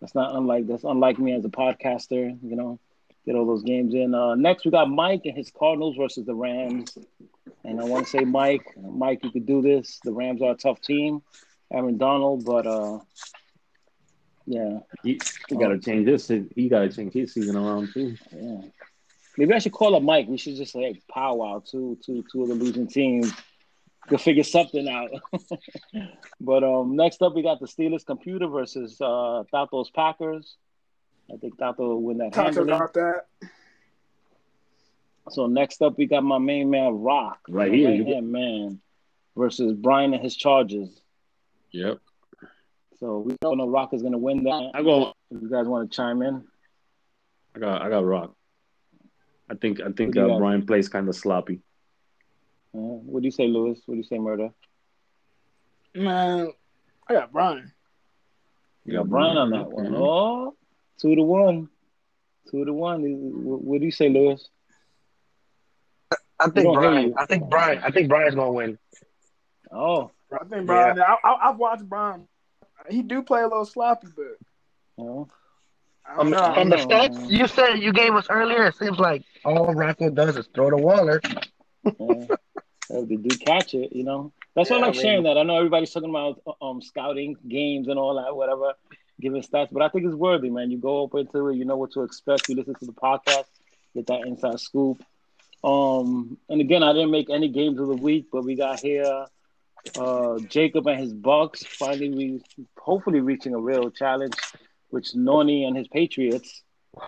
That's 0.00 0.14
not 0.14 0.34
unlike 0.34 0.66
that's 0.66 0.84
unlike 0.84 1.18
me 1.18 1.32
as 1.32 1.44
a 1.44 1.48
podcaster. 1.48 2.38
You 2.42 2.56
know, 2.56 2.78
get 3.26 3.34
all 3.34 3.46
those 3.46 3.62
games 3.62 3.94
in. 3.94 4.14
Uh, 4.14 4.34
next, 4.36 4.64
we 4.64 4.70
got 4.70 4.88
Mike 4.88 5.22
and 5.24 5.36
his 5.36 5.50
Cardinals 5.50 5.96
versus 5.96 6.24
the 6.24 6.34
Rams. 6.34 6.96
And 7.64 7.80
I 7.80 7.84
want 7.84 8.06
to 8.06 8.10
say, 8.10 8.24
Mike, 8.24 8.64
Mike, 8.76 9.24
you 9.24 9.30
could 9.30 9.46
do 9.46 9.60
this. 9.60 9.98
The 10.04 10.12
Rams 10.12 10.40
are 10.40 10.52
a 10.52 10.56
tough 10.56 10.80
team. 10.80 11.22
Aaron 11.72 11.98
Donald, 11.98 12.44
but 12.44 12.66
uh, 12.66 13.00
yeah, 14.46 14.78
He, 15.02 15.18
he 15.48 15.56
got 15.56 15.68
to 15.68 15.78
change 15.78 16.06
this. 16.06 16.28
He 16.28 16.68
got 16.68 16.80
to 16.80 16.88
change 16.88 17.12
his 17.12 17.34
season 17.34 17.56
around 17.56 17.92
too. 17.92 18.16
Yeah. 18.32 18.60
Maybe 19.36 19.52
I 19.52 19.58
should 19.58 19.72
call 19.72 19.96
up 19.96 20.02
Mike. 20.02 20.28
We 20.28 20.38
should 20.38 20.56
just 20.56 20.74
like 20.74 21.02
powwow 21.12 21.62
two, 21.68 21.98
two, 22.04 22.24
two 22.32 22.42
of 22.42 22.48
the 22.48 22.54
losing 22.54 22.86
teams. 22.86 23.32
Could 24.08 24.20
figure 24.20 24.44
something 24.44 24.88
out. 24.88 25.10
but 26.40 26.62
um, 26.62 26.94
next 26.94 27.20
up 27.22 27.34
we 27.34 27.42
got 27.42 27.58
the 27.58 27.66
Steelers 27.66 28.06
computer 28.06 28.46
versus 28.46 29.00
uh 29.00 29.42
Tato's 29.50 29.90
Packers. 29.90 30.56
I 31.32 31.36
think 31.38 31.58
Tato 31.58 31.82
will 31.88 32.02
win 32.02 32.18
that 32.18 32.32
Tato 32.32 32.64
handily. 32.64 32.68
got 32.78 32.92
that. 32.94 33.22
So 35.30 35.46
next 35.46 35.82
up 35.82 35.98
we 35.98 36.06
got 36.06 36.22
my 36.22 36.38
main 36.38 36.70
man 36.70 36.92
Rock, 37.00 37.40
Right 37.48 37.72
here. 37.72 37.88
right-hand 37.90 38.30
man, 38.30 38.80
versus 39.36 39.72
Brian 39.74 40.14
and 40.14 40.22
his 40.22 40.36
charges. 40.36 41.00
Yep. 41.72 41.98
So 43.00 43.18
we 43.18 43.36
don't 43.40 43.58
know 43.58 43.68
Rock 43.68 43.92
is 43.92 44.02
gonna 44.02 44.18
win 44.18 44.44
that. 44.44 44.70
I 44.74 44.82
go. 44.82 45.12
If 45.30 45.42
you 45.42 45.50
guys 45.50 45.66
want 45.66 45.90
to 45.90 45.96
chime 45.96 46.22
in, 46.22 46.44
I 47.54 47.58
got. 47.58 47.82
I 47.82 47.88
got 47.90 48.04
Rock. 48.04 48.34
I 49.50 49.54
think. 49.54 49.80
I 49.80 49.86
think 49.86 49.98
Who 49.98 50.12
do 50.12 50.20
uh, 50.24 50.28
got? 50.28 50.38
Brian 50.38 50.64
plays 50.64 50.88
kind 50.88 51.08
of 51.08 51.16
sloppy. 51.16 51.60
uh, 52.74 52.78
what 52.78 53.20
do 53.22 53.26
you 53.26 53.32
say, 53.32 53.48
Lewis? 53.48 53.80
What 53.86 53.94
do 53.94 53.98
you 53.98 54.04
say, 54.04 54.18
Murder? 54.18 54.50
Man, 55.94 56.52
I 57.08 57.12
got 57.12 57.32
Brian. 57.32 57.72
You 58.84 58.92
got 58.94 59.08
Brian 59.08 59.36
on 59.36 59.50
that 59.50 59.68
one. 59.70 59.86
Mhm. 59.86 59.98
Oh, 59.98 60.55
two 61.00 61.14
to 61.14 61.22
one. 61.22 61.68
Two 62.50 62.64
to 62.64 62.72
one. 62.72 63.02
What, 63.44 63.62
what 63.62 63.80
do 63.80 63.84
you 63.86 63.90
say, 63.92 64.08
Lewis? 64.08 64.48
I 66.38 66.50
think 66.50 66.74
Brian. 66.74 67.14
I 67.16 67.26
think 67.26 67.48
Brian 67.48 67.80
I 67.82 67.90
think 67.90 68.08
Brian's 68.08 68.34
gonna 68.34 68.52
win. 68.52 68.78
Oh, 69.72 70.10
I 70.32 70.44
think 70.44 70.66
Brian. 70.66 71.00
I, 71.00 71.16
I, 71.24 71.50
I've 71.50 71.56
watched 71.56 71.88
Brian. 71.88 72.28
He 72.88 73.02
do 73.02 73.22
play 73.22 73.40
a 73.42 73.48
little 73.48 73.64
sloppy, 73.64 74.08
but 74.14 75.02
oh. 75.02 75.28
I 76.08 76.14
From, 76.16 76.30
don't 76.30 76.40
know. 76.40 76.54
from 76.54 76.68
the 76.70 76.76
know, 76.76 76.86
stats 76.86 77.30
you 77.30 77.48
said 77.48 77.76
you 77.76 77.92
gave 77.92 78.14
us 78.14 78.26
earlier, 78.30 78.64
it 78.66 78.76
seems 78.76 78.98
like 78.98 79.24
all 79.44 79.74
Rocco 79.74 80.08
does 80.10 80.36
is 80.36 80.46
throw 80.54 80.70
the 80.70 80.76
waller. 80.76 81.20
yeah. 81.24 82.26
If 82.88 83.08
they 83.08 83.16
do 83.16 83.36
catch 83.38 83.74
it, 83.74 83.92
you 83.92 84.04
know. 84.04 84.32
That's 84.54 84.70
why 84.70 84.76
I 84.76 84.78
Yeah, 84.78 84.84
like 84.86 84.94
I 84.94 84.96
mean- 84.98 85.02
sharing 85.02 85.22
that. 85.24 85.36
I 85.38 85.42
know 85.42 85.56
everybody's 85.56 85.90
talking 85.92 86.10
about 86.10 86.40
um 86.62 86.80
scouting 86.80 87.34
games 87.48 87.88
and 87.88 87.98
all 87.98 88.14
that, 88.22 88.36
whatever, 88.36 88.74
giving 89.20 89.42
stats, 89.42 89.68
but 89.72 89.82
I 89.82 89.88
think 89.88 90.06
it's 90.06 90.14
worthy, 90.14 90.50
man. 90.50 90.70
You 90.70 90.78
go 90.78 91.04
up 91.04 91.14
into 91.14 91.48
it, 91.48 91.56
you 91.56 91.64
know 91.64 91.76
what 91.76 91.92
to 91.92 92.02
expect. 92.02 92.48
You 92.48 92.56
listen 92.56 92.74
to 92.74 92.86
the 92.86 92.92
podcast, 92.92 93.46
get 93.94 94.06
that 94.08 94.26
inside 94.26 94.60
scoop. 94.60 95.02
Um, 95.64 96.38
and 96.48 96.60
again, 96.60 96.82
I 96.82 96.92
didn't 96.92 97.10
make 97.10 97.30
any 97.30 97.48
games 97.48 97.80
of 97.80 97.88
the 97.88 97.96
week, 97.96 98.26
but 98.32 98.44
we 98.44 98.54
got 98.54 98.80
here 98.80 99.26
uh 99.96 100.38
Jacob 100.48 100.86
and 100.88 100.98
his 100.98 101.12
Bucks 101.12 101.64
finally 101.64 102.10
we 102.10 102.40
hopefully 102.76 103.20
reaching 103.20 103.54
a 103.54 103.58
real 103.58 103.90
challenge, 103.90 104.34
which 104.90 105.14
Noni 105.14 105.64
and 105.64 105.76
his 105.76 105.86
Patriots. 105.88 106.62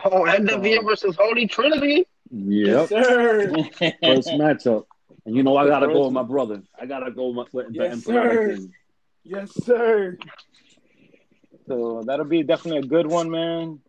Oh, 0.05 0.23
NWA 0.23 0.85
versus 0.85 1.17
Holy 1.19 1.47
Trinity. 1.47 2.07
Yep. 2.31 2.89
Yes, 2.89 2.89
sir. 2.89 3.53
First 4.05 4.29
matchup. 4.29 4.85
And 5.25 5.35
you 5.35 5.43
know 5.43 5.57
I 5.57 5.67
gotta 5.67 5.87
go 5.87 6.05
with 6.05 6.13
my 6.13 6.23
brother. 6.23 6.63
I 6.79 6.87
gotta 6.87 7.11
go 7.11 7.29
with, 7.29 7.53
with 7.53 7.73
the 7.73 7.85
Yes, 7.85 7.93
Emperor 8.09 8.57
sir. 8.57 8.63
Yes, 9.25 9.65
sir. 9.65 10.17
So 11.69 12.03
that'll 12.05 12.25
be 12.25 12.43
definitely 12.43 12.81
a 12.81 12.89
good 12.89 13.07
one, 13.07 13.31
man. 13.31 13.81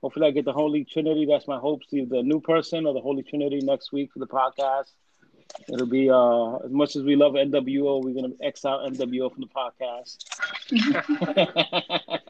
Hopefully, 0.00 0.26
I 0.26 0.30
get 0.30 0.44
the 0.44 0.52
Holy 0.52 0.84
Trinity. 0.84 1.26
That's 1.26 1.48
my 1.48 1.58
hope. 1.58 1.82
See 1.88 2.04
the 2.04 2.22
new 2.22 2.40
person 2.40 2.86
or 2.86 2.94
the 2.94 3.00
Holy 3.00 3.22
Trinity 3.22 3.60
next 3.62 3.92
week 3.92 4.12
for 4.12 4.18
the 4.20 4.26
podcast. 4.26 4.92
It'll 5.72 5.86
be 5.86 6.10
uh, 6.10 6.56
as 6.56 6.70
much 6.70 6.96
as 6.96 7.02
we 7.02 7.16
love 7.16 7.32
NWO, 7.34 8.02
we're 8.02 8.14
gonna 8.14 8.34
X 8.42 8.64
out 8.64 8.80
NWO 8.92 9.32
from 9.32 9.42
the 9.42 9.48
podcast. 9.48 10.24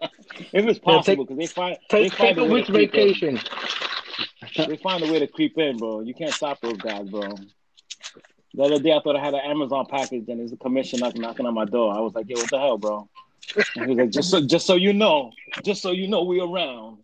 if 0.52 0.66
it's 0.66 0.78
possible, 0.78 1.24
because 1.24 1.38
they 1.38 1.46
find 1.46 1.78
they 1.90 2.08
Take 2.08 2.14
find 2.14 2.36
take 2.36 2.44
a 2.44 2.44
way 2.44 2.50
week's 2.50 2.68
to 2.68 2.74
in. 2.74 2.80
vacation. 2.90 3.40
They 4.56 4.76
find 4.76 5.02
a 5.02 5.12
way 5.12 5.18
to 5.18 5.26
creep 5.26 5.58
in, 5.58 5.78
bro. 5.78 6.00
You 6.00 6.14
can't 6.14 6.32
stop 6.32 6.60
those 6.60 6.76
guys, 6.76 7.08
bro. 7.08 7.28
The 8.54 8.62
other 8.62 8.78
day, 8.78 8.92
I 8.92 9.00
thought 9.00 9.16
I 9.16 9.24
had 9.24 9.34
an 9.34 9.40
Amazon 9.44 9.86
package, 9.90 10.28
and 10.28 10.38
there's 10.38 10.52
a 10.52 10.56
commission 10.56 11.00
knocking, 11.00 11.22
knocking 11.22 11.46
on 11.46 11.54
my 11.54 11.64
door. 11.64 11.92
I 11.92 12.00
was 12.00 12.14
like, 12.14 12.28
"Yo, 12.28 12.36
what 12.36 12.50
the 12.50 12.58
hell, 12.58 12.78
bro?" 12.78 13.08
And 13.76 13.84
he 13.90 13.94
was 13.94 13.98
like, 13.98 14.10
"Just 14.10 14.30
so, 14.30 14.40
just 14.44 14.66
so 14.66 14.74
you 14.74 14.92
know, 14.92 15.30
just 15.64 15.82
so 15.82 15.90
you 15.92 16.08
know, 16.08 16.24
we 16.24 16.40
around." 16.40 16.98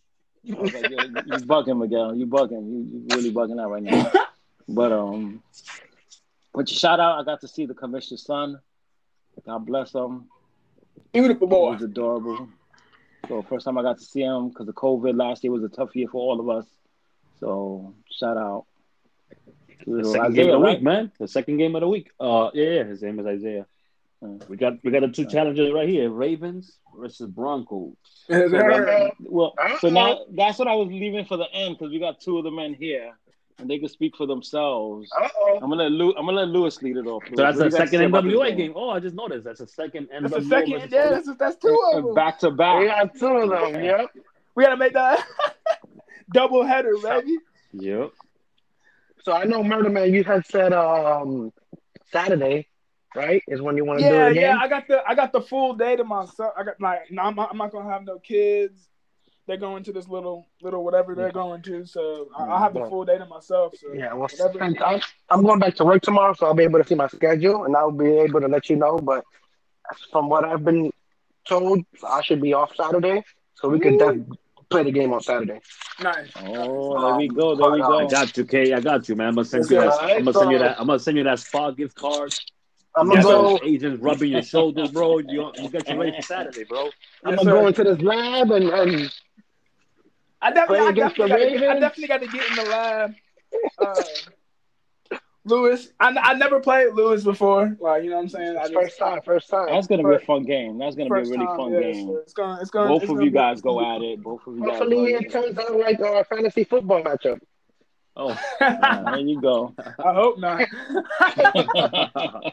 I 0.51 0.55
was 0.61 0.73
like, 0.73 0.91
"Yo, 0.91 0.99
you, 0.99 1.15
you 1.27 1.39
bugging, 1.47 1.79
Miguel. 1.81 2.15
You 2.15 2.27
bugging. 2.27 2.69
You, 2.71 2.79
you 2.93 3.07
really 3.17 3.33
bugging 3.33 3.61
out 3.61 3.71
right 3.71 3.83
now." 3.83 4.11
But 4.69 4.93
um, 4.93 5.43
but 6.55 6.69
shout 6.69 7.01
out, 7.01 7.19
I 7.21 7.25
got 7.25 7.41
to 7.41 7.49
see 7.49 7.67
the 7.67 7.75
commissioner's 7.75 8.25
son. 8.25 8.61
God 9.45 9.67
bless 9.67 9.93
him. 9.95 10.27
Beautiful 11.13 11.49
He 11.49 11.51
boy. 11.51 11.73
was 11.73 11.83
adorable. 11.83 12.49
So 13.29 13.43
first 13.43 13.65
time 13.65 13.79
I 13.79 13.83
got 13.83 13.99
to 13.99 14.05
see 14.05 14.23
him 14.23 14.49
because 14.49 14.69
of 14.69 14.75
COVID 14.75 15.17
last 15.17 15.43
year 15.45 15.53
was 15.53 15.65
a 15.65 15.69
tough 15.69 15.95
year 15.97 16.09
for 16.09 16.21
all 16.21 16.41
of 16.41 16.49
us. 16.49 16.67
So 17.41 17.95
shout 18.11 18.37
out. 18.37 18.67
to 19.85 19.85
The 19.87 19.91
little 19.91 20.13
second 20.13 20.35
game 20.35 20.47
of 20.51 20.53
the 20.53 20.59
right? 20.61 20.77
week, 20.77 20.83
man. 20.83 21.13
The 21.19 21.29
second 21.29 21.57
game 21.57 21.75
of 21.75 21.81
the 21.81 21.89
week. 21.89 22.11
Uh, 22.21 22.51
yeah, 22.55 22.71
yeah. 22.71 22.85
His 22.85 23.03
name 23.03 23.19
is 23.19 23.27
Isaiah. 23.27 23.67
Mm. 24.23 24.49
We 24.49 24.57
got 24.57 24.75
we 24.85 24.91
got 24.91 25.01
the 25.01 25.09
two 25.09 25.27
challenges 25.27 25.73
right 25.73 25.89
here: 25.89 26.11
Ravens 26.11 26.79
versus 26.97 27.29
Broncos. 27.29 27.95
So 28.29 28.49
that- 28.49 29.13
well, 29.21 29.55
so 29.81 29.89
now 29.89 30.21
that's 30.33 30.59
what 30.59 30.69
I 30.69 30.75
was 30.75 30.89
leaving 30.89 31.25
for 31.25 31.37
the 31.37 31.51
end 31.53 31.79
because 31.79 31.91
we 31.91 31.99
got 31.99 32.21
two 32.21 32.39
of 32.39 32.45
the 32.45 32.51
men 32.51 32.75
here 32.75 33.13
and 33.61 33.69
they 33.69 33.79
can 33.79 33.89
speak 33.89 34.17
for 34.17 34.27
themselves. 34.27 35.11
Uh-oh. 35.19 35.55
I'm 35.63 35.71
gonna 35.71 35.85
let 35.85 35.93
Lew- 35.93 36.15
I'm 36.17 36.27
gonna 36.27 36.39
let 36.39 36.49
Lewis 36.49 36.81
lead 36.83 36.97
it 36.97 37.07
off. 37.07 37.23
So 37.29 37.37
that's 37.43 37.59
the 37.59 37.65
do 37.65 37.71
you 37.71 37.79
guys 37.79 37.91
say 37.91 37.97
second 37.99 38.13
NWA 38.13 38.57
game. 38.57 38.73
Oh, 38.75 38.91
I 38.91 39.01
just 39.01 39.15
noticed 39.15 39.45
that's 39.45 39.61
the 39.61 39.67
second 39.67 40.09
NWA. 40.09 40.31
That's 40.31 40.35
the 40.45 40.49
second. 40.49 40.91
Yeah, 40.91 41.09
that's, 41.11 41.31
that's 41.39 41.57
two 41.57 41.91
of 41.95 42.05
them. 42.05 42.15
back 42.15 42.39
to 42.41 42.51
back. 42.51 42.81
We 42.81 42.87
back. 42.89 43.13
got 43.13 43.19
two 43.19 43.27
of 43.27 43.51
them, 43.73 43.85
yep. 43.85 44.07
We 44.55 44.65
gotta 44.65 44.77
make 44.77 44.95
that 44.95 45.27
double 46.33 46.65
header, 46.65 46.97
baby. 47.03 47.39
Yep. 47.73 48.11
So 49.23 49.33
I 49.33 49.45
know 49.45 49.63
Murder 49.63 49.91
Man, 49.91 50.13
you 50.13 50.25
had 50.25 50.47
said 50.47 50.73
um 50.73 51.53
Saturday 52.13 52.67
right? 53.15 53.43
Is 53.49 53.61
when 53.61 53.77
you 53.77 53.85
want 53.85 54.01
to 54.01 54.05
Yeah, 54.05 54.11
do 54.11 54.21
it 54.21 54.31
again. 54.33 54.57
yeah. 54.57 54.59
I 54.61 54.69
got 54.69 54.89
the 54.89 55.03
I 55.07 55.15
got 55.15 55.33
the 55.33 55.41
full 55.41 55.75
day 55.75 55.97
to 55.97 56.05
myself. 56.05 56.53
I 56.57 56.63
got 56.65 56.81
like 56.81 57.11
no, 57.11 57.23
I'm 57.23 57.35
not, 57.35 57.51
I'm 57.51 57.59
not 57.59 57.73
gonna 57.73 57.91
have 57.91 58.05
no 58.05 58.19
kids. 58.19 58.89
They're 59.47 59.57
going 59.57 59.83
to 59.85 59.93
this 59.93 60.07
little 60.09 60.47
little 60.63 60.85
whatever 60.85 61.15
they're 61.15 61.33
going 61.33 61.63
to, 61.63 61.85
so 61.85 62.29
I, 62.39 62.45
I 62.45 62.59
have 62.61 62.75
the 62.75 62.87
full 62.87 63.05
day 63.05 63.19
to 63.19 63.27
myself. 63.27 63.75
So 63.77 63.93
Yeah, 63.93 64.13
well, 64.13 64.29
whatever. 64.31 64.59
since 64.59 64.79
I'm, 64.85 65.01
I'm 65.29 65.43
going 65.43 65.59
back 65.59 65.75
to 65.77 65.85
work 65.85 66.03
tomorrow, 66.03 66.35
so 66.35 66.47
I'll 66.47 66.55
be 66.55 66.63
able 66.63 66.81
to 66.81 66.87
see 66.87 66.95
my 66.95 67.09
schedule 67.09 67.65
and 67.65 67.75
I'll 67.75 67.91
be 67.91 68.11
able 68.11 68.41
to 68.43 68.47
let 68.49 68.71
you 68.71 68.77
know. 68.77 68.99
But 68.99 69.25
from 70.13 70.29
what 70.29 70.45
I've 70.45 70.65
been 70.65 70.93
told, 71.49 71.85
I 72.07 72.23
should 72.23 72.41
be 72.41 72.53
off 72.55 72.77
Saturday, 72.77 73.25
so 73.55 73.69
we 73.69 73.81
could 73.81 73.99
def- 73.99 74.39
play 74.69 74.85
the 74.85 74.93
game 74.93 75.13
on 75.13 75.21
Saturday. 75.21 75.61
Nice. 76.01 76.31
Oh, 76.37 77.01
there 77.01 77.17
we 77.17 77.27
go. 77.29 77.57
There 77.57 77.71
we 77.73 77.81
go. 77.81 77.99
I 77.99 78.07
got 78.09 78.37
you, 78.37 78.45
K. 78.45 78.73
I 78.73 78.81
got 78.81 79.09
you, 79.09 79.17
man. 79.17 79.29
I'm 79.29 79.35
gonna 79.35 79.45
send 79.47 79.65
you 79.65 79.77
sir. 79.81 79.87
that. 79.87 80.01
I'm 80.01 80.25
gonna 80.25 80.33
send 80.33 80.53
you 80.53 80.59
that. 80.59 80.81
I'm 80.81 80.87
gonna 80.87 80.99
send 81.01 81.17
you 81.17 81.25
that 81.25 81.41
spa 81.41 81.71
gift 81.73 81.97
card. 81.97 82.33
I'm 82.97 83.09
gonna 83.09 83.23
got 83.23 83.29
go. 83.29 83.43
those 83.43 83.61
agents 83.65 84.03
rubbing 84.03 84.33
your 84.33 84.43
shoulders, 84.43 84.91
bro. 84.91 85.19
You 85.19 85.53
you 85.57 85.69
got 85.69 85.89
your 85.89 85.99
ready 85.99 86.17
for 86.17 86.23
Saturday, 86.23 86.65
bro. 86.65 86.91
I'm 87.25 87.33
Yes, 87.33 87.45
gonna 87.45 87.51
sir. 87.51 87.61
go 87.61 87.67
into 87.69 87.85
this 87.85 88.01
lab 88.01 88.51
and, 88.51 88.65
and 88.71 89.13
I 90.43 90.51
definitely, 90.53 90.87
I 90.89 90.93
definitely, 90.93 91.29
got 91.29 91.39
to 91.39 91.59
get, 91.59 91.71
I 91.71 91.81
definitely 91.81 92.09
got 92.09 92.21
to 92.23 92.27
get 92.27 92.51
in 92.51 92.57
the 92.57 92.71
lab. 92.71 93.15
Uh, 93.79 94.03
Lewis, 95.45 95.93
I, 95.99 96.15
I 96.23 96.35
never 96.35 96.61
played 96.61 96.93
Lewis 96.95 97.25
before. 97.25 97.77
Like 97.81 98.05
you 98.05 98.11
know 98.11 98.17
what 98.17 98.23
I'm 98.23 98.29
saying? 98.29 98.57
I 98.57 98.61
it's 98.63 98.71
just, 98.71 98.75
first 98.83 98.99
time, 98.99 99.21
first 99.25 99.49
time. 99.49 99.67
That's 99.69 99.87
gonna 99.87 100.07
be 100.07 100.15
a 100.15 100.19
fun 100.19 100.45
game. 100.45 100.79
That's 100.79 100.97
gonna 100.97 101.11
be 101.11 101.21
a 101.21 101.25
really 101.25 101.47
time, 101.47 101.57
fun 101.57 101.73
yeah, 101.73 101.81
game. 101.81 102.07
so 102.09 102.17
it's 102.17 102.33
gonna, 102.33 102.61
it's 102.61 102.71
gonna. 102.71 102.89
Both 102.89 103.03
it's 103.03 103.11
of 103.11 103.17
gonna 103.17 103.25
you 103.25 103.31
be- 103.31 103.39
guys 103.39 103.61
go 103.61 103.81
at 103.81 104.03
it. 104.03 104.23
Both 104.23 104.47
of 104.47 104.57
you 104.57 104.61
guys. 104.61 104.79
Hopefully, 104.79 105.13
go 105.13 105.19
it 105.19 105.31
turns 105.33 105.59
out 105.59 105.77
like 105.79 106.01
our 106.01 106.25
fantasy 106.25 106.65
football 106.65 107.03
matchup. 107.03 107.41
Oh, 108.17 108.39
Yeah, 108.61 109.03
there 109.05 109.19
you 109.19 109.41
go. 109.41 109.75
I 109.79 110.15
hope 110.15 110.39
not. 110.39 110.67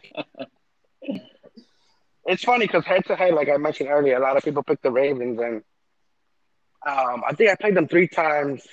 It's 2.27 2.43
funny 2.43 2.67
because 2.67 2.85
head 2.85 3.05
to 3.05 3.15
head, 3.15 3.33
like 3.33 3.47
I 3.49 3.55
mentioned 3.55 3.89
earlier, 3.89 4.17
a 4.17 4.19
lot 4.19 4.35
of 4.35 4.43
people 4.43 4.61
pick 4.61 4.81
the 4.81 4.91
Ravens, 4.91 5.39
and 5.39 5.63
um, 6.85 7.23
I 7.25 7.33
think 7.33 7.49
I 7.49 7.55
played 7.55 7.75
them 7.75 7.87
three 7.87 8.09
times, 8.09 8.67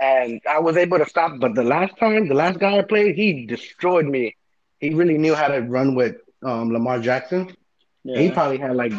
and 0.00 0.40
I 0.48 0.58
was 0.58 0.78
able 0.78 0.96
to 0.98 1.06
stop. 1.06 1.38
But 1.38 1.54
the 1.54 1.64
last 1.64 1.98
time, 1.98 2.28
the 2.28 2.34
last 2.34 2.58
guy 2.58 2.78
I 2.78 2.82
played, 2.82 3.14
he 3.14 3.44
destroyed 3.44 4.06
me. 4.06 4.36
He 4.80 4.94
really 4.94 5.18
knew 5.18 5.34
how 5.34 5.48
to 5.48 5.60
run 5.60 5.94
with 5.94 6.16
um, 6.42 6.72
Lamar 6.72 6.98
Jackson. 6.98 7.54
He 8.04 8.30
probably 8.30 8.58
had 8.58 8.74
like 8.74 8.94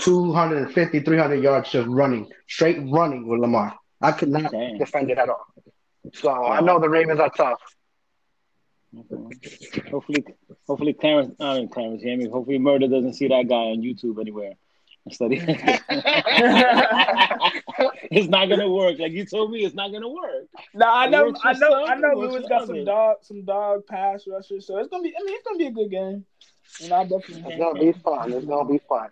250, 0.00 1.00
300 1.00 1.42
yards 1.42 1.70
just 1.70 1.88
running, 1.88 2.30
straight 2.46 2.78
running 2.90 3.26
with 3.26 3.40
Lamar. 3.40 3.74
I 4.02 4.12
could 4.12 4.28
not 4.28 4.52
Dang. 4.52 4.76
defend 4.78 5.10
it 5.10 5.16
at 5.16 5.30
all. 5.30 5.46
So 6.12 6.30
I 6.30 6.60
know 6.60 6.78
the 6.78 6.88
Ravens 6.88 7.20
are 7.20 7.30
tough. 7.30 7.60
Okay. 8.96 9.90
Hopefully, 9.90 10.24
hopefully 10.66 10.92
Clarence, 10.92 11.34
I 11.40 11.58
mean 11.58 11.68
Clarence, 11.68 12.02
hear 12.02 12.16
me. 12.16 12.28
Hopefully, 12.28 12.58
Murder 12.58 12.88
doesn't 12.88 13.14
see 13.14 13.28
that 13.28 13.48
guy 13.48 13.54
on 13.54 13.82
YouTube 13.82 14.20
anywhere. 14.20 14.52
Study. 15.10 15.36
it's 18.10 18.28
not 18.28 18.48
gonna 18.48 18.70
work. 18.70 18.98
Like 18.98 19.12
you 19.12 19.26
told 19.26 19.50
me, 19.50 19.62
it's 19.64 19.74
not 19.74 19.92
gonna 19.92 20.08
work. 20.08 20.46
No, 20.72 20.86
I 20.88 21.08
know, 21.08 21.34
I 21.42 21.52
know, 21.52 21.84
I 21.84 21.94
know. 21.96 22.22
it 22.22 22.30
works 22.30 22.48
got 22.48 22.62
some 22.62 22.70
others. 22.70 22.86
dog, 22.86 23.16
some 23.20 23.44
dog 23.44 23.86
pass 23.86 24.24
rushers, 24.26 24.66
so 24.66 24.78
it's 24.78 24.88
gonna 24.88 25.02
be. 25.02 25.14
I 25.14 25.22
mean, 25.22 25.34
it's 25.34 25.44
gonna 25.44 25.58
be 25.58 25.66
a 25.66 25.72
good 25.72 25.90
game, 25.90 26.24
and 26.82 26.92
I 26.92 27.02
It's 27.02 27.58
gonna 27.58 27.80
be 27.80 27.92
fun. 27.92 28.32
It's 28.32 28.46
gonna 28.46 28.66
be 28.66 28.80
fun. 28.88 29.10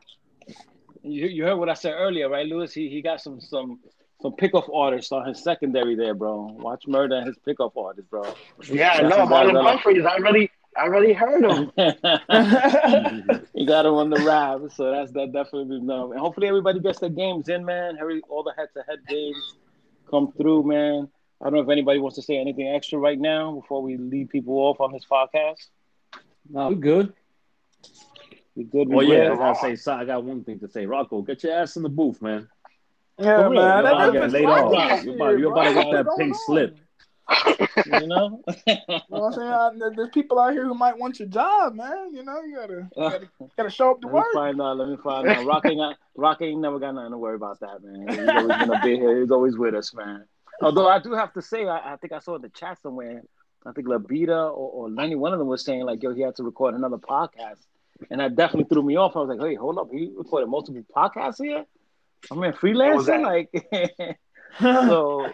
You, 1.03 1.27
you 1.27 1.45
heard 1.45 1.57
what 1.57 1.69
I 1.69 1.75
said 1.75 1.93
earlier, 1.93 2.31
right, 2.31 2.47
Lewis? 2.47 2.73
He 2.73 2.89
he 2.89 3.03
got 3.03 3.21
some 3.21 3.39
some 3.39 3.81
some 4.23 4.33
pickoff 4.33 4.73
artists 4.75 5.11
on 5.13 5.27
his 5.27 5.43
secondary 5.43 5.97
there, 5.97 6.15
bro. 6.15 6.57
Watch 6.59 6.87
Murder 6.87 7.17
and 7.17 7.27
his 7.27 7.37
pickoff 7.47 7.77
artists, 7.77 8.09
bro. 8.09 8.23
Yeah, 8.71 9.01
That's 9.01 9.03
no, 9.03 9.17
some 9.17 9.29
guys 9.29 9.49
Marlon 9.49 9.65
Humphreys. 9.65 10.05
I 10.05 10.15
already, 10.15 10.51
I 10.77 10.83
already 10.83 11.13
heard 11.13 11.45
him. 11.45 11.73
you 13.55 13.67
got 13.67 13.85
him 13.85 13.95
on 13.95 14.11
the 14.11 14.23
rap, 14.25 14.61
so 14.75 14.93
that's 14.93 15.11
that 15.13 15.33
definitely 15.33 15.81
no. 15.81 16.13
And 16.13 16.21
hopefully 16.21 16.47
everybody 16.47 16.79
gets 16.79 17.01
their 17.01 17.11
games 17.11 17.49
in, 17.49 17.65
man. 17.65 17.97
Hurry, 17.97 18.23
all 18.29 18.45
the 18.45 18.55
head-to-head 18.57 19.01
games 19.09 19.57
come 20.09 20.33
through, 20.33 20.63
man. 20.63 21.09
I 21.41 21.47
don't 21.47 21.55
know 21.55 21.63
if 21.63 21.69
anybody 21.69 21.99
wants 21.99 22.17
to 22.17 22.23
say 22.23 22.39
anything 22.39 22.69
extra 22.69 23.01
right 23.01 23.19
now 23.19 23.53
before 23.53 23.83
we 23.83 23.97
lead 23.97 24.31
people 24.31 24.55
off 24.55 24.81
on 24.81 24.93
this 24.93 25.05
podcast. 25.11 25.67
no, 26.49 26.69
we 26.69 26.77
good. 26.77 27.13
We 28.55 28.65
good? 28.65 28.89
We 28.89 28.97
Oh 28.97 29.01
yeah, 29.01 29.37
I 29.37 29.53
say, 29.55 29.75
so 29.75 29.95
I 29.95 30.05
got 30.05 30.23
one 30.23 30.45
thing 30.45 30.61
to 30.61 30.69
say. 30.69 30.87
Rocco, 30.87 31.23
get 31.23 31.43
your 31.43 31.55
ass 31.55 31.77
in 31.77 31.83
the 31.83 31.89
booth, 31.89 32.23
man. 32.23 32.49
Yeah, 33.19 33.43
real, 33.43 33.51
man. 33.51 33.51
you 33.51 33.61
That, 33.61 33.83
know, 33.85 33.97
I 33.97 34.11
that's 34.11 34.13
get 34.13 34.31
laid 34.33 34.45
off. 34.47 35.05
You're 35.05 35.15
about- 35.15 35.39
you're 35.39 35.53
about 35.53 35.65
to 35.69 35.75
get 35.75 35.93
that 35.93 36.07
pink 36.19 36.37
slip. 36.47 36.79
You 37.87 38.07
know. 38.07 38.43
You 38.67 39.19
know 39.19 39.29
what 39.29 39.39
I'm 39.39 39.79
saying? 39.79 39.93
There's 39.97 40.09
people 40.11 40.39
out 40.39 40.53
here 40.53 40.65
who 40.65 40.75
might 40.75 40.99
want 40.99 41.19
your 41.19 41.29
job, 41.29 41.75
man. 41.75 42.15
You 42.15 42.23
know, 42.25 42.41
you 42.43 42.57
gotta, 42.57 42.75
you 42.75 42.89
gotta, 42.97 43.29
gotta 43.57 43.71
show 43.71 43.91
up 43.93 44.01
to 44.01 44.07
Let 44.09 44.13
me 44.13 44.19
work. 44.19 44.27
find 44.35 44.61
out. 44.61 44.77
Let 44.79 44.89
me 44.89 44.97
find 45.03 45.29
out. 45.29 45.45
Rock 45.47 45.65
ain't, 45.67 45.79
got, 45.79 45.97
Rock 46.17 46.43
ain't 46.43 46.61
never 46.61 46.79
got 46.79 46.95
nothing 46.95 47.11
to 47.13 47.19
worry 47.19 47.37
about 47.37 47.61
that, 47.61 47.83
man. 47.83 48.09
He's 48.09 48.29
always 48.29 48.47
gonna 48.49 48.81
be 48.83 48.97
here. 48.97 49.21
He's 49.21 49.31
always 49.31 49.57
with 49.57 49.75
us, 49.75 49.95
man. 49.95 50.25
Although 50.63 50.89
I 50.89 50.99
do 50.99 51.13
have 51.13 51.33
to 51.35 51.43
say, 51.43 51.67
I, 51.67 51.93
I 51.93 51.97
think 51.97 52.13
I 52.13 52.19
saw 52.19 52.35
in 52.37 52.43
the 52.43 52.49
chat 52.51 52.81
somewhere. 52.83 53.23
I 53.65 53.73
think 53.73 53.87
Labita 53.87 54.29
or, 54.29 54.51
or 54.51 54.91
Lenny, 54.91 55.15
one 55.15 55.33
of 55.33 55.39
them 55.39 55.49
was 55.49 55.65
saying 55.65 55.85
like, 55.85 56.03
"Yo, 56.03 56.13
he 56.15 56.23
had 56.23 56.35
to 56.37 56.43
record 56.43 56.75
another 56.75 56.99
podcast," 56.99 57.61
and 58.11 58.21
that 58.21 58.35
definitely 58.37 58.65
threw 58.73 58.83
me 58.83 58.97
off. 58.97 59.17
I 59.17 59.21
was 59.21 59.29
like, 59.29 59.41
"Hey, 59.47 59.55
hold 59.55 59.79
up, 59.79 59.89
he 59.93 60.11
recorded 60.17 60.49
multiple 60.49 60.83
podcasts 60.95 61.43
here." 61.43 61.65
I 62.31 62.35
mean, 62.35 62.53
was 62.53 62.57
freelancing, 62.57 63.23
like. 63.23 64.19
so, 64.61 65.29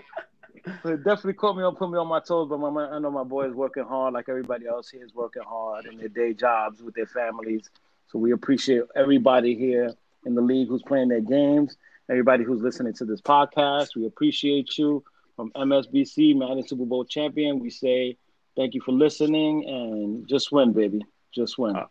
so 0.83 0.89
it 0.91 1.05
definitely 1.05 1.35
caught 1.35 1.57
me 1.57 1.63
on, 1.63 1.77
put 1.77 1.91
me 1.91 1.99
on 1.99 2.09
my 2.09 2.21
toes. 2.21 2.49
But 2.49 2.59
my, 2.59 2.71
my, 2.71 2.89
I 2.89 2.99
know 2.99 3.11
my 3.11 3.25
boy 3.25 3.47
is 3.47 3.55
working 3.55 3.85
hard, 3.85 4.15
like 4.15 4.29
everybody 4.29 4.67
else 4.67 4.89
here 4.89 5.05
is 5.05 5.15
working 5.15 5.43
hard 5.43 5.87
in 5.87 5.99
their 5.99 6.09
day 6.09 6.33
jobs 6.33 6.83
with 6.83 6.95
their 6.95 7.07
families. 7.07 7.69
So 8.09 8.19
we 8.19 8.33
appreciate 8.33 8.83
everybody 8.97 9.55
here 9.55 9.93
in 10.25 10.35
the 10.35 10.41
league 10.41 10.69
who's 10.69 10.83
playing 10.83 11.09
their 11.09 11.21
games. 11.21 11.77
Everybody 12.11 12.45
who's 12.45 12.63
listening 12.63 12.95
to 12.95 13.05
this 13.05 13.21
podcast, 13.21 13.95
we 13.95 14.07
appreciate 14.07 14.79
you. 14.79 15.05
From 15.37 15.53
MSBC, 15.53 16.37
Madden 16.37 16.67
Super 16.67 16.85
Bowl 16.85 17.05
champion, 17.05 17.61
we 17.61 17.71
say 17.71 18.17
thank 18.57 18.75
you 18.75 18.81
for 18.81 18.91
listening 18.93 19.65
and 19.69 20.27
just 20.27 20.51
win, 20.51 20.73
baby. 20.73 21.05
Just 21.33 21.59
win. 21.59 21.77
All 21.77 21.91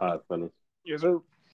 right, 0.00 0.20
fellas. 0.28 0.52
Yes, 0.84 1.00
sir. 1.00 1.18